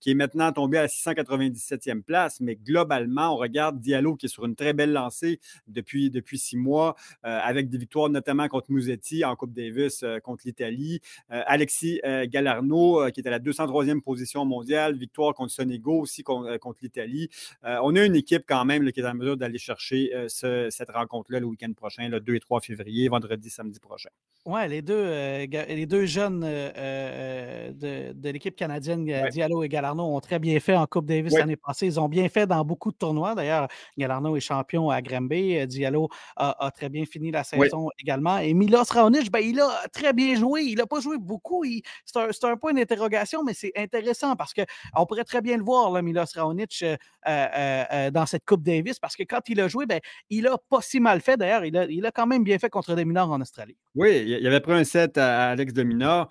Qui 0.00 0.10
est 0.10 0.14
maintenant 0.14 0.52
tombé 0.52 0.78
à 0.78 0.82
la 0.82 0.88
697e 0.88 2.02
place. 2.02 2.40
Mais 2.40 2.56
globalement, 2.56 3.34
on 3.34 3.36
regarde 3.36 3.80
Diallo, 3.80 4.16
qui 4.16 4.26
est 4.26 4.28
sur 4.28 4.44
une 4.44 4.56
très 4.56 4.72
belle 4.72 4.92
lancée 4.92 5.40
depuis, 5.66 6.10
depuis 6.10 6.38
six 6.38 6.56
mois, 6.56 6.96
euh, 7.24 7.38
avec 7.42 7.68
des 7.68 7.78
victoires 7.78 8.08
notamment 8.08 8.48
contre 8.48 8.70
Musetti 8.70 9.24
en 9.24 9.36
Coupe 9.36 9.52
Davis 9.52 10.02
euh, 10.02 10.18
contre 10.20 10.42
l'Italie. 10.46 11.00
Euh, 11.30 11.42
Alexis 11.46 12.00
Galarno, 12.26 13.10
qui 13.12 13.20
est 13.20 13.26
à 13.26 13.30
la 13.30 13.38
203e 13.38 14.00
position 14.00 14.44
mondiale, 14.44 14.96
victoire 14.96 15.34
contre 15.34 15.52
Sonego 15.52 16.00
aussi 16.00 16.22
contre, 16.22 16.58
l'Italie. 16.82 17.28
on 17.62 17.94
a 17.96 18.04
une 18.04 18.16
équipe 18.16 18.44
quand 18.46 18.64
même 18.64 18.90
qui 18.92 19.00
est 19.00 19.06
en 19.06 19.14
mesure 19.14 19.36
d'aller 19.36 19.58
chercher 19.58 20.10
cette 20.28 20.90
rencontre-là 20.90 21.40
le 21.40 21.46
week-end 21.46 21.72
prochain, 21.74 22.08
le 22.08 22.20
2 22.20 22.34
et 22.34 22.40
3 22.40 22.60
février, 22.60 23.08
vendredi, 23.08 23.50
samedi 23.50 23.78
prochain. 23.78 24.10
Oui, 24.44 24.68
les 24.68 24.82
deux, 24.82 25.04
les 25.46 25.86
deux 25.86 26.06
jeunes 26.06 26.40
de, 26.40 28.30
l'équipe 28.30 28.56
canadienne, 28.56 29.04
Diallo 29.42 29.64
et 29.64 29.68
Galarno 29.68 30.04
ont 30.04 30.20
très 30.20 30.38
bien 30.38 30.60
fait 30.60 30.76
en 30.76 30.86
Coupe 30.86 31.06
Davis 31.06 31.32
l'année 31.32 31.56
passée. 31.56 31.86
Ils 31.86 31.98
ont 31.98 32.08
bien 32.08 32.28
fait 32.28 32.46
dans 32.46 32.64
beaucoup 32.64 32.92
de 32.92 32.96
tournois. 32.96 33.34
D'ailleurs, 33.34 33.66
Galarno 33.98 34.36
est 34.36 34.40
champion 34.40 34.88
à 34.88 35.02
Granby. 35.02 35.58
Euh, 35.58 35.66
Diallo 35.66 36.08
a, 36.36 36.70
très 36.72 36.88
bien 36.88 37.04
fini 37.04 37.32
la 37.32 37.42
saison 37.42 37.88
également. 37.98 38.38
Et 38.38 38.54
Milos 38.54 38.84
Raonic, 38.90 39.32
ben, 39.32 39.40
il 39.40 39.60
a 39.60 39.88
très 39.92 40.12
bien 40.12 40.36
joué. 40.36 40.62
Il 40.62 40.76
n'a 40.76 40.86
pas 40.86 41.00
joué 41.00 41.16
beaucoup. 41.18 41.64
C'est 42.04 42.44
un, 42.44 42.56
point 42.56 42.72
d'interrogation, 42.72 43.42
mais 43.42 43.54
c'est 43.54 43.72
intéressant 43.76 44.36
parce 44.36 44.54
qu'on 44.54 45.06
pourrait 45.06 45.24
très 45.24 45.40
bien 45.40 45.56
le 45.56 45.64
voir, 45.64 45.90
là, 45.90 46.02
Milos 46.02 46.24
Raonic, 46.36 46.82
euh, 46.82 46.96
euh, 47.26 48.10
dans 48.12 48.26
cette 48.26 48.44
Coupe 48.44 48.62
Davis, 48.62 49.00
parce 49.00 49.16
que 49.16 49.24
quand 49.24 49.40
il 49.48 49.60
a 49.60 49.66
joué, 49.66 49.86
ben, 49.86 49.98
il 50.30 50.44
n'a 50.44 50.56
pas 50.70 50.82
si 50.82 51.00
mal 51.00 51.20
fait. 51.20 51.36
D'ailleurs, 51.36 51.64
il 51.64 51.76
a, 51.76 51.84
il 51.86 52.06
a 52.06 52.12
quand 52.12 52.26
même 52.28 52.44
bien 52.44 52.58
fait 52.60 52.70
contre 52.70 52.94
des 52.94 53.04
mineurs 53.04 53.30
en 53.30 53.40
Australie. 53.40 53.76
Oui, 53.94 54.24
il 54.26 54.46
avait 54.46 54.60
pris 54.60 54.72
un 54.72 54.84
set 54.84 55.18
à 55.18 55.50
Alex 55.50 55.74
de 55.74 55.82
Minor. 55.82 56.28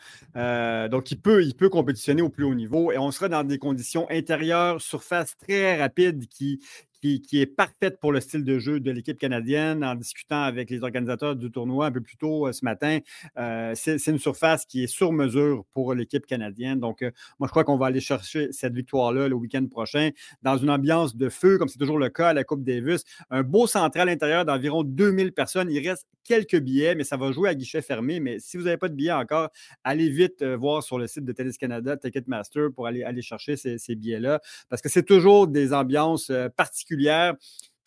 donc, 0.90 1.12
il 1.12 1.22
peut, 1.22 1.44
il 1.44 1.54
peut 1.56 1.70
compétitionner 1.70 2.24
au 2.24 2.30
plus 2.30 2.44
haut 2.44 2.56
niveau 2.56 2.92
et 2.92 2.98
on 2.98 3.12
sera 3.12 3.30
dans 3.30 3.44
des 3.44 3.60
conditions 3.60 4.08
intérieures, 4.10 4.82
surface 4.82 5.38
très 5.38 5.80
rapide 5.80 6.28
qui, 6.28 6.60
qui, 7.02 7.42
est 7.42 7.48
parfaite 7.48 8.00
pour 8.00 8.12
le 8.12 8.20
style 8.20 8.44
de 8.44 8.60
jeu 8.60 8.80
de 8.80 8.92
l'équipe 8.92 9.18
canadienne. 9.18 9.84
En 9.84 9.96
discutant 9.96 10.44
avec 10.44 10.70
les 10.70 10.84
organisateurs 10.84 11.36
du 11.36 11.50
tournoi 11.52 11.88
un 11.88 11.92
peu 11.92 12.02
plus 12.02 12.18
tôt 12.18 12.48
euh, 12.48 12.52
ce 12.52 12.64
matin, 12.64 13.00
euh, 13.38 13.74
c'est 13.76 14.06
une 14.08 14.20
surface 14.20 14.66
qui 14.66 14.84
est 14.84 14.88
sur 14.88 15.12
mesure 15.12 15.66
pour 15.74 15.94
l'équipe 15.94 16.26
canadienne. 16.26 16.80
Donc, 16.80 17.02
euh, 17.02 17.12
moi, 17.40 17.48
je 17.48 17.52
crois 17.52 17.64
qu'on 17.64 17.78
va 17.78 17.88
aller 17.88 18.00
chercher 18.00 18.52
cette 18.52 18.74
victoire-là 18.74 19.28
le 19.28 19.36
week-end 19.36 19.66
prochain 19.66 20.12
dans 20.44 20.58
une 20.58 20.70
ambiance 20.70 21.16
de 21.16 21.30
feu, 21.30 21.58
comme 21.58 21.68
c'est 21.68 21.80
toujours 21.80 22.00
le 22.00 22.10
cas 22.10 22.30
à 22.30 22.34
la 22.34 22.44
Coupe 22.44 22.64
Davis. 22.64 23.04
Un 23.30 23.44
beau 23.44 23.66
central 23.66 24.08
intérieur 24.10 24.46
d'environ 24.46 24.84
2000 24.84 25.34
personnes. 25.34 25.72
Il 25.72 25.88
reste 25.88 26.06
quelques 26.24 26.60
billets, 26.60 26.94
mais 26.94 27.04
ça 27.04 27.18
va 27.18 27.32
jouer 27.32 27.50
à 27.50 27.56
guichet 27.56 27.82
fermé. 27.82 28.20
Mais 28.20 28.40
si 28.40 28.58
vous 28.58 28.64
n'avez 28.64 28.78
pas 28.78 28.90
de 28.90 28.94
billets 28.94 29.12
encore, 29.12 29.50
allez 29.84 30.10
vite 30.10 30.44
voir 30.44 30.84
sur 30.84 31.00
le 31.00 31.08
site 31.08 31.26
de 31.26 31.32
Tennis 31.32 31.58
Canada, 31.58 31.98
Ticketmaster, 31.98 32.72
pour 32.74 32.86
aller, 32.86 33.04
aller 33.04 33.24
chercher 33.24 33.56
ces, 33.58 33.80
ces 33.80 33.96
billets-là, 33.96 34.40
parce 34.70 34.82
que 34.82 34.90
c'est 34.90 35.04
toujours 35.04 35.48
des 35.48 35.74
ambiances 35.74 36.32
particulières 36.56 36.91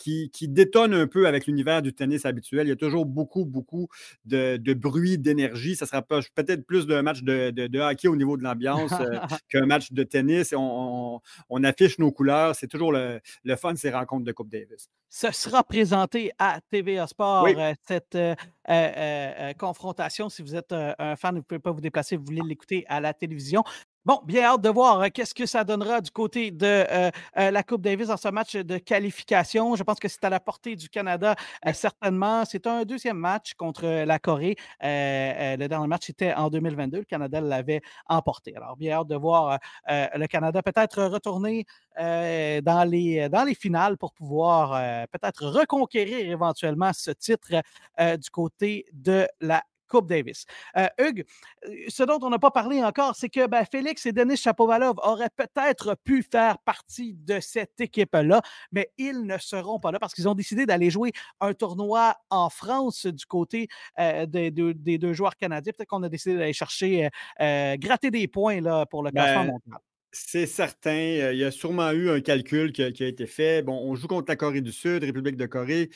qui, 0.04 0.30
qui 0.30 0.48
détonne 0.48 0.92
un 0.92 1.06
peu 1.06 1.26
avec 1.26 1.46
l'univers 1.46 1.80
du 1.80 1.94
tennis 1.94 2.26
habituel. 2.26 2.66
Il 2.66 2.70
y 2.70 2.72
a 2.72 2.76
toujours 2.76 3.06
beaucoup, 3.06 3.46
beaucoup 3.46 3.88
de, 4.26 4.58
de 4.58 4.74
bruit, 4.74 5.16
d'énergie. 5.18 5.76
Ça 5.76 5.86
se 5.86 5.92
rapproche 5.92 6.30
peut-être 6.34 6.66
plus 6.66 6.86
d'un 6.86 7.02
match 7.02 7.22
de, 7.22 7.50
de, 7.50 7.80
hockey 7.80 8.08
au 8.08 8.16
niveau 8.16 8.36
de 8.36 8.42
l'ambiance 8.42 8.92
euh, 9.00 9.18
qu'un 9.48 9.66
match 9.66 9.92
de 9.92 10.02
tennis. 10.02 10.52
On, 10.56 11.20
on, 11.48 11.64
affiche 11.64 11.98
nos 11.98 12.12
couleurs. 12.12 12.54
C'est 12.54 12.68
toujours 12.68 12.92
le, 12.92 13.20
le 13.44 13.56
fun, 13.56 13.74
ces 13.76 13.90
rencontres 13.90 14.24
de 14.24 14.32
Coupe 14.32 14.50
Davis. 14.50 14.90
Ce 15.08 15.30
sera 15.30 15.62
présenté 15.62 16.32
à 16.38 16.60
TVA 16.70 17.06
Sport, 17.06 17.46
euh, 17.46 17.72
cette 17.86 18.16
euh, 18.16 19.52
confrontation. 19.54 20.28
Si 20.28 20.42
vous 20.42 20.54
êtes 20.54 20.72
un 20.72 21.16
fan, 21.16 21.34
vous 21.34 21.38
ne 21.38 21.44
pouvez 21.44 21.60
pas 21.60 21.70
vous 21.70 21.80
déplacer, 21.80 22.16
vous 22.16 22.24
voulez 22.24 22.42
l'écouter 22.46 22.84
à 22.88 23.00
la 23.00 23.14
télévision. 23.14 23.62
Bon, 24.06 24.20
bien 24.26 24.42
hâte 24.44 24.60
de 24.60 24.68
voir 24.68 25.00
euh, 25.00 25.08
qu'est-ce 25.08 25.32
que 25.34 25.46
ça 25.46 25.64
donnera 25.64 26.02
du 26.02 26.10
côté 26.10 26.50
de 26.50 26.66
euh, 26.66 27.10
euh, 27.38 27.50
la 27.50 27.62
Coupe 27.62 27.80
Davis 27.80 28.08
dans 28.08 28.18
ce 28.18 28.28
match 28.28 28.54
de 28.54 28.76
qualification. 28.76 29.76
Je 29.76 29.82
pense 29.82 29.98
que 29.98 30.08
c'est 30.08 30.22
à 30.24 30.28
la 30.28 30.40
portée 30.40 30.76
du 30.76 30.90
Canada, 30.90 31.34
certainement. 31.72 32.44
C'est 32.44 32.66
un 32.66 32.82
deuxième 32.82 33.16
match 33.16 33.54
contre 33.54 33.86
la 33.86 34.18
Corée. 34.18 34.56
le 34.82 35.66
dernier 35.68 35.86
match 35.86 36.10
était 36.10 36.34
en 36.34 36.50
2022. 36.50 36.98
Le 36.98 37.04
Canada 37.04 37.40
l'avait 37.40 37.80
emporté. 38.06 38.54
Alors, 38.54 38.76
bien 38.76 38.98
hâte 38.98 39.08
de 39.08 39.16
voir 39.16 39.58
le 39.88 40.26
Canada 40.26 40.62
peut-être 40.62 41.02
retourner 41.04 41.64
dans, 41.96 42.88
les, 42.90 43.30
dans 43.30 43.44
les 43.44 43.54
finales 43.54 43.96
pour 43.96 44.12
pouvoir 44.12 45.06
peut-être 45.12 45.46
reconquérir 45.46 46.30
éventuellement 46.30 46.92
ce 46.92 47.10
titre 47.10 47.62
du 47.98 48.30
côté 48.30 48.84
de 48.92 49.26
la 49.40 49.62
Coupe 49.94 50.08
Davis. 50.08 50.44
Euh, 50.76 50.88
Hugues, 50.98 51.24
euh, 51.66 51.70
ce 51.86 52.02
dont 52.02 52.18
on 52.22 52.28
n'a 52.28 52.40
pas 52.40 52.50
parlé 52.50 52.82
encore, 52.82 53.14
c'est 53.14 53.28
que 53.28 53.46
ben, 53.46 53.64
Félix 53.64 54.04
et 54.06 54.12
Denis 54.12 54.36
Chapovalov 54.36 54.96
auraient 55.04 55.30
peut-être 55.36 55.96
pu 56.02 56.24
faire 56.28 56.58
partie 56.58 57.14
de 57.14 57.38
cette 57.38 57.80
équipe-là, 57.80 58.42
mais 58.72 58.90
ils 58.98 59.24
ne 59.24 59.38
seront 59.38 59.78
pas 59.78 59.92
là 59.92 60.00
parce 60.00 60.12
qu'ils 60.12 60.28
ont 60.28 60.34
décidé 60.34 60.66
d'aller 60.66 60.90
jouer 60.90 61.12
un 61.40 61.54
tournoi 61.54 62.16
en 62.28 62.50
France 62.50 63.06
du 63.06 63.24
côté 63.24 63.68
euh, 64.00 64.26
des, 64.26 64.50
deux, 64.50 65.12
joueurs 65.12 65.36
canadiens. 65.36 65.72
Peut-être 65.76 65.88
qu'on 65.88 66.02
a 66.02 66.08
décidé 66.08 66.38
d'aller 66.38 66.52
chercher, 66.52 67.08
gratter 67.38 68.10
des 68.10 68.26
points 68.26 68.60
là, 68.60 68.86
pour 68.86 69.04
le 69.04 69.12
classement 69.12 69.44
ben, 69.44 69.52
mondial. 69.52 69.78
C'est 70.10 70.46
certain. 70.46 71.30
Il 71.32 71.38
y 71.38 71.44
a 71.44 71.52
sûrement 71.52 71.90
eu 71.92 72.10
un 72.10 72.20
calcul 72.20 72.72
qui 72.72 72.82
a, 72.82 72.90
qui 72.90 73.04
a, 73.04 73.08
été 73.08 73.26
fait. 73.26 73.62
Bon, 73.62 73.80
on 73.84 73.94
joue 73.94 74.08
contre 74.08 74.26
la 74.28 74.36
Corée 74.36 74.60
du 74.60 74.72
Sud, 74.72 75.04
République 75.04 75.36
de 75.36 75.46
Corée. 75.46 75.90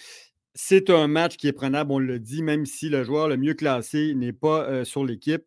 C'est 0.54 0.90
un 0.90 1.08
match 1.08 1.36
qui 1.38 1.46
est 1.46 1.52
prenable, 1.52 1.92
on 1.92 1.98
le 1.98 2.18
dit, 2.18 2.42
même 2.42 2.66
si 2.66 2.88
le 2.90 3.02
joueur 3.04 3.28
le 3.28 3.36
mieux 3.38 3.54
classé 3.54 4.14
n'est 4.14 4.32
pas 4.32 4.64
euh, 4.68 4.84
sur 4.84 5.04
l'équipe. 5.04 5.44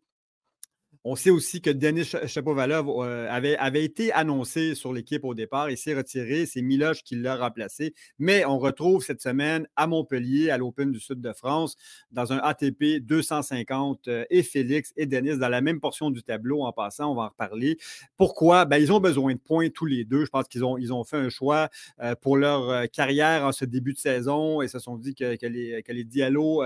On 1.04 1.16
sait 1.16 1.30
aussi 1.30 1.60
que 1.60 1.70
Denis 1.70 2.04
Chapovalov 2.26 2.88
euh, 2.88 3.26
avait, 3.28 3.56
avait 3.56 3.84
été 3.84 4.12
annoncé 4.12 4.76
sur 4.76 4.92
l'équipe 4.92 5.24
au 5.24 5.34
départ. 5.34 5.68
Il 5.68 5.76
s'est 5.76 5.94
retiré. 5.94 6.46
C'est 6.46 6.62
Miloche 6.62 7.02
qui 7.02 7.16
l'a 7.16 7.34
remplacé. 7.34 7.92
Mais 8.20 8.44
on 8.44 8.56
retrouve 8.60 9.02
cette 9.02 9.20
semaine 9.20 9.66
à 9.74 9.88
Montpellier, 9.88 10.50
à 10.50 10.58
l'Open 10.58 10.92
du 10.92 11.00
Sud 11.00 11.20
de 11.20 11.32
France, 11.32 11.76
dans 12.12 12.32
un 12.32 12.38
ATP 12.38 13.00
250, 13.00 14.06
euh, 14.06 14.24
et 14.30 14.44
Félix 14.44 14.92
et 14.96 15.06
Denis 15.06 15.38
dans 15.38 15.48
la 15.48 15.60
même 15.60 15.80
portion 15.80 16.10
du 16.10 16.22
tableau. 16.22 16.62
En 16.62 16.72
passant, 16.72 17.10
on 17.10 17.16
va 17.16 17.22
en 17.22 17.28
reparler. 17.30 17.78
Pourquoi? 18.16 18.64
Ben, 18.64 18.78
ils 18.78 18.92
ont 18.92 19.00
besoin 19.00 19.32
de 19.32 19.40
points 19.40 19.70
tous 19.70 19.86
les 19.86 20.04
deux. 20.04 20.24
Je 20.24 20.30
pense 20.30 20.46
qu'ils 20.46 20.62
ont, 20.64 21.04
fait 21.04 21.16
un 21.16 21.30
choix 21.30 21.68
euh, 22.00 22.14
pour 22.14 22.36
leur 22.36 22.88
carrière 22.90 23.44
en 23.44 23.50
ce 23.50 23.64
début 23.64 23.92
de 23.92 23.98
saison 23.98 24.62
et 24.62 24.68
se 24.68 24.78
sont 24.78 24.96
dit 24.98 25.16
que, 25.16 25.36
les, 25.46 25.82
que 25.82 25.90
les 25.90 26.04
Diallo, 26.04 26.62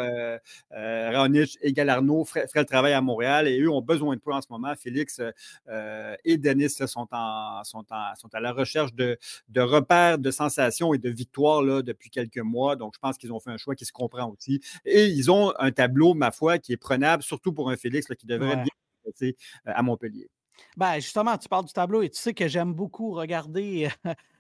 Raonic 0.70 1.56
et 1.62 1.72
Galarno 1.72 2.26
feraient, 2.26 2.46
le 2.54 2.64
travail 2.66 2.92
à 2.92 3.00
Montréal 3.00 3.48
et 3.48 3.58
eux 3.60 3.70
ont 3.70 3.80
besoin 3.80 4.16
de 4.16 4.20
en 4.34 4.40
ce 4.40 4.48
moment. 4.50 4.74
Félix 4.74 5.20
euh, 5.68 6.16
et 6.24 6.38
Denis 6.38 6.70
sont, 6.70 7.08
en, 7.10 7.62
sont, 7.64 7.84
sont, 8.16 8.28
à 8.34 8.40
la 8.40 8.52
recherche 8.52 8.94
de, 8.94 9.18
de, 9.48 9.60
repères, 9.60 10.18
de 10.18 10.30
sensations 10.30 10.94
et 10.94 10.98
de 10.98 11.10
victoires 11.10 11.62
là, 11.62 11.82
depuis 11.82 12.10
quelques 12.10 12.38
mois. 12.38 12.76
Donc, 12.76 12.94
je 12.94 12.98
pense 12.98 13.16
qu'ils 13.18 13.32
ont 13.32 13.40
fait 13.40 13.50
un 13.50 13.58
choix 13.58 13.74
qui 13.74 13.84
se 13.84 13.92
comprend 13.92 14.30
aussi. 14.30 14.60
Et 14.84 15.06
ils 15.06 15.30
ont 15.30 15.52
un 15.58 15.70
tableau, 15.70 16.14
ma 16.14 16.30
foi, 16.30 16.58
qui 16.58 16.72
est 16.72 16.76
prenable, 16.76 17.22
surtout 17.22 17.52
pour 17.52 17.70
un 17.70 17.76
Félix 17.76 18.06
qui 18.18 18.26
devrait 18.26 18.56
bien 18.56 18.66
être 19.06 19.36
à 19.64 19.82
Montpellier. 19.82 20.28
Ben, 20.76 20.94
justement, 20.96 21.36
tu 21.38 21.48
parles 21.48 21.64
du 21.66 21.72
tableau 21.72 22.02
et 22.02 22.10
tu 22.10 22.20
sais 22.20 22.34
que 22.34 22.48
j'aime 22.48 22.74
beaucoup 22.74 23.12
regarder 23.12 23.88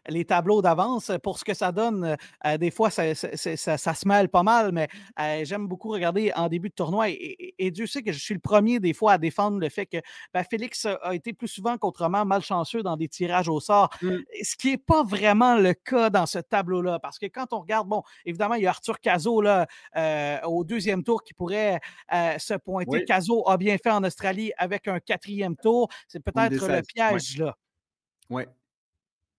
les 0.08 0.24
tableaux 0.24 0.62
d'avance 0.62 1.12
pour 1.22 1.38
ce 1.38 1.44
que 1.44 1.54
ça 1.54 1.72
donne. 1.72 2.16
Euh, 2.44 2.58
des 2.58 2.70
fois, 2.70 2.90
ça, 2.90 3.14
se 3.14 4.08
mêle 4.08 4.28
pas 4.28 4.42
mal, 4.42 4.72
mais 4.72 4.88
euh, 5.20 5.44
j'aime 5.44 5.66
beaucoup 5.66 5.90
regarder 5.90 6.32
en 6.34 6.48
début 6.48 6.68
de 6.68 6.74
tournoi. 6.74 7.10
Et, 7.10 7.70
Dieu 7.70 7.86
sait 7.86 8.02
que 8.02 8.12
je 8.12 8.18
suis 8.18 8.34
le 8.34 8.40
premier 8.40 8.80
des 8.80 8.94
fois 8.94 9.12
à 9.12 9.18
défendre 9.18 9.58
le 9.58 9.68
fait 9.68 9.86
que 9.86 9.98
ben, 10.32 10.44
Félix 10.44 10.86
a 10.86 11.14
été 11.14 11.32
plus 11.32 11.48
souvent 11.48 11.76
qu'autrement 11.78 12.24
malchanceux 12.24 12.82
dans 12.82 12.96
des 12.96 13.08
tirages 13.08 13.48
au 13.48 13.60
sort, 13.60 13.90
mmh. 14.02 14.16
ce 14.42 14.56
qui 14.56 14.70
n'est 14.70 14.78
pas 14.78 15.02
vraiment 15.02 15.56
le 15.56 15.74
cas 15.74 16.10
dans 16.10 16.26
ce 16.26 16.38
tableau-là. 16.38 16.98
Parce 17.00 17.18
que 17.18 17.26
quand 17.26 17.52
on 17.52 17.60
regarde, 17.60 17.88
bon, 17.88 18.02
évidemment, 18.24 18.54
il 18.54 18.62
y 18.62 18.66
a 18.66 18.70
Arthur 18.70 19.00
Cazot 19.00 19.40
là, 19.42 19.66
euh, 19.96 20.40
au 20.44 20.64
deuxième 20.64 21.02
tour 21.02 21.22
qui 21.22 21.34
pourrait 21.34 21.80
se 22.38 22.54
pointer. 22.54 23.04
Cazot 23.04 23.48
a 23.48 23.56
bien 23.56 23.76
fait 23.78 23.90
en 23.90 24.04
Australie 24.04 24.52
avec 24.56 24.88
un 24.88 25.00
quatrième 25.00 25.56
tour. 25.56 25.88
C'est 26.08 26.20
peut-être 26.20 26.66
le 26.66 26.82
piège 26.82 27.38
là. 27.38 27.56
Oui. 28.30 28.44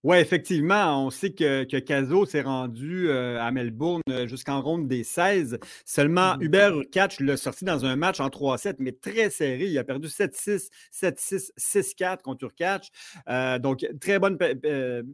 Oui, 0.08 0.20
effectivement, 0.20 1.05
on 1.05 1.10
sait 1.10 1.32
que, 1.32 1.66
que 1.66 1.76
Caso 1.76 2.26
s'est 2.26 2.43
rendu 2.43 3.10
euh, 3.10 3.41
à 3.41 3.51
Melbourne 3.51 4.01
euh, 4.10 4.26
jusqu'en 4.26 4.62
ronde 4.62 4.88
des 4.88 5.03
16. 5.03 5.60
Seulement, 5.84 6.38
mmh 6.38 6.43
Hubert 6.43 6.78
Urkach 6.78 7.20
l'a 7.20 7.36
sorti 7.36 7.66
dans 7.66 7.84
un 7.84 7.97
match 7.97 8.22
en 8.22 8.30
3-7, 8.30 8.76
mais 8.80 8.93
très 8.93 9.30
serré. 9.30 9.66
Il 9.66 9.78
a 9.78 9.84
perdu 9.84 10.08
7-6, 10.08 10.70
7-6, 10.93 11.51
6-4 11.60 12.22
contre 12.22 12.45
Urkach. 12.45 12.89
Euh, 13.28 13.60
donc, 13.60 13.86
très 13.99 14.18
bonne 14.18 14.38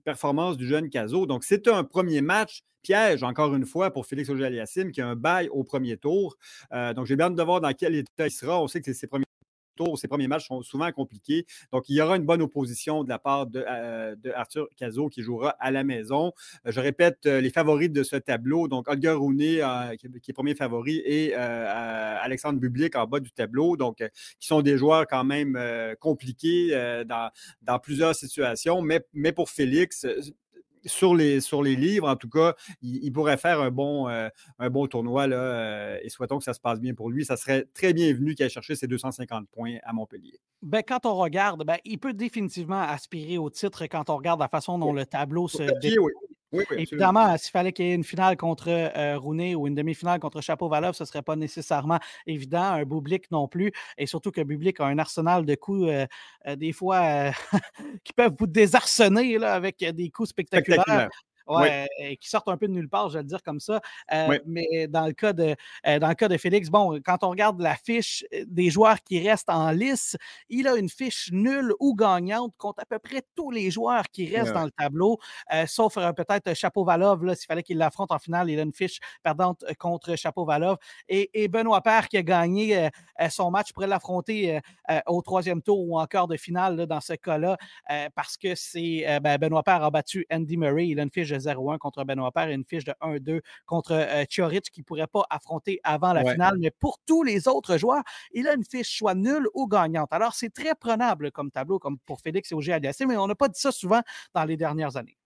performance 0.06 0.58
du 0.58 0.68
jeune 0.68 0.92
Caso. 0.92 1.26
Donc, 1.26 1.44
c'est 1.44 1.68
un 1.68 1.84
premier 1.84 2.22
match 2.22 2.62
piège, 2.84 3.24
encore 3.24 3.56
une 3.56 3.66
fois, 3.66 3.90
pour 3.90 4.06
Félix 4.06 4.30
auger 4.30 4.64
qui 4.94 5.02
a 5.02 5.08
un 5.08 5.16
bail 5.16 5.50
au 5.50 5.64
premier 5.64 5.98
tour. 5.98 6.38
donc, 6.72 7.08
j'ai 7.08 7.16
bien 7.16 7.26
hâte 7.28 7.36
de 7.36 7.42
voir 7.42 7.62
dans 7.62 7.74
quel 7.74 7.96
état 7.96 8.28
il 8.28 8.32
sera. 8.32 8.62
On 8.62 8.68
sait 8.68 8.80
que 8.80 8.86
c'est 8.86 8.94
ses 8.94 9.08
premiers 9.08 9.26
tours, 9.76 9.98
ces 9.98 10.08
premiers 10.08 10.28
matchs 10.28 10.48
sont 10.48 10.62
souvent 10.62 10.92
compliqués. 10.92 11.46
Donc, 11.72 11.90
il 11.90 11.96
y 11.96 12.02
aura 12.02 12.18
une 12.18 12.26
bonne 12.26 12.42
opposition 12.42 13.04
de 13.04 13.10
la 13.10 13.20
part 13.20 13.48
de, 13.48 13.64
euh, 13.68 14.16
Arthur 14.36 14.68
Cazot 14.78 15.10
qui 15.10 15.22
jouera 15.22 15.50
à 15.60 15.72
la 15.72 15.84
maison. 15.84 16.34
Euh, 16.66 16.72
je 16.72 16.80
répète 16.80 17.26
euh, 17.26 17.42
les 17.42 17.50
favoris 17.50 17.92
de 17.92 18.04
ce 18.04 18.16
tableau. 18.16 18.68
Donc, 18.68 18.88
Olga 18.88 19.16
Rooney, 19.16 19.62
qui, 19.98 20.32
est 20.32 20.34
premier 20.34 20.56
favori, 20.56 21.02
et 21.06 21.36
Alexandre 21.36 22.60
Bublik 22.60 22.96
en 22.96 23.08
bas 23.08 23.20
du 23.20 23.32
tableau. 23.32 23.78
Donc, 23.78 23.98
qui 24.40 24.48
sont 24.48 24.62
des 24.62 24.78
joueurs 24.78 25.08
quand 25.08 25.24
même 25.24 25.60
compliqués 26.00 26.72
dans, 27.06 27.30
dans, 27.62 27.80
plusieurs 27.80 28.16
situations. 28.16 28.82
Mais, 28.82 29.06
mais 29.14 29.32
pour 29.32 29.50
Félix, 29.50 30.06
sur 30.86 31.16
les, 31.16 31.42
sur 31.42 31.64
les 31.64 31.76
livres, 31.76 32.10
en 32.10 32.16
tout 32.16 32.30
cas, 32.30 32.56
il, 32.82 33.12
pourrait 33.12 33.38
faire 33.38 33.62
un 33.62 33.72
bon, 33.72 34.08
euh, 34.10 34.30
un 34.60 34.70
bon 34.70 34.88
tournoi. 34.88 35.28
Là, 35.28 35.38
euh, 35.38 35.98
et 36.02 36.10
souhaitons 36.10 36.38
que 36.38 36.44
ça 36.44 36.54
se 36.54 36.60
passe 36.60 36.80
bien 36.80 36.94
pour 36.94 37.10
lui. 37.10 37.26
Ça 37.26 37.38
serait 37.38 37.66
très 37.74 37.94
bienvenu 37.94 38.36
qu'il 38.36 38.44
aille 38.44 38.50
chercher 38.50 38.76
ses 38.76 38.88
250 38.88 39.48
points 39.50 39.78
à 39.84 39.94
Montpellier. 39.94 40.40
Ben, 40.62 40.82
quand 40.86 41.06
on 41.06 41.16
regarde, 41.16 41.66
ben, 41.66 41.78
il 41.86 42.00
peut 42.00 42.14
définitivement 42.14 42.82
aspirer 42.82 43.38
au 43.38 43.50
titre 43.50 43.86
quand 43.88 44.10
on 44.10 44.18
regarde 44.18 44.40
la 44.40 44.48
façon 44.48 44.78
dont 44.78 44.94
le 44.94 45.06
tableau 45.06 45.48
se. 45.48 45.64
Évidemment, 46.78 47.38
s'il 47.38 47.52
fallait 47.52 47.72
qu'il 47.72 47.86
y 47.86 47.92
ait 47.92 47.96
une 47.96 48.04
finale 48.04 48.38
contre 48.38 48.70
euh, 48.70 49.18
Rooney 49.18 49.56
ou 49.56 49.68
une 49.68 49.76
demi-finale 49.76 50.20
contre 50.20 50.42
Chapeau-Valov, 50.42 50.94
ce 50.94 51.04
ne 51.04 51.08
serait 51.08 51.22
pas 51.22 51.36
nécessairement 51.36 52.00
évident. 52.28 52.64
Un 52.64 52.84
Bublik 52.84 53.32
non 53.32 53.48
plus. 53.48 53.72
Et 53.98 54.06
surtout 54.06 54.32
que 54.32 54.42
Bublik 54.42 54.80
a 54.80 54.86
un 54.86 55.00
arsenal 55.00 55.46
de 55.46 55.56
coups, 55.56 55.88
euh, 55.90 56.06
euh, 56.48 56.56
des 56.56 56.72
fois, 56.72 57.32
qui 58.04 58.14
peuvent 58.14 58.36
vous 58.38 58.48
désarçonner 58.48 59.38
là, 59.38 59.54
avec 59.54 59.78
des 59.80 60.10
coups 60.10 60.30
spectaculaires. 60.30 61.10
Ouais, 61.48 61.88
qui 62.20 62.30
sortent 62.30 62.48
un 62.48 62.58
peu 62.58 62.68
de 62.68 62.74
nulle 62.74 62.90
part, 62.90 63.10
je 63.10 63.16
vais 63.16 63.24
le 63.24 63.28
dire 63.28 63.44
comme 63.44 63.60
ça. 63.60 63.82
Euh, 64.14 64.40
mais 64.46 64.88
dans 64.88 65.06
le, 65.06 65.14
cas 65.14 65.34
de, 65.34 65.56
euh, 65.88 66.00
dans 66.00 66.08
le 66.08 66.16
cas 66.16 66.28
de 66.28 66.38
Félix, 66.38 66.70
bon, 66.70 67.00
quand 67.04 67.24
on 67.24 67.30
regarde 67.30 67.60
la 67.62 67.76
fiche 67.76 68.26
euh, 68.34 68.46
des 68.48 68.70
joueurs 68.70 69.02
qui 69.04 69.20
restent 69.28 69.50
en 69.50 69.72
lice, 69.72 70.18
il 70.50 70.68
a 70.68 70.76
une 70.76 70.90
fiche 70.90 71.30
nulle 71.32 71.74
ou 71.80 71.96
gagnante 71.96 72.54
contre 72.58 72.82
à 72.82 72.86
peu 72.86 73.00
près 73.00 73.24
tous 73.36 73.52
les 73.52 73.72
joueurs 73.72 74.06
qui 74.10 74.26
restent 74.34 74.54
dans 74.54 74.66
le 74.66 74.72
tableau, 74.72 75.20
sauf 75.68 75.96
peut-être 75.96 76.54
Chapeau 76.54 76.84
Valov, 76.84 77.22
s'il 77.36 77.46
fallait 77.46 77.64
qu'il 77.64 77.78
l'affronte 77.78 78.12
en 78.12 78.20
finale, 78.20 78.50
il 78.50 78.60
a 78.60 78.64
une 78.64 78.74
fiche 78.74 79.00
perdante 79.22 79.64
contre 79.78 80.16
Chapeau 80.16 80.46
Valov. 80.46 80.78
Et, 81.08 81.48
Benoît 81.48 81.82
Père 81.82 82.08
qui 82.08 82.18
a 82.18 82.24
gagné 82.24 82.90
son 83.30 83.52
match 83.52 83.74
pourrait 83.74 83.88
l'affronter 83.88 84.60
au 85.08 85.22
troisième 85.22 85.62
tour 85.62 85.80
ou 85.80 86.00
encore 86.00 86.28
de 86.28 86.38
finale 86.38 86.86
dans 86.88 87.02
ce 87.02 87.14
cas-là, 87.14 87.58
parce 88.16 88.38
que 88.38 88.56
c'est 88.56 89.20
ben, 89.22 89.38
Benoît 89.38 89.64
Père 89.64 89.84
a 89.84 89.92
battu 89.92 90.26
Andy 90.32 90.58
Murray, 90.58 90.88
il 90.88 91.00
a 91.00 91.04
une 91.04 91.12
fiche 91.12 91.33
0-1 91.38 91.78
contre 91.78 92.04
Benoît 92.04 92.32
Père 92.32 92.48
et 92.48 92.54
une 92.54 92.66
fiche 92.66 92.86
de 92.86 92.94
1-2 93.02 93.42
contre 93.66 93.94
euh, 93.94 94.26
qui 94.26 94.42
ne 94.42 94.84
pourrait 94.84 95.08
pas 95.08 95.24
affronter 95.30 95.80
avant 95.84 96.14
la 96.14 96.24
finale. 96.24 96.58
Mais 96.60 96.72
pour 96.72 97.00
tous 97.06 97.24
les 97.24 97.48
autres 97.48 97.78
joueurs, 97.78 98.04
il 98.32 98.48
a 98.48 98.54
une 98.54 98.66
fiche 98.66 98.98
soit 98.98 99.16
nulle 99.16 99.48
ou 99.54 99.68
gagnante. 99.68 100.12
Alors, 100.12 100.34
c'est 100.34 100.54
très 100.54 100.76
prenable 100.76 101.32
comme 101.32 101.52
tableau, 101.52 101.80
comme 101.80 101.98
pour 102.00 102.22
Félix 102.22 102.52
et 102.52 102.56
Auger 102.56 102.80
mais 103.08 103.18
on 103.18 103.28
n'a 103.28 103.36
pas 103.36 103.48
dit 103.48 103.60
ça 103.60 103.72
souvent 103.72 104.02
dans 104.34 104.44
les 104.46 104.58
dernières 104.58 104.98
années. 104.98 105.18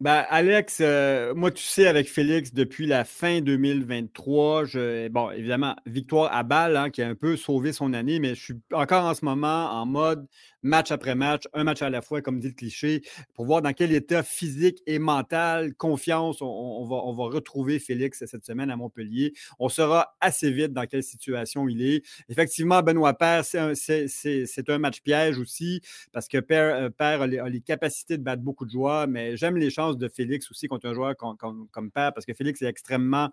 Ben, 0.00 0.24
Alex, 0.28 0.78
euh, 0.80 1.34
moi, 1.34 1.50
tu 1.50 1.64
sais, 1.64 1.88
avec 1.88 2.08
Félix, 2.08 2.54
depuis 2.54 2.86
la 2.86 3.04
fin 3.04 3.40
2023, 3.40 4.64
je, 4.64 5.08
bon, 5.08 5.32
évidemment, 5.32 5.74
victoire 5.86 6.32
à 6.32 6.44
balle, 6.44 6.76
hein, 6.76 6.90
qui 6.90 7.02
a 7.02 7.08
un 7.08 7.16
peu 7.16 7.36
sauvé 7.36 7.72
son 7.72 7.92
année, 7.92 8.20
mais 8.20 8.36
je 8.36 8.40
suis 8.40 8.54
encore 8.72 9.04
en 9.06 9.14
ce 9.14 9.24
moment 9.24 9.72
en 9.72 9.86
mode 9.86 10.24
match 10.62 10.90
après 10.90 11.14
match, 11.14 11.44
un 11.52 11.64
match 11.64 11.82
à 11.82 11.90
la 11.90 12.02
fois, 12.02 12.22
comme 12.22 12.40
dit 12.40 12.48
le 12.48 12.54
cliché, 12.54 13.02
pour 13.34 13.46
voir 13.46 13.62
dans 13.62 13.72
quel 13.72 13.92
état 13.92 14.22
physique 14.22 14.82
et 14.86 14.98
mental, 14.98 15.74
confiance, 15.74 16.38
on, 16.40 16.84
va, 16.84 17.24
retrouver 17.24 17.78
Félix 17.78 18.24
cette 18.26 18.44
semaine 18.44 18.70
à 18.70 18.76
Montpellier. 18.76 19.32
On 19.58 19.68
saura 19.68 20.16
assez 20.20 20.50
vite 20.50 20.72
dans 20.72 20.86
quelle 20.86 21.02
situation 21.02 21.68
il 21.68 21.82
est. 21.82 22.04
Effectivement, 22.28 22.82
Benoît 22.82 23.14
Père, 23.14 23.44
c'est 23.44 23.58
un, 23.58 24.78
match 24.78 25.00
piège 25.02 25.38
aussi, 25.38 25.80
parce 26.12 26.28
que 26.28 26.38
Père, 26.38 26.74
euh, 26.74 26.90
a, 26.98 27.26
les, 27.26 27.60
capacités 27.60 28.16
de 28.16 28.22
battre 28.22 28.42
beaucoup 28.42 28.64
de 28.64 28.70
joueurs, 28.70 29.08
mais 29.08 29.36
j'aime 29.36 29.56
les 29.56 29.70
chances 29.70 29.98
de 29.98 30.08
Félix 30.08 30.50
aussi 30.50 30.68
contre 30.68 30.88
un 30.88 30.94
joueur 30.94 31.16
comme, 31.16 31.68
comme 31.70 31.90
Père, 31.90 32.12
parce 32.12 32.24
que 32.24 32.34
Félix 32.34 32.62
est 32.62 32.66
extrêmement 32.66 33.30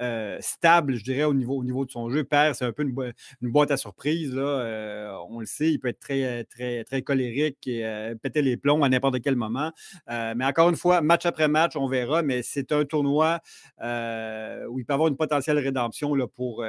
euh, 0.00 0.38
stable, 0.40 0.94
je 0.94 1.04
dirais, 1.04 1.24
au 1.24 1.34
niveau, 1.34 1.56
au 1.56 1.64
niveau 1.64 1.84
de 1.84 1.90
son 1.90 2.10
jeu. 2.10 2.24
Père, 2.24 2.54
c'est 2.54 2.64
un 2.64 2.72
peu 2.72 2.82
une, 2.82 3.12
boîte 3.42 3.70
à 3.70 3.76
surprise. 3.76 4.32
Euh, 4.34 5.12
on 5.28 5.40
le 5.40 5.46
sait, 5.46 5.70
il 5.70 5.78
peut 5.78 5.88
être 5.88 6.00
très, 6.00 6.44
très, 6.44 6.84
très 6.84 7.02
colérique 7.02 7.66
et 7.66 7.84
euh, 7.84 8.14
péter 8.14 8.42
les 8.42 8.56
plombs 8.56 8.82
à 8.82 8.88
n'importe 8.88 9.20
quel 9.20 9.36
moment. 9.36 9.72
mais 10.08 10.44
encore 10.44 10.68
une 10.68 10.76
fois, 10.76 11.00
match 11.00 11.26
après 11.26 11.48
match, 11.48 11.76
on 11.76 11.88
verra. 11.88 12.22
Mais 12.22 12.42
c'est 12.42 12.72
un 12.72 12.84
tournoi 12.84 13.40
où 13.80 14.78
il 14.78 14.84
peut 14.86 14.94
avoir 14.94 15.08
une 15.08 15.16
potentielle 15.16 15.58
rédemption 15.58 16.14
pour, 16.34 16.64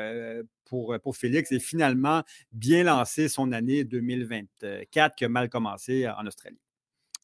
pour 0.65 1.17
Félix 1.17 1.51
et 1.51 1.59
finalement 1.59 2.23
bien 2.51 2.83
lancer 2.83 3.27
son 3.27 3.51
année 3.51 3.83
2024 3.83 5.15
qui 5.15 5.25
a 5.25 5.29
mal 5.29 5.49
commencé 5.49 6.07
en 6.07 6.25
Australie. 6.25 6.59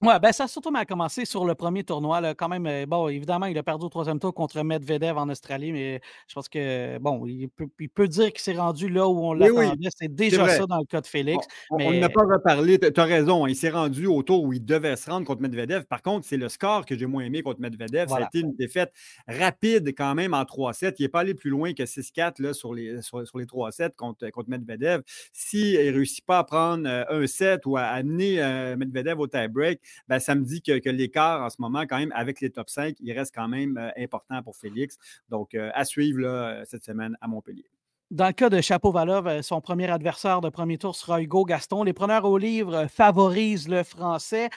Oui, 0.02 0.14
ben 0.22 0.32
ça 0.34 0.44
a 0.44 0.48
surtout 0.48 0.72
mal 0.72 0.86
commencé 0.86 1.24
sur 1.24 1.46
le 1.46 1.56
premier 1.56 1.84
tournoi. 1.84 2.20
Là. 2.20 2.36
Quand 2.36 2.50
même, 2.50 2.68
euh, 2.68 2.86
bon, 2.86 3.08
évidemment, 3.08 3.46
il 3.46 3.58
a 3.58 3.64
perdu 3.64 3.86
au 3.86 3.90
troisième 3.90 4.20
tour 4.20 4.34
contre 4.34 4.62
Medvedev 4.62 5.18
en 5.18 5.30
Australie, 5.30 5.72
mais 5.72 6.02
je 6.28 6.36
pense 6.36 6.50
que, 6.50 6.98
bon, 7.00 7.26
il 7.26 7.50
peut, 7.50 8.08
dire 8.08 8.32
qu'il 8.32 8.42
s'est 8.42 8.58
rendu 8.58 8.90
là 8.90 9.08
où 9.08 9.18
on 9.18 9.34
l'attendait. 9.34 9.90
C'est 9.98 10.14
déjà 10.14 10.50
ça 10.50 10.66
dans 10.66 10.80
le 10.80 10.86
cas 10.86 11.00
de 11.00 11.08
Félix. 11.08 11.48
On 11.70 11.94
n'a 11.94 12.10
pas 12.10 12.24
reparlé. 12.24 12.78
Tu 12.78 13.00
as 13.00 13.04
raison, 13.04 13.48
il 13.48 13.56
s'est 13.56 13.70
rendu 13.70 14.06
au 14.06 14.22
tour 14.22 14.44
où 14.44 14.52
il 14.52 14.64
devait 14.64 14.98
se 14.98 15.10
rendre 15.10 15.26
contre 15.26 15.42
Medvedev. 15.42 15.86
Par 15.86 16.02
contre, 16.02 16.28
c'est 16.28 16.38
le 16.38 16.50
score 16.50 16.86
que 16.86 16.98
j'ai 16.98 17.06
moins 17.06 17.24
aimé 17.24 17.42
contre 17.42 17.62
Medvedev. 17.62 18.10
Ça 18.10 18.18
a 18.18 18.22
été 18.24 18.40
une 18.40 18.54
défaite 18.54 18.92
rapide 19.30 19.88
quand 19.98 20.14
même 20.14 20.34
en 20.34 20.44
3-7. 20.44 20.96
Il 21.00 21.04
n'est 21.04 21.10
pas 21.10 21.22
allé 21.22 21.34
plus 21.34 21.50
loin 21.50 21.74
que 21.74 21.84
6-4 21.84 22.52
sur 22.52 22.74
les, 22.74 23.02
sur, 23.02 23.20
les 23.20 23.46
3-7 23.46 23.96
contre, 23.96 24.30
contre 24.30 24.50
Medvedev. 24.50 25.02
S'il 25.32 25.74
ne 25.74 25.94
réussit 25.94 26.26
pas 26.26 26.40
à 26.40 26.44
prendre 26.44 26.88
euh, 26.88 27.06
un 27.10 27.28
set 27.28 27.66
ou 27.66 27.78
à 27.78 27.84
amener 27.84 28.44
euh, 28.44 28.76
Medvedev 28.76 29.20
au 29.20 29.28
tie-break, 29.28 29.80
ben, 30.08 30.20
ça 30.20 30.36
me 30.36 30.44
dit 30.44 30.62
que, 30.62 30.90
l'écart 30.90 31.44
en 31.44 31.50
ce 31.50 31.58
moment, 31.60 31.84
quand 31.88 31.98
même, 31.98 32.12
avec 32.16 32.42
les 32.42 32.50
top 32.50 32.70
5, 32.70 32.96
il 33.00 33.12
reste 33.14 33.34
quand 33.34 33.48
même 33.48 33.78
euh, 33.78 33.90
important 33.98 34.42
pour 34.44 34.56
Félix. 34.56 34.98
Donc, 35.30 35.54
euh, 35.54 35.72
à 35.74 35.86
suivre 35.86 36.20
là, 36.20 36.64
cette 36.66 36.84
semaine 36.84 37.18
à 37.22 37.28
Montpellier. 37.28 37.66
Dans 38.12 38.28
le 38.28 38.34
cas 38.34 38.50
de 38.50 38.62
Chapeau-Valov, 38.62 39.28
euh, 39.28 39.42
son 39.42 39.62
premier 39.62 39.90
adversaire 39.90 40.42
de 40.42 40.50
premier 40.50 40.78
tour 40.78 40.96
sera 40.96 41.22
Hugo 41.22 41.44
Gaston. 41.44 41.84
Les 41.84 41.94
preneurs 41.94 42.26
au 42.26 42.38
livre 42.38 42.88
favorisent 42.88 43.68
le 43.68 43.84
français. 43.84 44.50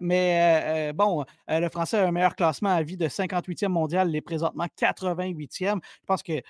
mais 0.00 0.90
bon, 0.94 1.26
le 1.48 1.68
Français 1.68 1.98
a 1.98 2.06
un 2.06 2.10
meilleur 2.10 2.34
classement 2.34 2.70
à 2.70 2.82
vie 2.82 2.96
de 2.96 3.08
58e 3.08 3.68
mondial, 3.68 4.08
il 4.08 4.16
est 4.16 4.22
présentement 4.22 4.64
88e. 4.78 5.80
Je 5.82 6.06
pense 6.06 6.22
que 6.22 6.32
euh, 6.32 6.40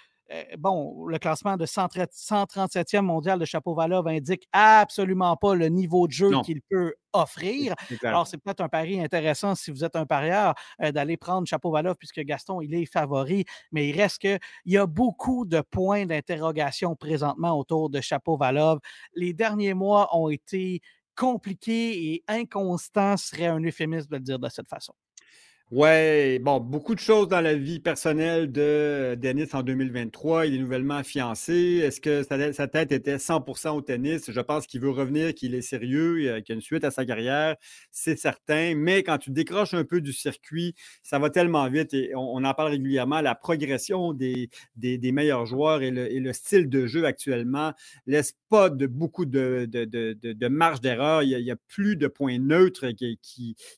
bon, 0.59 1.07
le 1.07 1.19
classement 1.19 1.57
de 1.57 1.67
137e 1.67 3.01
mondial 3.01 3.39
de 3.39 3.45
Chapeau-Valov 3.45 4.09
indique 4.09 4.49
absolument 4.53 5.37
pas 5.37 5.55
le 5.55 5.69
niveau 5.69 6.07
de 6.07 6.13
jeu 6.13 6.31
qu'il 6.45 6.61
peut 6.63 6.95
offrir. 7.13 7.75
Alors, 8.03 8.27
c'est 8.27 8.39
peut-être 8.39 8.61
un 8.61 8.69
pari 8.69 9.01
intéressant 9.01 9.55
si 9.55 9.71
vous 9.71 9.85
êtes 9.85 9.97
un 9.97 10.07
parieur 10.07 10.55
euh, 10.83 10.93
d'aller 10.93 11.17
prendre 11.17 11.47
Chapeau-Valov 11.47 11.97
puisque 11.97 12.21
Gaston, 12.21 12.61
il 12.61 12.75
est 12.75 12.87
favori, 12.87 13.45
mais 13.73 13.89
il 13.89 14.01
reste 14.01 14.19
qu'il 14.19 14.39
y 14.67 14.77
a 14.77 14.87
beaucoup 14.87 15.45
de 15.45 15.61
points 15.61 16.07
d'interrogation 16.07 16.97
présentement 16.97 17.59
autour 17.59 17.91
de 17.91 18.01
Chapeau-Valov. 18.01 18.81
Les 19.15 19.33
derniers 19.33 19.75
mois 19.75 20.15
ont 20.17 20.29
été 20.29 20.81
compliqués 21.17 22.13
et 22.13 22.25
inconstants 22.29 23.17
serait 23.17 23.47
un 23.47 23.61
euphémisme 23.61 24.09
de 24.11 24.17
le 24.17 24.23
dire 24.23 24.39
de 24.39 24.49
cette 24.49 24.69
façon. 24.69 24.93
Ouais, 25.73 26.39
bon, 26.39 26.61
beaucoup 26.61 26.95
de 26.95 27.01
choses 27.01 27.27
dans 27.27 27.41
la 27.41 27.57
vie 27.57 27.81
personnelle 27.81 28.53
de 28.53 29.19
Denis 29.21 29.49
en 29.53 29.65
2023. 29.65 30.47
Il 30.47 30.55
est 30.55 30.59
nouvellement 30.59 31.03
fiancé. 31.03 31.81
Est-ce 31.83 32.01
que 32.01 32.23
sa, 32.23 32.69
tête 32.69 32.93
était 32.93 33.17
100% 33.17 33.71
au 33.71 33.81
tennis? 33.81 34.31
Je 34.31 34.41
pense 34.41 34.69
qu'il 34.69 34.81
veut 34.81 34.91
revenir, 34.91 35.35
qu'il 35.35 35.57
est 35.57 35.63
sérieux, 35.63 36.19
qu'il 36.19 36.51
y 36.51 36.53
a 36.53 36.55
une 36.55 36.61
suite 36.61 36.85
à 36.85 36.93
sa 36.93 37.05
carrière, 37.05 37.57
c'est 37.91 38.17
certain. 38.17 38.77
Mais 38.77 39.03
quand 39.03 39.19
tu 39.19 39.33
décroches 39.33 39.75
un 39.75 39.83
peu 39.83 40.01
du 40.01 40.13
circuit, 40.13 40.77
ça 41.03 41.19
va 41.19 41.31
tellement 41.31 41.69
vite 41.69 41.93
et 41.95 42.13
on, 42.15 42.45
en 42.45 42.55
parle 42.55 42.71
régulièrement. 42.71 43.21
La 43.21 43.35
progression 43.35 44.13
des, 44.13 44.49
meilleurs 44.77 45.47
joueurs 45.47 45.83
et 45.83 45.91
le, 45.91 46.33
style 46.33 46.69
de 46.69 46.87
jeu 46.87 47.07
actuellement 47.07 47.73
laisse 48.07 48.37
pas 48.51 48.71
de 48.71 48.87
beaucoup 48.87 49.27
de, 49.27 50.49
marge 50.49 50.81
d'erreur. 50.81 51.25
Il, 51.25 51.43
n'y 51.43 51.51
a 51.51 51.57
plus 51.67 51.97
de 51.97 52.07
points 52.07 52.39
neutres 52.39 52.91
qui, 52.93 53.19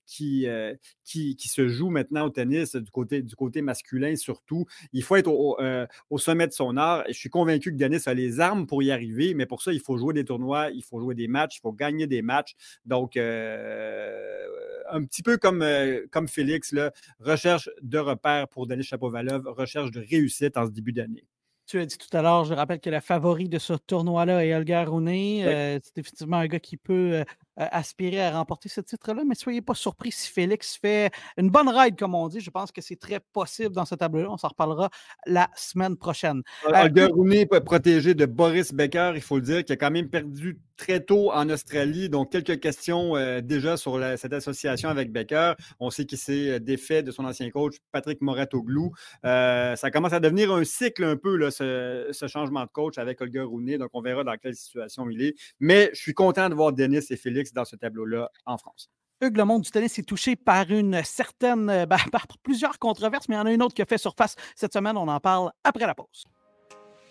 qui, 0.05 0.47
euh, 0.47 0.75
se 1.05 1.69
jouent 1.69 1.78
joue 1.79 1.91
maintenant 1.91 2.27
au 2.27 2.31
tennis 2.31 2.75
du 2.77 2.91
côté, 2.91 3.23
du 3.23 3.37
côté 3.37 3.63
masculin 3.63 4.17
surtout. 4.17 4.67
Il 4.93 5.03
faut 5.03 5.17
être 5.17 5.31
euh, 5.61 5.87
au, 6.11 6.19
sommet 6.19 6.47
de 6.47 6.53
son 6.53 6.77
art. 6.77 7.05
Je 7.09 7.13
suis 7.13 7.31
convaincu 7.31 7.73
que 7.73 7.77
Denis 7.77 8.03
a 8.07 8.15
les 8.15 8.41
armes 8.41 8.67
pour 8.67 8.83
y 8.83 8.91
arriver, 8.91 9.35
mais 9.35 9.47
pour 9.47 9.63
ça, 9.63 9.73
il 9.73 9.81
faut 9.81 9.97
jouer 9.97 10.15
des 10.15 10.25
tournois, 10.25 10.71
il 10.71 10.83
faut 10.83 11.01
jouer 11.01 11.15
des 11.15 11.29
matchs, 11.29 11.57
il 11.59 11.61
faut 11.61 11.73
gagner 11.73 12.07
des 12.07 12.23
matchs. 12.23 12.55
Donc, 12.85 13.17
euh, 13.17 14.47
un 14.91 15.05
petit 15.05 15.23
peu 15.23 15.37
comme, 15.37 15.63
euh, 15.63 16.07
comme 16.11 16.29
Félix, 16.29 16.73
là, 16.73 16.93
recherche 17.21 17.71
de 17.83 17.99
repères 17.99 18.49
pour 18.49 18.67
Denis 18.67 18.83
Chapovalov, 18.83 19.47
recherche 19.47 19.91
de 19.91 20.01
réussite 20.01 20.57
en 20.57 20.67
ce 20.67 20.71
début 20.71 20.93
d'année. 20.93 21.25
Tu 21.69 21.79
as 21.79 21.85
dit 21.85 21.99
tout 21.99 22.17
à 22.17 22.23
l'heure, 22.23 22.47
je 22.47 22.55
rappelle 22.55 22.81
que 22.81 22.89
la 22.89 23.03
favori 23.03 23.51
de 23.51 23.59
ce 23.59 23.75
tournoi-là 23.75 24.43
est 24.43 24.55
Olga 24.55 24.87
Rooney. 24.87 25.43
c'est 25.83 25.99
effectivement 25.99 26.39
un 26.39 26.47
gars 26.47 26.61
qui 26.61 26.79
peut 26.79 27.13
euh, 27.13 27.25
aspirer 27.59 28.23
à 28.23 28.33
remporter 28.33 28.69
ce 28.69 28.81
titre-là, 28.81 29.23
mais 29.27 29.35
soyez 29.35 29.61
pas 29.61 29.75
surpris 29.75 30.13
si 30.13 30.31
Félix 30.31 30.77
fait 30.77 31.11
une 31.37 31.51
bonne 31.51 31.69
ride, 31.69 31.99
comme 31.99 32.15
on 32.15 32.29
dit. 32.29 32.41
Je 32.41 32.51
pense 32.51 32.73
que 32.73 32.81
c'est 32.81 32.97
très 32.97 33.21
possible 33.21 33.75
dans 33.75 33.85
ce 33.85 33.95
tableau-là. 33.95 34.31
On 34.31 34.37
s'en 34.37 34.49
reparlera 34.49 34.91
la 35.27 35.49
semaine 35.57 35.97
prochaine. 35.97 36.43
Olga 36.65 37.09
Rooney 37.09 37.47
protégé 37.47 38.15
de 38.15 38.27
Boris 38.27 38.73
Becker, 38.73 39.13
il 39.15 39.21
faut 39.21 39.37
le 39.37 39.43
dire, 39.43 39.65
qui 39.65 39.73
a 39.73 39.77
quand 39.77 39.91
même 39.91 40.09
perdu 40.09 40.59
très 40.79 41.01
tôt 41.01 41.31
en 41.33 41.51
Australie. 41.51 42.09
Donc, 42.09 42.33
quelques 42.33 42.61
questions 42.61 43.17
euh, 43.17 43.41
déjà 43.43 43.77
sur 43.77 44.01
cette 44.17 44.33
association 44.33 44.89
avec 44.89 45.13
Becker. 45.13 45.55
On 45.81 45.91
sait 45.91 46.07
qu'il 46.07 46.19
s'est 46.19 46.51
euh, 46.51 46.59
défait 46.61 47.03
de 47.03 47.11
son 47.11 47.25
ancien 47.25 47.51
coach, 47.51 47.75
Patrick 47.93 48.23
Moratoglou. 48.23 48.93
Euh, 49.27 49.77
ça 49.77 49.91
commence 49.91 50.13
à 50.13 50.21
devenir 50.21 50.53
un 50.53 50.65
cycle 50.65 51.05
un 51.05 51.17
peu, 51.17 51.37
là, 51.37 51.51
ce, 51.51 52.09
ce, 52.13 52.29
changement 52.29 52.63
de 52.63 52.71
coach 52.71 52.97
avec 52.97 53.21
Olga 53.21 53.45
Rooney. 53.45 53.77
Donc, 53.77 53.91
on 53.93 54.01
verra 54.01 54.25
dans 54.25 54.37
quelle 54.37 54.55
situation 54.55 55.11
il 55.11 55.23
est. 55.23 55.35
Mais 55.59 55.91
je 55.93 56.01
suis 56.01 56.15
content 56.15 56.49
de 56.49 56.55
voir 56.55 56.73
Denis 56.73 57.01
et 57.11 57.17
Félix 57.17 57.48
dans 57.53 57.65
ce 57.65 57.77
tableau-là 57.77 58.31
en 58.47 58.59
France. 58.59 58.91
Hugues, 59.21 59.37
le 59.37 59.45
monde 59.45 59.63
du 59.63 59.71
tennis 59.71 59.99
est 59.99 60.05
touché 60.05 60.37
par 60.37 60.71
une 60.71 61.03
certaine, 61.03 61.69
euh, 61.71 61.87
ben, 61.87 61.99
par 62.13 62.27
plusieurs 62.43 62.79
controverses, 62.79 63.29
mais 63.29 63.35
il 63.35 63.39
y 63.39 63.41
en 63.41 63.47
a 63.47 63.53
une 63.53 63.63
autre 63.63 63.75
qui 63.75 63.83
a 63.83 63.85
fait 63.85 63.99
surface 63.99 64.37
cette 64.55 64.73
semaine. 64.73 64.97
On 64.97 65.09
en 65.09 65.21
parle 65.21 65.51
après 65.65 65.87
la 65.87 65.95
pause. 65.95 66.25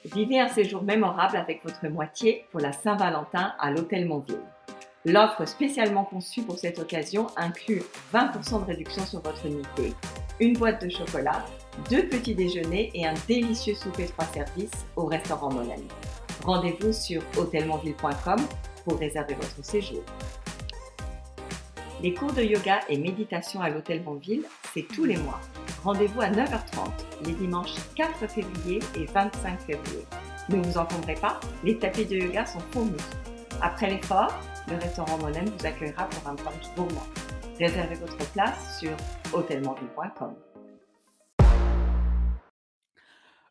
Vivez 0.05 0.39
un 0.39 0.47
séjour 0.47 0.83
mémorable 0.83 1.35
avec 1.35 1.63
votre 1.63 1.85
moitié 1.89 2.45
pour 2.51 2.61
la 2.61 2.71
Saint-Valentin 2.71 3.53
à 3.59 3.71
l'Hôtel 3.71 4.07
Montville. 4.07 4.43
L'offre 5.05 5.45
spécialement 5.45 6.05
conçue 6.05 6.43
pour 6.43 6.57
cette 6.57 6.79
occasion 6.79 7.27
inclut 7.35 7.81
20% 8.13 8.61
de 8.61 8.65
réduction 8.65 9.05
sur 9.05 9.21
votre 9.21 9.45
unité, 9.45 9.93
une 10.39 10.57
boîte 10.57 10.83
de 10.83 10.89
chocolat, 10.89 11.45
deux 11.89 12.07
petits 12.07 12.35
déjeuners 12.35 12.91
et 12.93 13.05
un 13.05 13.13
délicieux 13.27 13.75
souper 13.75 14.05
trois 14.05 14.25
services 14.25 14.85
au 14.95 15.05
restaurant 15.05 15.51
Monami. 15.51 15.87
Rendez-vous 16.43 16.93
sur 16.93 17.21
hôtelmontville.com 17.37 18.39
pour 18.87 18.97
réserver 18.99 19.35
votre 19.35 19.65
séjour. 19.65 20.01
Les 22.01 22.13
cours 22.13 22.31
de 22.31 22.41
yoga 22.41 22.79
et 22.87 22.97
méditation 22.97 23.59
à 23.61 23.69
l'Hôtel 23.69 24.01
Bonville, 24.01 24.45
c'est 24.73 24.87
tous 24.87 25.03
les 25.03 25.17
mois. 25.17 25.41
Rendez-vous 25.83 26.21
à 26.21 26.29
9h30 26.29 26.91
les 27.25 27.33
dimanches 27.33 27.75
4 27.95 28.29
février 28.29 28.79
et 28.95 29.05
25 29.05 29.59
février. 29.59 30.05
Ne 30.49 30.61
vous 30.61 30.77
encombrez 30.77 31.15
pas, 31.15 31.39
les 31.65 31.77
tapis 31.77 32.05
de 32.05 32.15
yoga 32.15 32.45
sont 32.45 32.61
fournis. 32.71 32.95
Après 33.61 33.89
l'effort, 33.89 34.33
le 34.69 34.75
restaurant 34.75 35.17
Monem 35.17 35.45
vous 35.45 35.65
accueillera 35.65 36.07
pour 36.07 36.29
un 36.29 36.35
brunch 36.35 36.73
gourmand. 36.77 37.07
Réservez 37.59 37.95
votre 37.95 38.31
place 38.31 38.79
sur 38.79 38.91
hôtelmonville.com. 39.33 40.35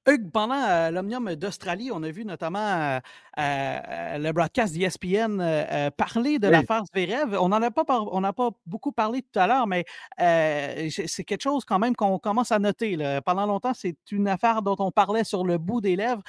Hugues, 0.09 0.30
pendant 0.30 0.62
euh, 0.62 0.91
l'Omnium 0.93 1.34
d'Australie, 1.34 1.91
on 1.93 2.01
a 2.05 2.11
vu 2.11 2.24
notamment 2.24 2.61
euh, 2.61 3.01
euh, 3.39 4.18
le 4.18 4.32
broadcast 4.32 4.74
d'ESPN 4.74 5.91
parler 5.97 6.39
de 6.39 6.49
l'affaire 6.49 6.82
Zverev. 6.87 7.37
On 7.41 7.49
n'en 7.49 7.62
a 7.62 7.70
pas, 7.70 7.84
on 7.89 8.22
pas 8.32 8.51
beaucoup 8.66 8.93
parlé 8.93 9.22
tout 9.22 9.39
à 9.39 9.47
l'heure, 9.47 9.66
mais 9.66 9.84
c'est 10.18 11.24
quelque 11.24 11.43
chose 11.43 11.64
quand 11.64 11.78
même 11.78 11.95
qu'on 11.95 12.18
commence 12.18 12.53
à 12.53 12.59
noter. 12.59 12.97
Pendant 13.24 13.47
longtemps, 13.47 13.74
c'est 13.74 13.97
une 14.11 14.28
affaire 14.28 14.62
dont 14.62 14.76
on 14.78 14.91
parlait 14.91 15.24
sur 15.24 15.45
le 15.45 15.59
bout 15.59 15.80
des 15.80 15.97
lèvres. 15.97 16.22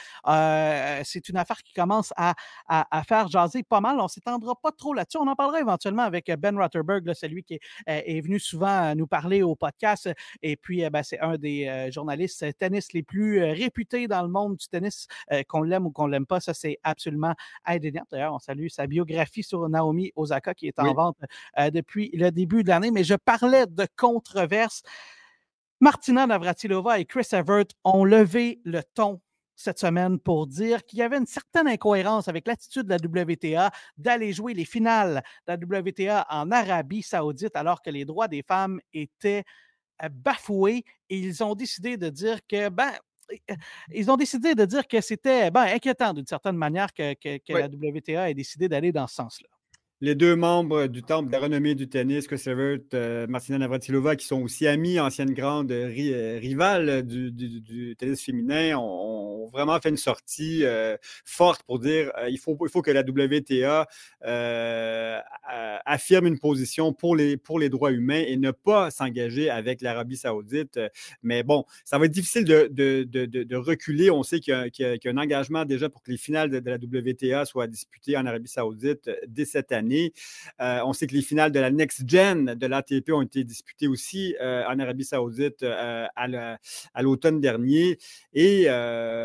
c'est 1.03 1.29
une 1.29 1.37
affaire 1.37 1.61
qui 1.63 1.73
commence 1.73 2.13
à, 2.17 2.33
faire 3.07 3.27
jaser 3.27 3.63
pas 3.63 3.81
mal. 3.81 3.99
On 3.99 4.03
ne 4.03 4.09
s'étendra 4.09 4.55
pas 4.55 4.71
trop 4.71 4.93
là-dessus. 4.93 5.17
On 5.17 5.27
en 5.27 5.35
parlera 5.35 5.59
éventuellement 5.59 6.03
avec 6.03 6.31
Ben 6.39 6.57
Rotterberg, 6.57 7.13
celui 7.13 7.43
qui 7.43 7.59
est, 7.85 8.21
venu 8.21 8.39
souvent 8.39 8.95
nous 8.95 9.07
parler 9.07 9.41
au 9.41 9.55
podcast. 9.55 10.09
Et 10.41 10.55
puis, 10.55 10.87
ben, 10.89 11.03
c'est 11.03 11.19
un 11.19 11.37
des 11.37 11.89
journalistes 11.91 12.45
tennis 12.57 12.93
les 12.93 13.03
plus 13.03 13.43
réputé 13.43 14.07
dans 14.07 14.21
le 14.21 14.27
monde 14.27 14.57
du 14.57 14.67
tennis, 14.67 15.07
euh, 15.31 15.43
qu'on 15.47 15.61
l'aime 15.61 15.85
ou 15.85 15.91
qu'on 15.91 16.07
l'aime 16.07 16.25
pas, 16.25 16.39
ça 16.39 16.53
c'est 16.53 16.77
absolument 16.97 17.35
indéniable. 17.65 18.07
D'ailleurs, 18.11 18.33
on 18.33 18.39
salue 18.39 18.67
sa 18.67 18.87
biographie 18.87 19.43
sur 19.43 19.67
Naomi 19.69 20.11
Osaka 20.15 20.53
qui 20.53 20.67
est 20.67 20.79
en 20.79 20.93
vente 20.93 21.17
depuis 21.71 22.09
le 22.13 22.31
début 22.31 22.63
de 22.63 22.69
l'année. 22.69 22.91
Mais 22.91 23.03
je 23.03 23.13
parlais 23.13 23.65
de 23.67 23.87
controverses. 23.95 24.81
Martina 25.79 26.25
Navratilova 26.25 26.99
et 26.99 27.05
Chris 27.05 27.27
Evert 27.31 27.65
ont 27.83 28.03
levé 28.03 28.59
le 28.65 28.81
ton 28.95 29.21
cette 29.55 29.79
semaine 29.79 30.19
pour 30.19 30.47
dire 30.47 30.85
qu'il 30.85 30.99
y 30.99 31.01
avait 31.01 31.17
une 31.17 31.25
certaine 31.25 31.67
incohérence 31.67 32.27
avec 32.27 32.47
l'attitude 32.47 32.83
de 32.83 32.89
la 32.89 32.97
WTA 32.97 33.71
d'aller 33.97 34.31
jouer 34.31 34.53
les 34.53 34.65
finales 34.65 35.23
de 35.47 35.53
la 35.53 35.79
WTA 35.79 36.27
en 36.29 36.51
Arabie 36.51 37.01
saoudite 37.01 37.55
alors 37.55 37.81
que 37.81 37.89
les 37.89 38.05
droits 38.05 38.27
des 38.27 38.43
femmes 38.43 38.79
étaient 38.93 39.43
euh, 40.03 40.09
bafoués 40.11 40.85
et 41.09 41.17
ils 41.17 41.43
ont 41.43 41.55
décidé 41.55 41.97
de 41.97 42.09
dire 42.09 42.39
que, 42.47 42.69
ben, 42.69 42.91
ils 43.93 44.09
ont 44.11 44.17
décidé 44.17 44.55
de 44.55 44.65
dire 44.65 44.87
que 44.87 45.01
c'était 45.01 45.51
ben, 45.51 45.63
inquiétant 45.63 46.13
d'une 46.13 46.25
certaine 46.25 46.55
manière 46.55 46.93
que, 46.93 47.15
la 47.49 47.67
WTA 47.67 48.29
ait 48.29 48.33
décidé 48.33 48.69
d'aller 48.69 48.91
dans 48.91 49.07
ce 49.07 49.15
sens-là 49.15 49.49
les 49.99 50.13
deux 50.13 50.35
membres 50.35 50.85
du 50.85 51.01
Temple 51.01 51.27
de 51.27 51.31
la 51.31 51.39
renommée 51.39 51.73
du 51.73 51.89
tennis, 51.89 52.27
Chris 52.27 52.43
Evert, 52.45 52.79
euh, 52.93 53.25
Martina 53.27 53.57
Navratilova, 53.57 54.15
qui 54.15 54.27
sont 54.27 54.43
aussi 54.43 54.67
amis, 54.67 54.99
anciennes 54.99 55.33
grandes 55.33 55.71
euh, 55.71 55.87
rivales 56.39 57.01
du, 57.03 57.95
tennis 57.97 58.23
féminin, 58.23 58.77
ont, 58.77 59.49
vraiment 59.51 59.79
fait 59.79 59.89
une 59.89 59.97
sortie 59.97 60.65
euh, 60.65 60.97
forte 61.25 61.63
pour 61.63 61.79
dire 61.79 62.11
il, 62.29 62.37
faut, 62.37 62.55
que 62.57 62.91
la 62.91 63.01
WTA 63.01 63.87
affirme 65.85 66.27
une 66.27 66.37
position 66.37 66.93
pour 66.93 67.15
les, 67.15 67.39
droits 67.69 67.91
humains 67.91 68.23
et 68.27 68.37
ne 68.37 68.51
pas 68.51 68.91
s'engager 68.91 69.49
avec 69.49 69.81
l'Arabie 69.81 70.17
saoudite. 70.17 70.79
Mais 71.23 71.43
bon, 71.43 71.63
ça 71.85 71.97
va 71.97 72.05
être 72.05 72.11
difficile 72.11 72.43
de, 72.43 72.67
de, 72.67 73.55
reculer. 73.55 74.11
On 74.11 74.21
sait 74.21 74.41
qu'il 74.41 74.53
y, 74.79 75.07
a 75.07 75.11
un 75.11 75.17
engagement 75.17 75.65
déjà 75.65 75.89
pour 75.89 76.03
que 76.03 76.11
les 76.11 76.17
finales 76.17 76.49
de, 76.51 76.69
la 76.69 76.75
WTA 76.75 77.45
soient 77.45 77.67
disputées 77.67 78.17
en 78.17 78.25
Arabie 78.25 78.49
saoudite 78.49 79.09
dès 79.27 79.45
cette 79.45 79.71
année. 79.71 79.86
Euh, 80.61 80.81
on 80.85 80.93
sait 80.93 81.07
que 81.07 81.15
les 81.15 81.21
finales 81.21 81.51
de 81.51 81.59
la 81.59 81.71
Next 81.71 82.09
Gen 82.09 82.55
de 82.55 82.67
l'ATP 82.67 83.11
ont 83.11 83.21
été 83.21 83.43
disputées 83.43 83.87
aussi 83.87 84.35
euh, 84.41 84.63
en 84.67 84.79
Arabie 84.79 85.05
Saoudite 85.05 85.63
euh, 85.63 86.05
à 86.15 87.01
l'automne 87.01 87.39
dernier. 87.41 87.97
Et 88.33 88.67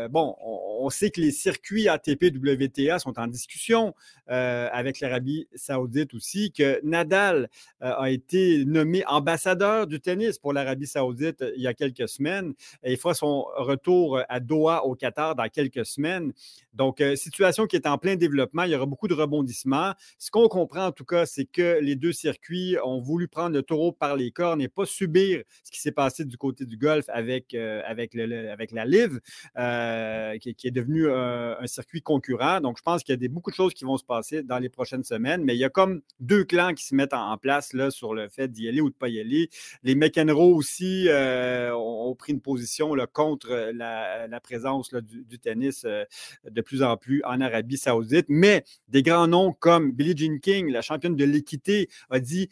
bon, 0.09 0.35
on, 0.41 0.89
sait 0.89 1.09
que 1.09 1.21
les 1.21 1.31
circuits 1.31 1.87
ATP 1.87 2.25
WTA 2.35 2.99
sont 2.99 3.17
en 3.17 3.27
discussion 3.27 3.93
avec 4.27 4.99
l'Arabie 4.99 5.47
Saoudite 5.55 6.13
aussi, 6.13 6.51
que 6.51 6.79
Nadal 6.83 7.49
a 7.79 8.09
été 8.09 8.65
nommé 8.65 9.05
ambassadeur 9.05 9.87
du 9.87 9.99
tennis 9.99 10.37
pour 10.37 10.53
l'Arabie 10.53 10.87
Saoudite 10.87 11.43
il 11.55 11.61
y 11.61 11.67
a 11.67 11.73
quelques 11.73 12.07
semaines. 12.07 12.53
Et 12.83 12.93
il 12.93 12.97
fera 12.97 13.13
son 13.13 13.45
retour 13.55 14.19
à 14.27 14.39
Doha 14.39 14.85
au 14.85 14.95
Qatar 14.95 15.35
dans 15.35 15.47
quelques 15.49 15.85
semaines. 15.85 16.33
Donc, 16.73 17.01
situation 17.15 17.65
qui 17.65 17.75
est 17.75 17.87
en 17.87 17.97
plein 17.97 18.15
développement. 18.15 18.63
Il 18.63 18.71
y 18.71 18.75
aura 18.75 18.85
beaucoup 18.85 19.07
de 19.07 19.13
rebondissements. 19.13 19.93
Ce 20.17 20.31
qu'on 20.31 20.47
comprend 20.53 20.85
en 20.85 20.91
tout 20.91 21.03
cas, 21.03 21.25
c'est 21.25 21.45
que 21.45 21.79
les 21.81 21.95
deux 21.95 22.13
circuits 22.13 22.77
ont 22.83 23.01
voulu 23.01 23.27
prendre 23.27 23.55
le 23.55 23.63
taureau 23.63 23.91
par 23.91 24.15
les 24.15 24.29
cornes 24.29 24.61
et 24.61 24.67
pas 24.67 24.85
subir 24.85 25.41
ce 25.63 25.71
qui 25.71 25.81
s'est 25.81 25.91
passé 25.91 26.25
du 26.25 26.37
côté 26.37 26.67
du 26.67 26.77
golf 26.77 27.05
avec, 27.07 27.55
euh, 27.55 27.81
avec, 27.87 28.13
le, 28.13 28.51
avec 28.51 28.71
la 28.71 28.85
Live, 28.85 29.19
euh, 29.57 30.37
qui, 30.37 30.67
est 30.67 30.71
devenu 30.71 31.09
un, 31.09 31.65
circuit 31.65 32.03
concurrent. 32.03 32.61
Donc, 32.61 32.77
je 32.77 32.83
pense 32.83 33.03
qu'il 33.03 33.13
y 33.13 33.17
a 33.17 33.17
des, 33.17 33.29
beaucoup 33.29 33.49
de 33.49 33.55
choses 33.55 33.73
qui 33.73 33.83
vont 33.83 33.97
se 33.97 34.03
passer 34.03 34.43
dans 34.43 34.59
les 34.59 34.69
prochaines 34.69 35.03
semaines, 35.03 35.43
mais 35.43 35.55
il 35.55 35.59
y 35.59 35.63
a 35.63 35.69
comme 35.69 36.01
deux 36.19 36.43
clans 36.43 36.75
qui 36.75 36.85
se 36.85 36.93
mettent 36.93 37.15
en, 37.15 37.35
place 37.37 37.73
là, 37.73 37.89
sur 37.89 38.13
le 38.13 38.29
fait 38.29 38.51
d'y 38.51 38.67
aller 38.67 38.79
ou 38.79 38.89
de 38.89 38.95
ne 38.95 38.99
pas 38.99 39.09
y 39.09 39.19
aller. 39.19 39.49
Les 39.81 39.95
McEnroe 39.95 40.53
aussi 40.53 41.07
euh, 41.09 41.75
ont, 41.75 42.13
pris 42.13 42.31
une 42.31 42.41
position 42.41 42.93
là, 42.93 43.07
contre 43.07 43.71
la, 43.73 44.39
présence 44.43 44.93
du, 44.93 45.39
tennis 45.39 45.83
de 45.83 46.61
plus 46.61 46.83
en 46.83 46.95
plus 46.95 47.23
en 47.25 47.41
Arabie 47.41 47.77
saoudite, 47.77 48.27
mais 48.29 48.63
des 48.87 49.01
grands 49.01 49.27
noms 49.27 49.51
comme 49.51 49.91
Billie 49.91 50.15
Jean 50.15 50.39
King, 50.43 50.69
la 50.69 50.83
championne 50.83 51.15
de 51.15 51.25
l'équité, 51.25 51.89
a 52.11 52.19
dit 52.19 52.49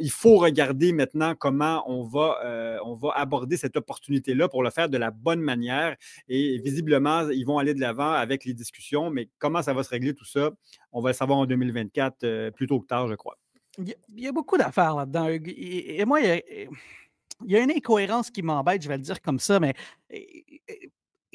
il 0.00 0.10
faut 0.10 0.36
regarder 0.36 0.92
maintenant 0.92 1.34
comment 1.34 1.84
on 1.86 2.02
va, 2.02 2.40
euh, 2.44 2.78
on 2.84 2.94
va 2.94 3.12
aborder 3.14 3.56
cette 3.56 3.76
opportunité-là 3.76 4.48
pour 4.48 4.62
le 4.62 4.70
faire 4.70 4.88
de 4.88 4.98
la 4.98 5.10
bonne 5.10 5.40
manière. 5.40 5.96
Et 6.28 6.58
visiblement, 6.58 7.28
ils 7.30 7.44
vont 7.44 7.58
aller 7.58 7.74
de 7.74 7.80
l'avant 7.80 8.12
avec 8.12 8.44
les 8.44 8.54
discussions, 8.54 9.10
mais 9.10 9.28
comment 9.38 9.62
ça 9.62 9.72
va 9.72 9.82
se 9.82 9.90
régler 9.90 10.14
tout 10.14 10.24
ça, 10.24 10.50
on 10.92 11.00
va 11.00 11.10
le 11.10 11.14
savoir 11.14 11.38
en 11.38 11.46
2024, 11.46 12.24
euh, 12.24 12.50
plus 12.50 12.66
tôt 12.66 12.80
que 12.80 12.86
tard, 12.86 13.08
je 13.08 13.14
crois. 13.14 13.38
Il 13.78 13.94
y 14.16 14.26
a, 14.26 14.32
beaucoup 14.32 14.58
d'affaires 14.58 14.96
là-dedans. 14.96 15.28
Et, 15.28 16.04
moi, 16.04 16.20
il 16.20 16.68
y, 17.46 17.56
a, 17.56 17.60
une 17.62 17.70
incohérence 17.70 18.28
qui 18.30 18.42
m'embête, 18.42 18.82
je 18.82 18.88
vais 18.88 18.96
le 18.96 19.02
dire 19.04 19.22
comme 19.22 19.38
ça, 19.38 19.60
mais 19.60 19.74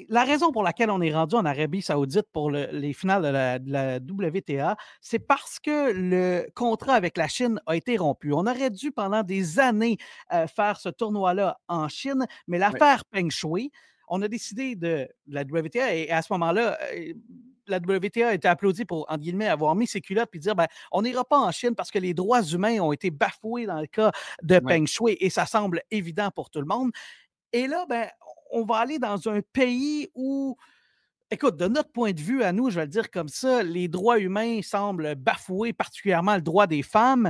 la 0.09 0.23
raison 0.23 0.51
pour 0.51 0.63
laquelle 0.63 0.89
on 0.89 1.01
est 1.01 1.13
rendu 1.13 1.35
en 1.35 1.45
Arabie 1.45 1.81
Saoudite 1.81 2.27
pour 2.31 2.49
les 2.51 2.93
finales 2.93 3.61
de 3.63 3.71
la, 3.71 3.97
WTA, 3.97 4.75
c'est 5.01 5.19
parce 5.19 5.59
que 5.59 5.91
le 5.93 6.47
contrat 6.55 6.93
avec 6.93 7.17
la 7.17 7.27
Chine 7.27 7.59
a 7.65 7.75
été 7.75 7.97
rompu. 7.97 8.33
On 8.33 8.47
aurait 8.47 8.69
dû 8.69 8.91
pendant 8.91 9.23
des 9.23 9.59
années 9.59 9.97
euh, 10.33 10.47
faire 10.47 10.79
ce 10.79 10.89
tournoi-là 10.89 11.59
en 11.67 11.87
Chine, 11.87 12.25
mais 12.47 12.57
l'affaire 12.57 13.05
Peng 13.05 13.29
Shui, 13.29 13.71
on 14.07 14.21
a 14.21 14.27
décidé 14.27 14.75
de, 14.75 15.07
la 15.27 15.41
WTA 15.41 15.95
et 15.95 16.09
à 16.09 16.21
ce 16.21 16.33
moment-là, 16.33 16.77
euh, 16.93 17.13
la 17.67 17.77
WTA 17.77 18.29
a 18.29 18.33
été 18.33 18.47
applaudie 18.47 18.85
pour, 18.85 19.05
entre 19.09 19.21
guillemets, 19.21 19.47
avoir 19.47 19.75
mis 19.75 19.87
ses 19.87 20.01
culottes 20.01 20.29
et 20.33 20.39
dire 20.39 20.55
ben, 20.55 20.67
on 20.91 21.01
n'ira 21.01 21.23
pas 21.23 21.37
en 21.37 21.51
Chine 21.51 21.75
parce 21.75 21.91
que 21.91 21.99
les 21.99 22.13
droits 22.13 22.43
humains 22.43 22.79
ont 22.79 22.91
été 22.91 23.09
bafoués 23.09 23.65
dans 23.65 23.79
le 23.79 23.87
cas 23.87 24.11
de 24.41 24.59
Peng 24.59 24.85
Shui 24.85 25.17
et 25.19 25.29
ça 25.29 25.45
semble 25.45 25.81
évident 25.91 26.29
pour 26.31 26.49
tout 26.49 26.59
le 26.59 26.65
monde. 26.65 26.91
Et 27.53 27.67
là, 27.67 27.85
ben, 27.87 28.07
on 28.51 28.65
va 28.65 28.77
aller 28.77 28.99
dans 28.99 29.29
un 29.29 29.41
pays 29.53 30.09
où, 30.15 30.57
écoute, 31.29 31.55
de 31.55 31.67
notre 31.67 31.91
point 31.91 32.11
de 32.11 32.19
vue 32.19 32.43
à 32.43 32.51
nous, 32.51 32.71
je 32.71 32.75
vais 32.75 32.85
le 32.85 32.91
dire 32.91 33.11
comme 33.11 33.29
ça, 33.29 33.61
les 33.61 33.87
droits 33.87 34.19
humains 34.19 34.61
semblent 34.63 35.15
bafouer 35.15 35.71
particulièrement 35.71 36.35
le 36.35 36.41
droit 36.41 36.65
des 36.65 36.81
femmes. 36.81 37.29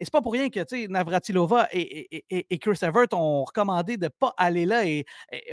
Et 0.00 0.06
c'est 0.06 0.12
pas 0.12 0.22
pour 0.22 0.32
rien 0.32 0.48
que 0.48 0.86
Navratilova 0.88 1.68
et, 1.72 2.24
et, 2.30 2.58
Chris 2.58 2.78
Evert 2.80 3.06
ont 3.12 3.44
recommandé 3.44 3.98
de 3.98 4.04
ne 4.04 4.08
pas 4.08 4.32
aller 4.38 4.64
là 4.64 4.86
et, 4.86 5.04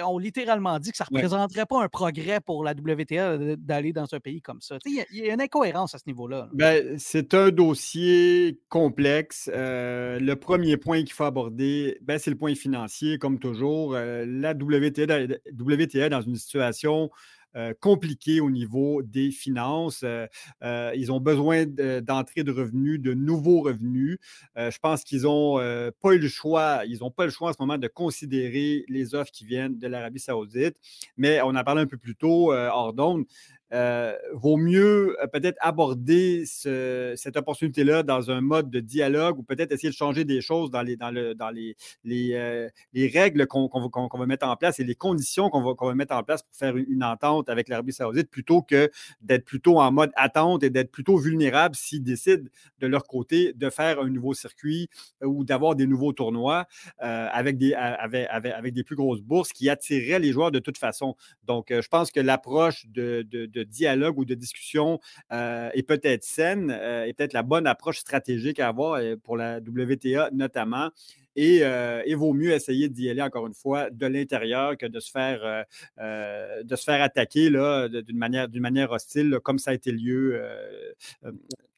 ont 0.02 0.18
littéralement 0.18 0.80
dit 0.80 0.92
que 0.92 0.98
ça 0.98 1.06
ne 1.12 1.16
représenterait 1.16 1.66
pas 1.66 1.84
un 1.84 1.90
progrès 1.90 2.40
pour 2.40 2.64
la 2.64 2.72
WTA 2.72 3.56
d'aller 3.58 3.92
dans 3.92 4.06
un 4.14 4.20
pays 4.22 4.42
comme 4.42 4.62
ça. 4.62 4.78
Il 4.86 5.06
y, 5.12 5.30
a 5.30 5.34
une 5.34 5.42
incohérence 5.42 5.96
à 5.96 5.98
ce 5.98 6.06
niveau-là. 6.08 6.48
Ben, 6.54 6.98
c'est 6.98 7.34
un 7.34 7.50
dossier 7.50 8.58
complexe. 8.70 9.50
Euh, 9.54 10.18
le 10.20 10.36
premier 10.38 10.78
point 10.78 11.04
qu'il 11.04 11.12
faut 11.14 11.26
aborder, 11.26 11.98
ben, 12.02 12.18
c'est 12.18 12.32
le 12.32 12.38
point 12.38 12.56
financier, 12.56 13.18
comme 13.18 13.40
toujours. 13.40 13.96
Euh, 13.96 14.26
la 14.26 14.52
WTA, 14.52 15.26
WTA 15.52 16.06
est 16.06 16.10
dans 16.10 16.22
une 16.22 16.36
situation 16.36 17.10
euh, 17.58 17.74
compliqué 17.80 18.40
au 18.40 18.52
niveau 18.52 19.02
des 19.02 19.32
finances. 19.32 20.02
Euh, 20.04 20.28
euh, 20.64 20.92
ils 20.96 21.12
ont 21.12 21.20
besoin 21.20 21.66
d'entrée 21.66 22.44
de 22.44 22.52
revenus, 22.52 23.02
de 23.02 23.16
nouveaux 23.16 23.62
revenus. 23.62 24.20
je 24.56 24.78
pense 24.80 25.04
qu'ils 25.04 25.24
n'ont 25.24 25.56
pas 26.02 26.14
eu 26.14 26.20
le 26.20 26.28
choix, 26.28 26.82
ils 26.86 27.00
n'ont 27.00 27.12
pas 27.12 27.26
le 27.26 27.32
choix 27.32 27.50
en 27.50 27.54
ce 27.54 27.58
moment 27.60 27.78
de 27.78 27.88
considérer 27.88 28.86
les 28.88 29.16
offres 29.16 29.32
qui 29.32 29.46
viennent 29.46 29.78
de 29.78 29.88
l'Arabie 29.88 30.20
saoudite. 30.20 30.76
Mais 31.18 31.42
on 31.42 31.56
en 31.56 31.64
parlait 31.64 31.82
un 31.82 31.88
peu 31.88 31.98
plus 31.98 32.16
tôt, 32.16 32.54
hors 32.54 32.94
d'onde. 32.94 33.26
Euh, 33.74 34.16
vaut 34.32 34.56
mieux 34.56 35.18
euh, 35.22 35.28
peut-être 35.28 35.58
aborder 35.60 36.46
cette 36.46 37.36
opportunité-là 37.36 38.02
dans 38.02 38.32
un 38.32 38.40
mode 38.40 38.70
de 38.70 38.80
dialogue 38.80 39.40
ou 39.40 39.44
peut-être 39.44 39.74
essayer 39.74 39.90
de 39.90 39.96
changer 39.96 40.24
des 40.24 40.40
choses 40.40 40.72
dans 40.72 40.82
les, 40.82 40.96
dans 40.96 41.12
dans 41.36 41.50
les, 41.50 41.76
les, 42.06 42.34
euh, 42.34 42.70
règles 42.94 43.46
qu'on 43.48 43.68
va 43.68 44.26
mettre 44.26 44.48
en 44.48 44.56
place 44.56 44.80
et 44.80 44.86
les 44.86 44.96
conditions 44.96 45.50
qu'on 45.50 45.62
va, 45.62 45.74
va, 45.80 45.96
mettre 45.96 46.16
en 46.16 46.24
place 46.24 46.44
pour 46.44 46.56
faire 46.56 46.78
une, 46.78 47.04
entente 47.04 47.50
avec 47.50 47.68
l'Arabie 47.68 47.92
saoudite 47.92 48.30
plutôt 48.30 48.62
que 48.62 48.90
d'être 49.22 49.46
plutôt 49.46 49.80
en 49.80 49.92
mode 49.92 50.12
attente 50.16 50.64
et 50.64 50.70
d'être 50.70 50.92
plutôt 50.92 51.18
vulnérable 51.18 51.76
s'ils 51.76 52.04
décident 52.04 52.50
de 52.80 52.88
leur 52.88 53.04
côté 53.04 53.54
de 53.54 53.70
faire 53.70 54.00
un 54.00 54.10
nouveau 54.10 54.34
circuit 54.34 54.90
ou 55.22 55.44
d'avoir 55.44 55.76
des 55.76 55.88
nouveaux 55.88 56.14
tournois 56.14 56.66
avec, 57.00 57.58
des, 57.58 57.74
avec, 57.74 58.28
avec, 58.30 58.74
des 58.74 58.84
plus 58.84 58.96
grosses 58.96 59.22
bourses 59.22 59.52
qui 59.54 59.70
attireraient 59.70 60.20
les 60.20 60.32
joueurs 60.32 60.52
de 60.52 60.60
toute 60.60 60.78
façon. 60.78 61.16
Donc, 61.44 61.68
je 61.70 61.88
pense 61.88 62.12
que 62.12 62.20
l'approche 62.20 62.86
de 62.88 63.24
dialogue 63.64 64.18
ou 64.18 64.26
de 64.26 64.36
discussion 64.36 65.00
euh, 65.32 65.70
est 65.74 65.84
peut-être 65.84 66.24
saine, 66.24 66.72
euh, 66.72 67.06
est 67.06 67.14
peut-être 67.14 67.34
la 67.34 67.44
bonne 67.44 67.68
approche 67.68 68.00
stratégique 68.00 68.60
à 68.60 68.68
avoir 68.68 68.94
euh, 68.94 69.16
pour 69.16 69.38
la 69.38 69.58
WTA 69.58 70.30
notamment. 70.34 70.90
Et 71.36 71.62
il 72.08 72.16
vaut 72.16 72.34
mieux 72.34 72.52
essayer 72.52 72.90
d'y 72.90 73.12
aller 73.12 73.22
encore 73.22 73.46
une 73.46 73.54
fois 73.54 73.92
de 73.92 74.08
l'intérieur 74.08 74.76
que 74.76 74.88
de 74.88 75.00
se 75.00 75.12
faire, 75.12 75.66
de 76.00 76.76
se 76.76 76.84
faire 76.84 77.00
attaquer 77.04 77.52
d'une 77.52 78.18
manière, 78.18 78.48
manière 78.56 78.92
hostile, 78.92 79.38
comme 79.44 79.60
ça 79.60 79.70
a 79.70 79.74
été 79.76 79.92
lieu, 79.92 80.42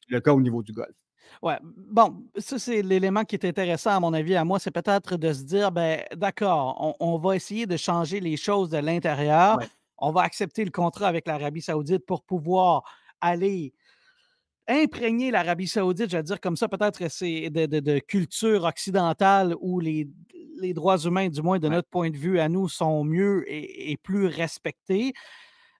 le 0.08 0.20
cas 0.20 0.32
au 0.32 0.40
niveau 0.40 0.62
du 0.62 0.72
golf. 0.72 0.94
Ouais, 1.42 1.58
bon, 1.62 2.24
ça, 2.36 2.58
c'est 2.58 2.82
l'élément 2.82 3.24
qui 3.24 3.34
est 3.34 3.44
intéressant, 3.46 3.90
à 3.90 4.00
mon 4.00 4.12
avis, 4.12 4.36
à 4.36 4.44
moi, 4.44 4.58
c'est 4.58 4.70
peut-être 4.70 5.16
de 5.16 5.32
se 5.32 5.42
dire, 5.42 5.72
ben, 5.72 6.02
d'accord, 6.14 6.96
on, 7.00 7.18
va 7.18 7.36
essayer 7.36 7.66
de 7.66 7.76
changer 7.76 8.20
les 8.20 8.36
choses 8.36 8.68
de 8.68 8.78
l'intérieur 8.78 9.58
on 10.00 10.12
va 10.12 10.22
accepter 10.22 10.64
le 10.64 10.70
contrat 10.70 11.08
avec 11.08 11.26
l'Arabie 11.26 11.62
saoudite 11.62 12.04
pour 12.06 12.22
pouvoir 12.22 12.82
aller 13.20 13.72
imprégner 14.70 15.30
l'Arabie 15.30 15.66
saoudite, 15.66 16.10
je 16.10 16.16
vais 16.16 16.22
dire 16.22 16.40
comme 16.40 16.56
ça, 16.56 16.68
peut-être 16.68 17.10
c'est 17.10 17.50
de, 17.50 17.98
culture 17.98 18.64
occidentale 18.64 19.54
où 19.60 19.80
les, 19.80 20.08
droits 20.74 20.98
humains, 20.98 21.28
du 21.28 21.42
moins 21.42 21.58
de 21.58 21.68
notre 21.68 21.88
point 21.88 22.10
de 22.10 22.16
vue 22.16 22.38
à 22.38 22.48
nous, 22.48 22.68
sont 22.68 23.04
mieux 23.04 23.44
et, 23.48 23.96
plus 24.02 24.26
respectés. 24.26 25.12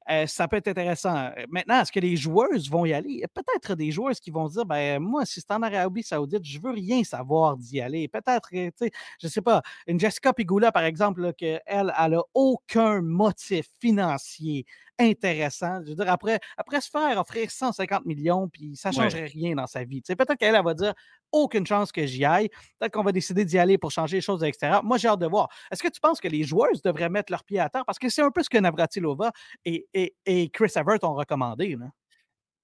Euh, 0.08 0.26
ça 0.26 0.48
peut 0.48 0.56
être 0.56 0.68
intéressant. 0.68 1.14
Euh, 1.16 1.44
maintenant, 1.48 1.80
est-ce 1.80 1.92
que 1.92 2.00
les 2.00 2.16
joueuses 2.16 2.70
vont 2.70 2.84
y 2.84 2.92
aller? 2.92 3.22
A 3.24 3.28
peut-être 3.28 3.74
des 3.74 3.90
joueuses 3.90 4.18
qui 4.18 4.30
vont 4.30 4.48
dire 4.48 4.64
ben, 4.64 4.98
moi, 4.98 5.26
si 5.26 5.40
c'est 5.40 5.50
en 5.52 5.62
Arabie 5.62 6.02
Saoudite, 6.02 6.44
je 6.44 6.58
veux 6.60 6.70
rien 6.70 7.04
savoir 7.04 7.56
d'y 7.56 7.80
aller. 7.80 8.08
Peut-être, 8.08 8.48
euh, 8.54 8.70
tu 8.70 8.86
sais, 8.86 8.90
je 9.20 9.28
sais 9.28 9.42
pas, 9.42 9.62
une 9.86 10.00
Jessica 10.00 10.32
Pigula, 10.32 10.72
par 10.72 10.84
exemple, 10.84 11.32
qu'elle, 11.34 11.60
elle 11.66 12.10
n'a 12.10 12.22
aucun 12.34 13.02
motif 13.02 13.66
financier 13.80 14.64
intéressant. 15.00 15.80
Je 15.84 15.90
veux 15.90 15.96
dire, 15.96 16.10
après, 16.10 16.38
après 16.56 16.80
se 16.80 16.90
faire 16.90 17.18
offrir 17.18 17.50
150 17.50 18.04
millions, 18.04 18.48
puis 18.48 18.76
ça 18.76 18.90
ne 18.90 18.94
changerait 18.94 19.26
rien 19.26 19.54
dans 19.54 19.66
sa 19.66 19.84
vie. 19.84 20.02
Peut-être 20.02 20.36
qu'elle, 20.36 20.54
elle 20.54 20.64
va 20.64 20.74
dire 20.74 20.94
aucune 21.32 21.66
chance 21.66 21.92
que 21.92 22.06
j'y 22.06 22.24
aille. 22.24 22.48
Peut-être 22.78 22.92
qu'on 22.92 23.02
va 23.02 23.12
décider 23.12 23.44
d'y 23.44 23.58
aller 23.58 23.78
pour 23.78 23.90
changer 23.90 24.18
les 24.18 24.20
choses 24.20 24.40
de 24.40 24.46
l'extérieur. 24.46 24.84
Moi, 24.84 24.98
j'ai 24.98 25.08
hâte 25.08 25.20
de 25.20 25.26
voir. 25.26 25.48
Est-ce 25.70 25.82
que 25.82 25.88
tu 25.88 26.00
penses 26.00 26.20
que 26.20 26.28
les 26.28 26.42
joueuses 26.42 26.82
devraient 26.82 27.08
mettre 27.08 27.32
leurs 27.32 27.44
pieds 27.44 27.60
à 27.60 27.68
terre? 27.68 27.84
Parce 27.84 27.98
que 27.98 28.08
c'est 28.08 28.22
un 28.22 28.30
peu 28.30 28.42
ce 28.42 28.50
que 28.50 28.58
Navratilova 28.58 29.32
et, 29.64 29.88
et, 29.94 30.50
Chris 30.50 30.72
Evert 30.76 31.02
ont 31.02 31.14
recommandé. 31.14 31.76
Là. 31.76 31.86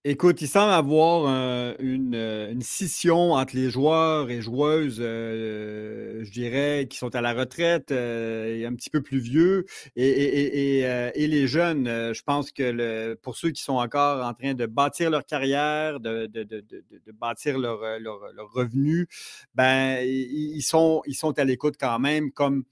Écoute, 0.08 0.40
il 0.40 0.46
semble 0.46 0.72
avoir 0.72 1.26
une, 1.80 2.14
une, 2.14 2.62
scission 2.62 3.32
entre 3.32 3.56
les 3.56 3.70
joueurs 3.70 4.30
et 4.30 4.40
joueuses, 4.40 4.98
euh, 5.00 6.22
je 6.22 6.30
dirais, 6.30 6.86
qui 6.88 6.96
sont 6.96 7.12
à 7.16 7.20
la 7.20 7.32
retraite 7.32 7.90
et 7.90 8.64
un 8.64 8.72
petit 8.76 8.88
peu 8.88 9.02
plus 9.02 9.18
vieux, 9.18 9.66
et 9.96 11.12
les 11.16 11.48
jeunes. 11.48 11.86
Je 11.88 12.22
pense 12.22 12.52
que 12.52 12.62
le, 12.62 13.18
pour 13.20 13.36
ceux 13.36 13.50
qui 13.50 13.62
sont 13.62 13.78
encore 13.78 14.24
en 14.24 14.32
train 14.32 14.54
de 14.54 14.66
bâtir 14.66 15.10
leur 15.10 15.26
carrière, 15.26 15.98
de, 15.98 16.26
de, 16.26 16.44
de, 16.44 16.60
de 16.60 17.12
bâtir 17.12 17.58
leur, 17.58 17.80
leur, 17.98 18.20
leur, 18.32 18.52
revenu, 18.52 19.08
ben, 19.56 19.98
ils 20.06 20.62
sont, 20.62 21.02
ils 21.06 21.16
sont 21.16 21.36
à 21.36 21.42
l'écoute 21.42 21.74
quand 21.80 21.98
même, 21.98 22.30
comme 22.30 22.62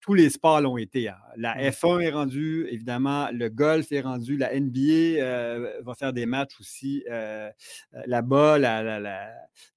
tous 0.00 0.14
les 0.14 0.30
sports 0.30 0.60
l'ont 0.60 0.76
été. 0.76 1.08
Hein. 1.08 1.16
La 1.36 1.56
F1 1.70 2.00
est 2.00 2.10
rendue, 2.10 2.66
évidemment, 2.70 3.28
le 3.32 3.48
golf 3.48 3.92
est 3.92 4.00
rendu, 4.00 4.36
la 4.36 4.58
NBA 4.58 5.20
euh, 5.20 5.80
va 5.82 5.94
faire 5.94 6.12
des 6.12 6.26
matchs 6.26 6.58
aussi 6.58 7.04
euh, 7.10 7.50
euh, 7.94 8.02
là-bas. 8.06 8.58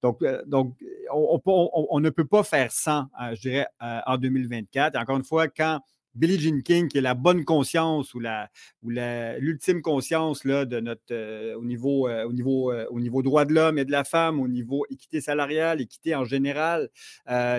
Donc, 0.02 0.24
donc 0.46 0.74
on, 1.12 2.00
ne 2.00 2.10
peut 2.10 2.26
pas 2.26 2.42
faire 2.42 2.72
sans, 2.72 3.06
je 3.32 3.40
dirais, 3.40 3.66
en 3.80 4.16
2024. 4.16 4.96
encore 4.96 5.16
une 5.16 5.24
fois, 5.24 5.48
quand 5.48 5.80
Billie 6.14 6.38
Jean 6.38 6.62
King, 6.62 6.88
qui 6.88 6.98
est 6.98 7.02
la 7.02 7.14
bonne 7.14 7.44
conscience 7.44 8.14
ou 8.14 8.20
la 8.20 8.48
ou 8.82 8.90
l'ultime 8.90 9.82
conscience 9.82 10.44
là, 10.44 10.64
de 10.64 10.80
notre 10.80 11.02
euh, 11.12 11.54
au 11.56 11.64
niveau 11.64 12.08
euh, 12.08 12.24
au 12.24 12.32
niveau 12.32 12.72
euh, 12.72 12.86
au 12.90 13.00
niveau 13.00 13.22
droit 13.22 13.44
de 13.44 13.52
l'homme 13.52 13.78
et 13.78 13.84
de 13.84 13.90
la 13.90 14.04
femme, 14.04 14.40
au 14.40 14.48
niveau 14.48 14.84
équité 14.90 15.20
salariale, 15.20 15.80
équité 15.80 16.14
en 16.14 16.24
général, 16.24 16.88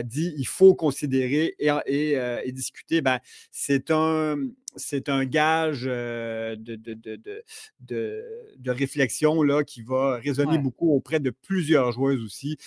dit 0.04 0.34
il 0.38 0.48
faut 0.48 0.76
considérer 0.76 1.56
et, 1.60 2.14
et 2.44 2.52
discuter. 2.52 3.02
Ben, 3.02 3.20
c'est 3.52 3.92
un 3.92 4.38
c'est 4.76 5.10
un 5.10 5.26
gage 5.26 5.84
de, 5.84 6.56
de, 7.80 8.72
réflexion 8.72 9.42
là, 9.44 9.64
qui 9.64 9.82
va 9.82 10.18
résonner 10.18 10.58
beaucoup 10.58 10.92
auprès 10.92 11.20
de 11.20 11.30
plusieurs 11.30 11.92
joueuses 11.92 12.24
aussi. 12.24 12.58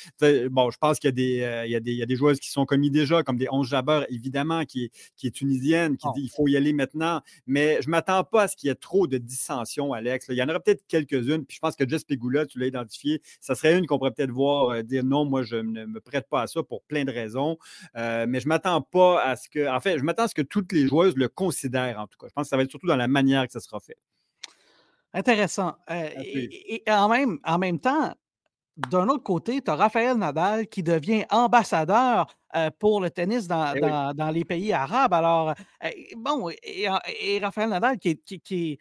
Bon, 0.51 0.71
je 0.71 0.79
pense 0.79 0.99
qu'il 0.99 1.09
y, 1.09 1.13
a 1.13 1.13
des, 1.13 1.67
il 1.67 1.71
y, 1.71 2.03
a 2.03 2.07
des, 2.07 2.17
joueuses 2.17 2.41
qui 2.41 2.51
sont 2.51 2.67
commis 2.67 2.91
déjà, 2.91 3.23
comme 3.23 3.37
des 3.37 3.49
11 3.51 3.69
Jabber, 3.69 4.05
évidemment, 4.11 4.65
qui 4.65 4.85
est, 4.85 4.91
qui 5.17 5.27
est 5.27 5.31
tunisienne, 5.31 5.97
qui 5.97 6.07
dit 6.15 6.23
il 6.23 6.31
faut 6.31 6.49
y 6.49 6.57
aller 6.57 6.73
maintenant. 6.73 7.21
Mais 7.47 7.81
je 7.83 7.89
ne 7.89 7.93
m'attends 7.93 8.25
pas 8.25 8.45
à 8.45 8.49
ce 8.49 8.57
qu'il 8.57 8.69
y 8.69 8.71
ait 8.71 8.75
trop 8.75 9.07
de 9.07 9.19
dissensions, 9.19 9.93
Alex. 9.93 10.27
Il 10.29 10.37
y 10.37 10.43
en 10.43 10.49
aura 10.49 10.61
peut-être 10.61 10.87
quelques-unes. 10.87 11.45
Puis 11.45 11.57
je 11.57 11.61
pense 11.61 11.77
que 11.77 11.89
Jess 11.89 12.05
Pegula, 12.05 12.47
tu 12.47 12.59
l'as 12.59 12.67
identifié, 12.67 13.23
ça 13.41 13.55
serait 13.55 13.79
une 13.79 13.87
qu'on 13.87 13.99
pourrait 13.99 14.13
peut-être 14.13 14.31
voir 14.31 14.83
dire 14.85 15.05
non, 15.05 15.25
moi, 15.25 15.43
je 15.43 15.57
ne 15.57 15.85
me 15.85 16.01
prête 16.01 16.29
pas 16.29 16.43
à 16.43 16.47
ça 16.47 16.63
pour 16.63 16.83
plein 16.83 17.05
de 17.05 17.13
raisons. 17.13 17.59
mais 17.95 18.41
je 18.41 18.47
ne 18.47 18.49
m'attends 18.49 18.83
pas 18.83 19.23
à 19.23 19.37
ce 19.37 19.49
que. 19.49 19.69
En 19.69 19.81
fait, 19.81 19.99
je 19.99 20.05
m'attends 20.05 20.25
à 20.25 20.29
ce 20.29 20.35
que 20.35 20.43
toutes 20.43 20.73
les 20.73 20.87
joueuses 20.87 21.17
le 21.17 21.29
considèrent 21.29 21.98
en 21.99 22.07
tout 22.07 22.19
cas. 22.19 22.29
Je 22.29 22.33
pense 22.33 22.45
que 22.45 22.49
ça 22.49 22.57
va 22.57 22.63
être 22.63 22.71
surtout 22.71 22.87
dans 22.87 22.97
la 22.97 23.09
manière 23.09 23.47
que 23.47 23.53
ça 23.53 23.61
sera 23.61 23.81
fait. 23.81 23.97
Intéressant. 25.15 25.75
Euh, 25.91 26.11
et, 26.17 26.83
en, 26.89 27.09
même, 27.09 27.39
en 27.45 27.59
même 27.59 27.79
temps, 27.79 28.15
d'un 28.77 29.09
autre 29.09 29.25
côté, 29.25 29.61
tu 29.63 29.71
as 29.71 29.75
Raphaël 29.75 30.17
Nadal 30.17 30.69
qui 30.69 30.83
devient 30.83 31.25
ambassadeur 31.31 32.27
euh, 32.55 32.71
pour 32.79 33.01
le 33.01 33.11
tennis 33.11 33.45
eh 33.45 33.81
dans, 33.81 34.31
les 34.33 34.45
pays 34.45 34.73
arabes. 34.73 35.15
Alors, 35.15 35.55
euh, 35.85 35.91
bon, 36.17 36.51
et, 36.63 37.39
Raphaël 37.41 37.71
Nadal 37.71 37.99
qui 37.99 38.11
est, 38.11 38.39
qui, 38.39 38.79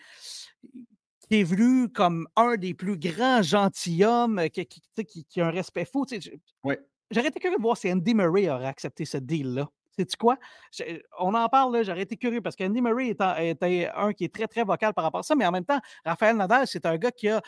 est 1.30 1.44
vu 1.44 1.90
comme 1.90 2.28
un 2.36 2.56
des 2.56 2.74
plus 2.74 2.98
grands 2.98 3.42
gentilshommes, 3.42 4.50
qui, 4.50 4.68
qui, 4.68 5.42
a 5.42 5.48
un 5.48 5.52
respect 5.52 5.86
fou. 5.86 6.06
J'aurais 7.10 7.30
été 7.30 7.40
curieux 7.40 7.58
de 7.58 7.62
voir 7.62 7.78
si 7.78 7.92
Andy 7.92 8.14
Murray 8.14 8.50
aurait 8.50 8.68
accepté 8.68 9.06
ce 9.06 9.18
deal-là. 9.18 9.70
Sais-tu 9.98 10.16
quoi? 10.18 10.38
On 11.18 11.34
en 11.34 11.50
parle, 11.50 11.84
j'aurais 11.84 12.04
été 12.04 12.18
curieux 12.18 12.42
parce 12.42 12.56
qu'Andy 12.56 12.82
Murray 12.82 13.10
était 13.10 13.90
un 13.96 14.14
qui 14.14 14.26
est 14.26 14.34
très, 14.34 14.48
très 14.48 14.64
vocal 14.64 14.94
par 14.94 15.04
rapport 15.04 15.22
à 15.22 15.24
ça, 15.24 15.36
mais 15.36 15.46
en 15.46 15.52
même 15.52 15.66
temps, 15.66 15.80
Raphaël 16.06 16.36
Nadal, 16.36 16.68
c'est 16.68 16.86
un 16.86 16.98
gars 16.98 17.12
qui 17.12 17.30
a, 17.30 17.42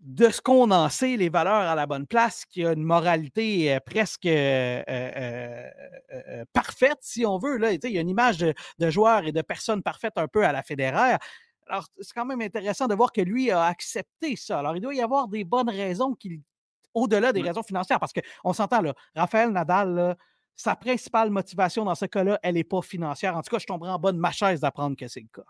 de 0.00 0.30
ce 0.30 0.40
qu'on 0.40 0.70
en 0.70 0.88
sait, 0.88 1.16
les 1.16 1.28
valeurs 1.28 1.54
à 1.68 1.74
la 1.74 1.86
bonne 1.86 2.06
place, 2.06 2.44
qui 2.44 2.64
a 2.64 2.72
une 2.72 2.84
moralité 2.84 3.74
euh, 3.74 3.80
presque 3.80 4.26
euh, 4.26 4.82
euh, 4.88 6.44
parfaite, 6.52 6.98
si 7.00 7.26
on 7.26 7.38
veut. 7.38 7.56
Là. 7.56 7.72
Il 7.72 7.90
y 7.90 7.98
a 7.98 8.00
une 8.00 8.08
image 8.08 8.38
de, 8.38 8.54
joueur 8.90 9.26
et 9.26 9.32
de 9.32 9.42
personne 9.42 9.82
parfaite 9.82 10.16
un 10.16 10.28
peu 10.28 10.44
à 10.44 10.52
la 10.52 10.62
fédéraire. 10.62 11.18
Alors, 11.66 11.86
c'est 12.00 12.14
quand 12.14 12.24
même 12.24 12.40
intéressant 12.40 12.86
de 12.86 12.94
voir 12.94 13.12
que 13.12 13.20
lui 13.20 13.50
a 13.50 13.64
accepté 13.64 14.36
ça. 14.36 14.60
Alors, 14.60 14.76
il 14.76 14.80
doit 14.80 14.94
y 14.94 15.02
avoir 15.02 15.28
des 15.28 15.44
bonnes 15.44 15.68
raisons 15.68 16.14
qui, 16.14 16.40
au-delà 16.94 17.32
des 17.32 17.42
raisons 17.42 17.62
financières, 17.62 18.00
parce 18.00 18.12
qu'on 18.12 18.52
s'entend, 18.52 18.80
là, 18.80 18.94
Raphaël 19.14 19.50
Nadal, 19.50 19.94
là, 19.94 20.16
sa 20.58 20.74
principale 20.74 21.30
motivation 21.30 21.84
dans 21.84 21.94
ce 21.94 22.04
cas-là, 22.04 22.38
elle 22.42 22.56
n'est 22.56 22.64
pas 22.64 22.82
financière. 22.82 23.36
En 23.36 23.42
tout 23.42 23.50
cas, 23.50 23.60
je 23.60 23.66
tomberai 23.66 23.92
en 23.92 23.98
bas 23.98 24.12
de 24.12 24.18
d'apprendre 24.60 24.96
que 24.96 25.06
c'est 25.06 25.20
le 25.20 25.28
cas. 25.32 25.48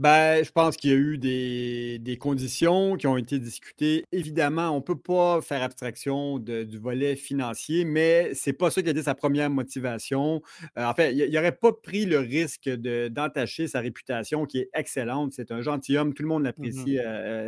Ben, 0.00 0.42
je 0.42 0.50
pense 0.50 0.78
qu'il 0.78 0.90
y 0.90 0.94
a 0.94 0.96
eu 0.96 1.18
des, 1.18 2.16
conditions 2.18 2.96
qui 2.96 3.06
ont 3.06 3.18
été 3.18 3.38
discutées. 3.38 4.06
Évidemment, 4.12 4.70
on 4.70 4.76
ne 4.76 4.80
peut 4.80 4.98
pas 4.98 5.42
faire 5.42 5.62
abstraction 5.62 6.38
du 6.38 6.78
volet 6.78 7.16
financier, 7.16 7.84
mais 7.84 8.32
ce 8.32 8.48
n'est 8.48 8.54
pas 8.54 8.70
ça 8.70 8.80
qui 8.80 8.88
a 8.88 8.92
été 8.92 9.02
sa 9.02 9.14
première 9.14 9.50
motivation. 9.50 10.40
Euh, 10.78 10.86
en 10.86 10.94
fait, 10.94 11.14
il 11.14 11.30
n'aurait 11.30 11.52
pas 11.52 11.72
pris 11.74 12.06
le 12.06 12.18
risque 12.18 12.70
d'entacher 12.70 13.68
sa 13.68 13.80
réputation 13.80 14.46
qui 14.46 14.60
est 14.60 14.70
excellente. 14.72 15.34
C'est 15.34 15.52
un 15.52 15.60
gentilhomme, 15.60 16.14
tout 16.14 16.22
le 16.22 16.30
monde 16.30 16.44
mmh 16.44 16.46
l'apprécie, 16.46 16.98
euh, 16.98 17.02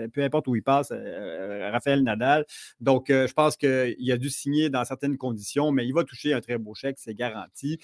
euh, 0.04 0.08
peu 0.08 0.22
importe 0.22 0.46
où 0.46 0.54
il 0.54 0.62
passe, 0.62 0.92
Raphaël 0.92 2.02
Nadal. 2.02 2.44
Donc, 2.80 3.06
je 3.08 3.32
pense 3.32 3.56
qu'il 3.56 4.12
a 4.12 4.16
dû 4.18 4.28
signer 4.28 4.68
dans 4.68 4.84
certaines 4.84 5.16
conditions, 5.16 5.72
mais 5.72 5.86
il 5.86 5.94
va 5.94 6.04
toucher 6.04 6.34
un 6.34 6.42
très 6.42 6.58
beau 6.58 6.74
chèque, 6.74 6.96
c'est 6.98 7.14
garanti. 7.14 7.78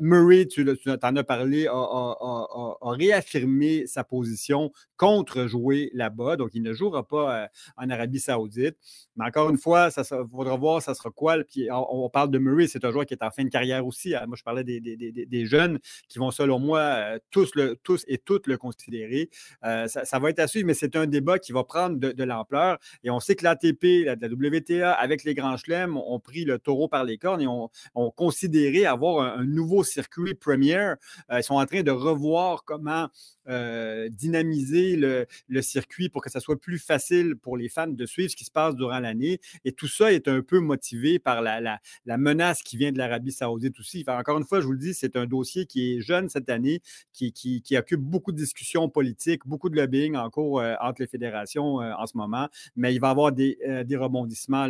Murray, 0.00 0.46
tu, 0.46 0.64
en 1.02 1.16
as 1.16 1.24
parlé, 1.24 1.66
a 1.66 2.76
réaffirmé 2.82 3.88
sa 3.96 4.04
position 4.04 4.72
contre 4.96 5.46
jouer 5.46 5.90
là-bas. 5.94 6.36
Donc, 6.36 6.50
il 6.52 6.62
ne 6.62 6.72
jouera 6.74 7.06
pas 7.06 7.44
euh, 7.44 7.46
en 7.78 7.88
Arabie 7.88 8.20
Saoudite. 8.20 8.76
Mais 9.16 9.24
encore 9.24 9.48
une 9.48 9.56
fois, 9.56 9.90
ça, 9.90 10.04
faudra 10.04 10.56
voir 10.56 10.82
ça 10.82 10.94
sera 10.94 11.10
quoi. 11.10 11.38
Puis 11.44 11.68
on, 11.70 12.10
parle 12.10 12.30
de 12.30 12.38
Murray, 12.38 12.66
c'est 12.66 12.84
un 12.84 12.90
joueur 12.90 13.06
qui 13.06 13.14
est 13.14 13.22
en 13.22 13.30
fin 13.30 13.44
de 13.44 13.48
carrière 13.48 13.86
aussi. 13.86 14.14
Hein. 14.14 14.24
Moi, 14.26 14.36
je 14.36 14.42
parlais 14.42 14.64
des, 14.64 15.46
jeunes 15.46 15.78
qui 16.08 16.18
vont, 16.18 16.30
selon 16.30 16.58
moi, 16.58 16.80
euh, 16.80 17.18
tous, 17.30 17.54
le, 17.54 17.76
tous 17.82 18.04
et 18.06 18.18
toutes 18.18 18.46
le 18.46 18.58
considérer. 18.58 19.30
Euh, 19.64 19.86
ça, 19.86 20.18
va 20.18 20.30
être 20.30 20.40
à 20.40 20.46
suivre, 20.46 20.66
mais 20.66 20.74
c'est 20.74 20.96
un 20.96 21.06
débat 21.06 21.38
qui 21.38 21.52
va 21.52 21.64
prendre 21.64 21.96
de, 21.98 22.24
l'ampleur. 22.24 22.78
Et 23.02 23.10
on 23.10 23.20
sait 23.20 23.34
que 23.34 23.44
l'ATP, 23.44 24.04
la, 24.04 24.16
la, 24.16 24.28
WTA, 24.28 24.92
avec 24.92 25.24
les 25.24 25.34
grands 25.34 25.56
chelems, 25.56 25.96
ont 25.96 26.20
pris 26.20 26.44
le 26.44 26.58
taureau 26.58 26.88
par 26.88 27.04
les 27.04 27.16
cornes 27.16 27.40
et 27.40 27.46
ont, 27.46 27.70
considéré 28.16 28.84
avoir 28.84 29.38
un, 29.38 29.44
nouveau 29.44 29.84
circuit 29.84 30.34
Premier. 30.34 30.94
ils 31.32 31.42
sont 31.42 31.54
en 31.54 31.66
train 31.66 31.82
de 31.82 31.90
revoir 31.90 32.64
comment 32.64 33.08
euh, 33.48 34.08
dynamiser 34.08 34.96
le, 34.96 35.26
circuit 35.62 36.08
pour 36.08 36.22
que 36.22 36.30
ça 36.30 36.40
soit 36.40 36.60
plus 36.60 36.78
facile 36.78 37.36
pour 37.36 37.56
les 37.56 37.68
fans 37.68 37.86
de 37.86 38.06
suivre 38.06 38.30
ce 38.30 38.36
qui 38.36 38.44
se 38.44 38.50
passe 38.50 38.74
durant 38.74 39.00
l'année. 39.00 39.40
Et 39.64 39.72
tout 39.72 39.88
ça 39.88 40.12
est 40.12 40.28
un 40.28 40.42
peu 40.42 40.60
motivé 40.60 41.18
par 41.18 41.42
la, 41.42 41.80
menace 42.06 42.62
qui 42.62 42.76
vient 42.76 42.92
de 42.92 42.98
l'Arabie 42.98 43.32
saoudite 43.32 43.78
aussi. 43.80 44.04
encore 44.06 44.38
une 44.38 44.44
fois, 44.44 44.60
je 44.60 44.66
vous 44.66 44.72
le 44.72 44.78
dis, 44.78 44.94
c'est 44.94 45.16
un 45.16 45.26
dossier 45.26 45.66
qui 45.66 45.94
est 45.94 46.00
jeune 46.00 46.28
cette 46.28 46.48
année, 46.50 46.80
qui, 47.12 47.32
occupe 47.76 48.00
beaucoup 48.00 48.32
de 48.32 48.36
discussions 48.36 48.88
politiques, 48.88 49.46
beaucoup 49.46 49.68
de 49.68 49.76
lobbying 49.76 50.16
en 50.16 50.30
cours 50.30 50.60
euh, 50.60 50.74
entre 50.80 51.02
les 51.02 51.06
fédérations 51.06 51.80
euh, 51.80 51.92
en 51.98 52.06
ce 52.06 52.16
moment. 52.16 52.48
Mais 52.74 52.94
il 52.94 53.00
va 53.00 53.08
y 53.08 53.10
avoir 53.10 53.32
des, 53.32 53.56
rebondissements, 53.96 54.66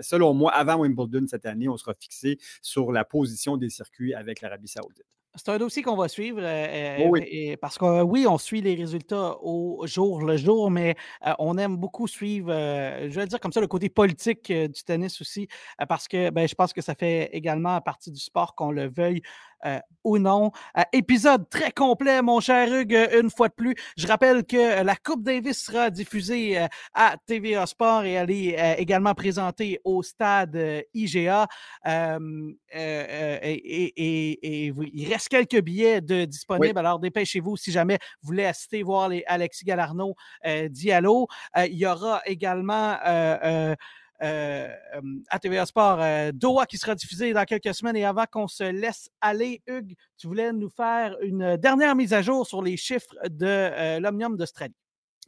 selon 0.00 0.34
moi, 0.34 0.52
avant 0.52 0.80
Wimbledon 0.80 1.26
cette 1.28 1.46
année, 1.46 1.68
on 1.68 1.76
sera 1.76 1.94
fixé 1.94 2.38
sur 2.60 2.92
la 2.92 3.04
position 3.04 3.56
des 3.56 3.70
circuits 3.70 4.14
avec 4.14 4.40
l'Arabie 4.40 4.68
saoudite. 4.68 5.21
C'est 5.34 5.48
un 5.48 5.56
dossier 5.56 5.82
qu'on 5.82 5.96
va 5.96 6.08
suivre 6.08 6.40
euh, 6.42 7.10
euh, 7.10 7.56
parce 7.58 7.78
que 7.78 8.02
oui, 8.02 8.26
on 8.28 8.36
suit 8.36 8.60
les 8.60 8.74
résultats 8.74 9.38
au 9.40 9.86
jour 9.86 10.20
le 10.22 10.36
jour, 10.36 10.70
mais 10.70 10.94
euh, 11.26 11.32
on 11.38 11.56
aime 11.56 11.78
beaucoup 11.78 12.06
suivre, 12.06 12.52
je 12.52 13.14
vais 13.14 13.26
dire 13.26 13.40
comme 13.40 13.52
ça, 13.52 13.62
le 13.62 13.66
côté 13.66 13.88
politique 13.88 14.52
du 14.52 14.84
tennis 14.84 15.22
aussi, 15.22 15.48
parce 15.88 16.06
que 16.06 16.28
ben, 16.28 16.46
je 16.46 16.54
pense 16.54 16.74
que 16.74 16.82
ça 16.82 16.94
fait 16.94 17.30
également 17.32 17.80
partie 17.80 18.10
du 18.10 18.20
sport, 18.20 18.54
qu'on 18.54 18.72
le 18.72 18.90
veuille 18.90 19.22
euh, 19.64 19.78
ou 20.02 20.18
non. 20.18 20.50
Euh, 20.76 20.82
épisode 20.92 21.48
très 21.48 21.70
complet, 21.70 22.20
mon 22.22 22.40
cher 22.40 22.66
Hugues, 22.72 23.08
une 23.16 23.30
fois 23.30 23.46
de 23.46 23.54
plus. 23.54 23.76
Je 23.96 24.08
rappelle 24.08 24.44
que 24.44 24.82
la 24.82 24.96
Coupe 24.96 25.22
Davis 25.22 25.62
sera 25.62 25.90
diffusée 25.90 26.58
euh, 26.58 26.66
à 26.94 27.14
TVA 27.26 27.66
Sport 27.66 28.02
et 28.02 28.12
elle 28.14 28.32
est 28.32 28.80
également 28.80 29.14
présentée 29.14 29.80
au 29.84 30.02
stade 30.02 30.58
IGA. 30.92 31.46
et, 32.74 34.72
il 34.94 35.08
reste 35.08 35.21
reste 35.22 35.28
quelques 35.28 35.62
billets 35.62 36.00
de, 36.00 36.24
disponibles. 36.24 36.78
Alors, 36.78 36.98
dépêchez-vous 36.98 37.56
si 37.56 37.70
jamais 37.70 37.98
vous 38.22 38.28
voulez 38.28 38.44
assister 38.44 38.82
voir 38.82 39.08
les 39.08 39.24
Alexis 39.26 39.64
Galarno 39.64 40.14
euh, 40.46 40.68
Diallo. 40.68 41.28
il 41.56 41.74
y 41.74 41.86
aura 41.86 42.20
également 42.26 42.96
à 43.00 43.76
TVA 45.40 45.66
Sport 45.66 46.32
Doha 46.34 46.66
qui 46.66 46.78
sera 46.78 46.94
diffusé 46.94 47.32
dans 47.32 47.44
quelques 47.44 47.74
semaines. 47.74 47.96
Et 47.96 48.04
avant 48.04 48.24
qu'on 48.30 48.48
se 48.48 48.64
laisse 48.64 49.10
aller, 49.20 49.62
Hugues, 49.66 49.94
tu 50.16 50.26
voulais 50.26 50.52
nous 50.52 50.70
faire 50.70 51.16
une 51.22 51.56
dernière 51.56 51.94
mise 51.94 52.12
à 52.12 52.22
jour 52.22 52.46
sur 52.46 52.62
les 52.62 52.76
chiffres 52.76 53.14
de 53.28 53.98
l'Omnium 53.98 54.36
d'Australie. 54.36 54.74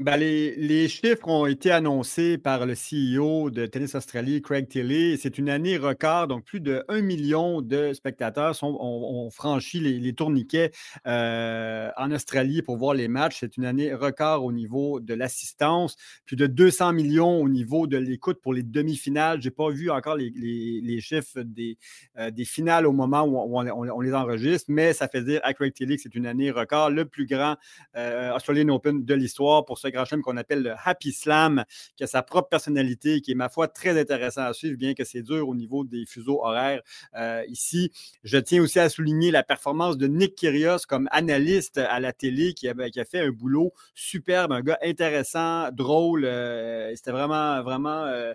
Ben, 0.00 0.16
les, 0.16 0.88
chiffres 0.88 1.28
ont 1.28 1.46
été 1.46 1.70
annoncés 1.70 2.36
par 2.36 2.66
le 2.66 2.74
CEO 2.74 3.50
de 3.50 3.64
Tennis 3.64 3.94
Australie, 3.94 4.42
Craig 4.42 4.66
Tilley. 4.66 5.16
C'est 5.16 5.38
une 5.38 5.48
année 5.48 5.76
record, 5.76 6.26
donc 6.26 6.44
plus 6.44 6.58
de 6.58 6.84
1 6.88 7.00
million 7.00 7.62
de 7.62 7.92
spectateurs 7.92 8.58
ont, 8.64 9.30
franchi 9.30 9.78
les, 9.78 10.12
tourniquets 10.12 10.72
euh, 11.06 11.90
en 11.96 12.10
Australie 12.10 12.60
pour 12.60 12.76
voir 12.76 12.94
les 12.94 13.06
matchs. 13.06 13.36
C'est 13.38 13.56
une 13.56 13.64
année 13.64 13.94
record 13.94 14.44
au 14.44 14.50
niveau 14.50 14.98
de 14.98 15.14
l'assistance, 15.14 15.94
plus 16.26 16.34
de 16.34 16.48
200 16.48 16.92
millions 16.92 17.40
au 17.40 17.48
niveau 17.48 17.86
de 17.86 17.96
l'écoute 17.96 18.40
pour 18.42 18.52
les 18.52 18.64
demi-finales. 18.64 19.40
Je 19.42 19.46
n'ai 19.46 19.54
pas 19.54 19.70
vu 19.70 19.92
encore 19.92 20.16
les, 20.16 21.00
chiffres 21.00 21.42
des, 21.42 21.78
euh, 22.18 22.32
des, 22.32 22.44
finales 22.44 22.88
au 22.88 22.92
moment 22.92 23.22
où 23.22 23.56
on, 23.56 24.00
les 24.00 24.12
enregistre, 24.12 24.66
mais 24.70 24.92
ça 24.92 25.06
fait 25.06 25.22
dire 25.22 25.40
à 25.44 25.54
Craig 25.54 25.72
Tilley 25.72 25.94
que 25.94 26.02
c'est 26.02 26.16
une 26.16 26.26
année 26.26 26.50
record, 26.50 26.90
le 26.90 27.04
plus 27.04 27.26
grand 27.26 27.54
euh, 27.96 28.34
Australian 28.34 28.70
Open 28.70 29.04
de 29.04 29.14
l'histoire 29.14 29.64
pour 29.64 29.83
ce 29.84 29.90
grand 29.90 30.04
chelem 30.04 30.22
qu'on 30.22 30.36
appelle 30.36 30.62
le 30.62 30.74
Happy 30.84 31.12
Slam, 31.12 31.64
qui 31.96 32.04
a 32.04 32.06
sa 32.06 32.22
propre 32.22 32.48
personnalité, 32.48 33.20
qui 33.20 33.32
est, 33.32 33.34
ma 33.34 33.48
foi, 33.48 33.66
très 33.68 33.98
intéressant 33.98 34.42
à 34.42 34.52
suivre, 34.52 34.78
bien 34.78 34.94
que 34.94 35.04
c'est 35.04 35.22
dur 35.22 35.48
au 35.48 35.54
niveau 35.54 35.84
des 35.84 36.04
fuseaux 36.06 36.40
horaires 36.42 36.82
euh, 37.16 37.42
ici. 37.48 37.92
Je 38.22 38.38
tiens 38.38 38.62
aussi 38.62 38.80
à 38.80 38.88
souligner 38.88 39.30
la 39.30 39.42
performance 39.42 39.98
de 39.98 40.06
Nick 40.06 40.36
Kyrgios 40.36 40.86
comme 40.88 41.08
analyste 41.12 41.78
à 41.78 42.00
la 42.00 42.12
télé, 42.12 42.54
qui 42.54 42.68
a, 42.68 42.74
qui 42.90 43.00
a 43.00 43.04
fait 43.04 43.20
un 43.20 43.30
boulot 43.30 43.72
superbe, 43.94 44.52
un 44.52 44.62
gars 44.62 44.78
intéressant, 44.82 45.70
drôle. 45.70 46.24
Euh, 46.24 46.92
c'était 46.94 47.12
vraiment, 47.12 47.62
vraiment, 47.62 48.04
euh, 48.04 48.32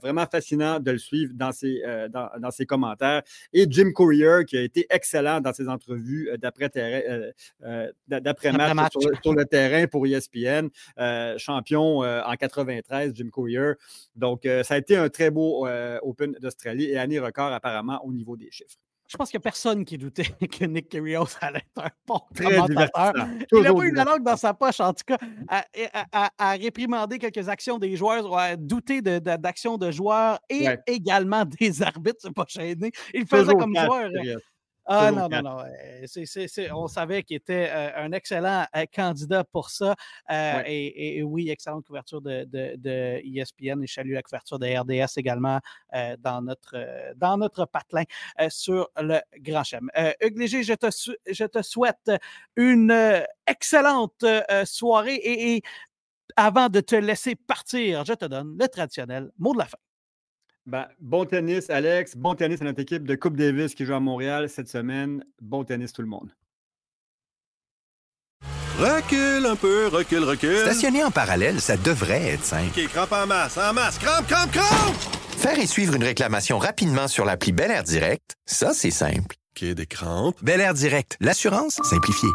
vraiment 0.00 0.26
fascinant 0.26 0.80
de 0.80 0.92
le 0.92 0.98
suivre 0.98 1.32
dans 1.34 1.52
ses, 1.52 1.82
dans, 2.10 2.28
dans, 2.38 2.50
ses 2.50 2.66
commentaires. 2.66 3.22
Et 3.52 3.66
Jim 3.68 3.92
Courier, 3.92 4.44
qui 4.46 4.56
a 4.56 4.62
été 4.62 4.86
excellent 4.90 5.40
dans 5.40 5.52
ses 5.52 5.68
entrevues 5.68 6.30
d'après-match 6.38 8.92
sur, 8.92 9.10
sur, 9.22 9.34
le 9.34 9.44
terrain 9.44 9.86
pour 9.86 10.06
ESPN. 10.06 10.68
Euh, 10.98 11.38
champion 11.38 12.02
euh, 12.04 12.22
en 12.24 12.34
93, 12.34 13.12
Jim 13.14 13.28
Courier. 13.30 13.72
Donc, 14.16 14.46
euh, 14.46 14.62
ça 14.62 14.74
a 14.74 14.78
été 14.78 14.96
un 14.96 15.08
très 15.08 15.30
beau 15.30 15.66
Open 16.02 16.32
d'Australie 16.40 16.84
et 16.84 16.98
année 16.98 17.18
record 17.18 17.52
apparemment 17.52 18.04
au 18.04 18.12
niveau 18.12 18.36
des 18.36 18.50
chiffres. 18.50 18.76
Je 19.08 19.18
pense 19.18 19.30
qu'il 19.30 19.36
n'y 19.36 19.42
a 19.42 19.44
personne 19.44 19.84
qui 19.84 19.98
doutait 19.98 20.24
que 20.50 20.64
Nick 20.64 20.88
Kyrgios 20.88 21.36
allait 21.42 21.58
être 21.58 21.84
un 21.84 21.90
bon 22.06 22.20
commentateur. 22.34 23.12
Il 23.52 23.60
n'a 23.60 23.74
pas 23.74 23.84
eu 23.84 23.92
la 23.92 24.04
langue 24.04 24.24
dans 24.24 24.38
sa 24.38 24.54
poche, 24.54 24.80
en 24.80 24.94
tout 24.94 25.04
cas, 25.06 25.18
à, 26.38 26.52
réprimander 26.52 27.18
quelques 27.18 27.46
actions 27.46 27.78
des 27.78 27.94
joueurs 27.94 28.30
ou 28.30 28.36
à 28.36 28.56
douter 28.56 29.02
d'actions 29.02 29.76
de, 29.76 29.90
joueurs 29.90 30.38
et 30.48 30.66
également 30.86 31.44
des 31.44 31.82
arbitres. 31.82 32.20
C'est 32.20 32.32
pas 32.32 32.46
gêné. 32.48 32.90
Il 33.12 33.26
faisait 33.26 33.54
comme 33.54 33.76
joueur. 33.76 34.10
Ah 34.92 35.10
non, 35.10 35.28
non, 35.28 35.42
non. 35.42 36.74
on 36.74 36.86
savait 36.88 37.22
qu'il 37.22 37.36
était 37.36 37.70
un 37.70 38.12
excellent 38.12 38.66
candidat 38.94 39.44
pour 39.44 39.70
ça. 39.70 39.94
et, 40.30 41.22
oui, 41.22 41.50
excellente 41.50 41.86
couverture 41.86 42.20
de, 42.20 42.44
de, 42.44 43.20
ESPN 43.24 43.82
et 43.82 43.86
je 43.86 44.00
la 44.02 44.22
couverture 44.22 44.58
de 44.58 44.66
RDS 44.66 45.16
également 45.16 45.60
dans, 46.18 46.42
notre, 46.42 46.76
dans 47.16 47.36
notre 47.36 47.64
patelin 47.64 48.04
sur 48.48 48.90
le 49.00 49.20
Grand 49.38 49.64
Chelem. 49.64 49.90
Hugues 50.20 50.38
Léger, 50.38 50.62
je 50.62 50.74
te, 50.74 50.88
je 50.90 51.44
te 51.44 51.62
souhaite 51.62 52.10
une 52.56 53.24
excellente 53.46 54.24
soirée 54.64 55.20
et 55.24 55.62
avant 56.36 56.68
de 56.68 56.80
te 56.80 56.94
laisser 56.94 57.34
partir, 57.34 58.04
je 58.04 58.14
te 58.14 58.24
donne 58.24 58.56
le 58.58 58.68
traditionnel 58.68 59.30
mot 59.38 59.52
de 59.52 59.58
la 59.58 59.66
fin. 59.66 59.78
Ben, 60.64 60.86
bon 61.00 61.24
tennis, 61.24 61.70
Alex. 61.70 62.16
Bon 62.16 62.34
tennis 62.34 62.60
à 62.62 62.64
notre 62.64 62.80
équipe 62.80 63.04
de 63.04 63.14
Coupe 63.16 63.36
Davis 63.36 63.74
qui 63.74 63.84
joue 63.84 63.94
à 63.94 64.00
Montréal 64.00 64.48
cette 64.48 64.68
semaine. 64.68 65.24
Bon 65.40 65.64
tennis, 65.64 65.92
tout 65.92 66.02
le 66.02 66.08
monde. 66.08 66.30
Recule 68.78 69.46
un 69.46 69.56
peu, 69.56 69.88
recule, 69.88 70.24
recule. 70.24 70.58
Stationner 70.58 71.04
en 71.04 71.10
parallèle, 71.10 71.60
ça 71.60 71.76
devrait 71.76 72.32
être 72.34 72.44
simple. 72.44 72.70
OK, 72.76 72.88
crampe 72.88 73.12
en 73.12 73.26
masse, 73.26 73.58
en 73.58 73.72
masse, 73.72 73.98
crampe, 73.98 74.26
crampe, 74.26 74.50
crampe! 74.52 74.96
Faire 75.36 75.58
et 75.58 75.66
suivre 75.66 75.94
une 75.94 76.04
réclamation 76.04 76.58
rapidement 76.58 77.08
sur 77.08 77.24
l'appli 77.24 77.52
Bel 77.52 77.70
Air 77.70 77.82
Direct, 77.82 78.36
ça, 78.46 78.72
c'est 78.72 78.90
simple. 78.90 79.36
OK, 79.56 79.64
des 79.64 79.86
crampes. 79.86 80.42
Bel 80.42 80.60
Air 80.60 80.74
Direct, 80.74 81.16
l'assurance 81.20 81.80
simplifiée. 81.82 82.30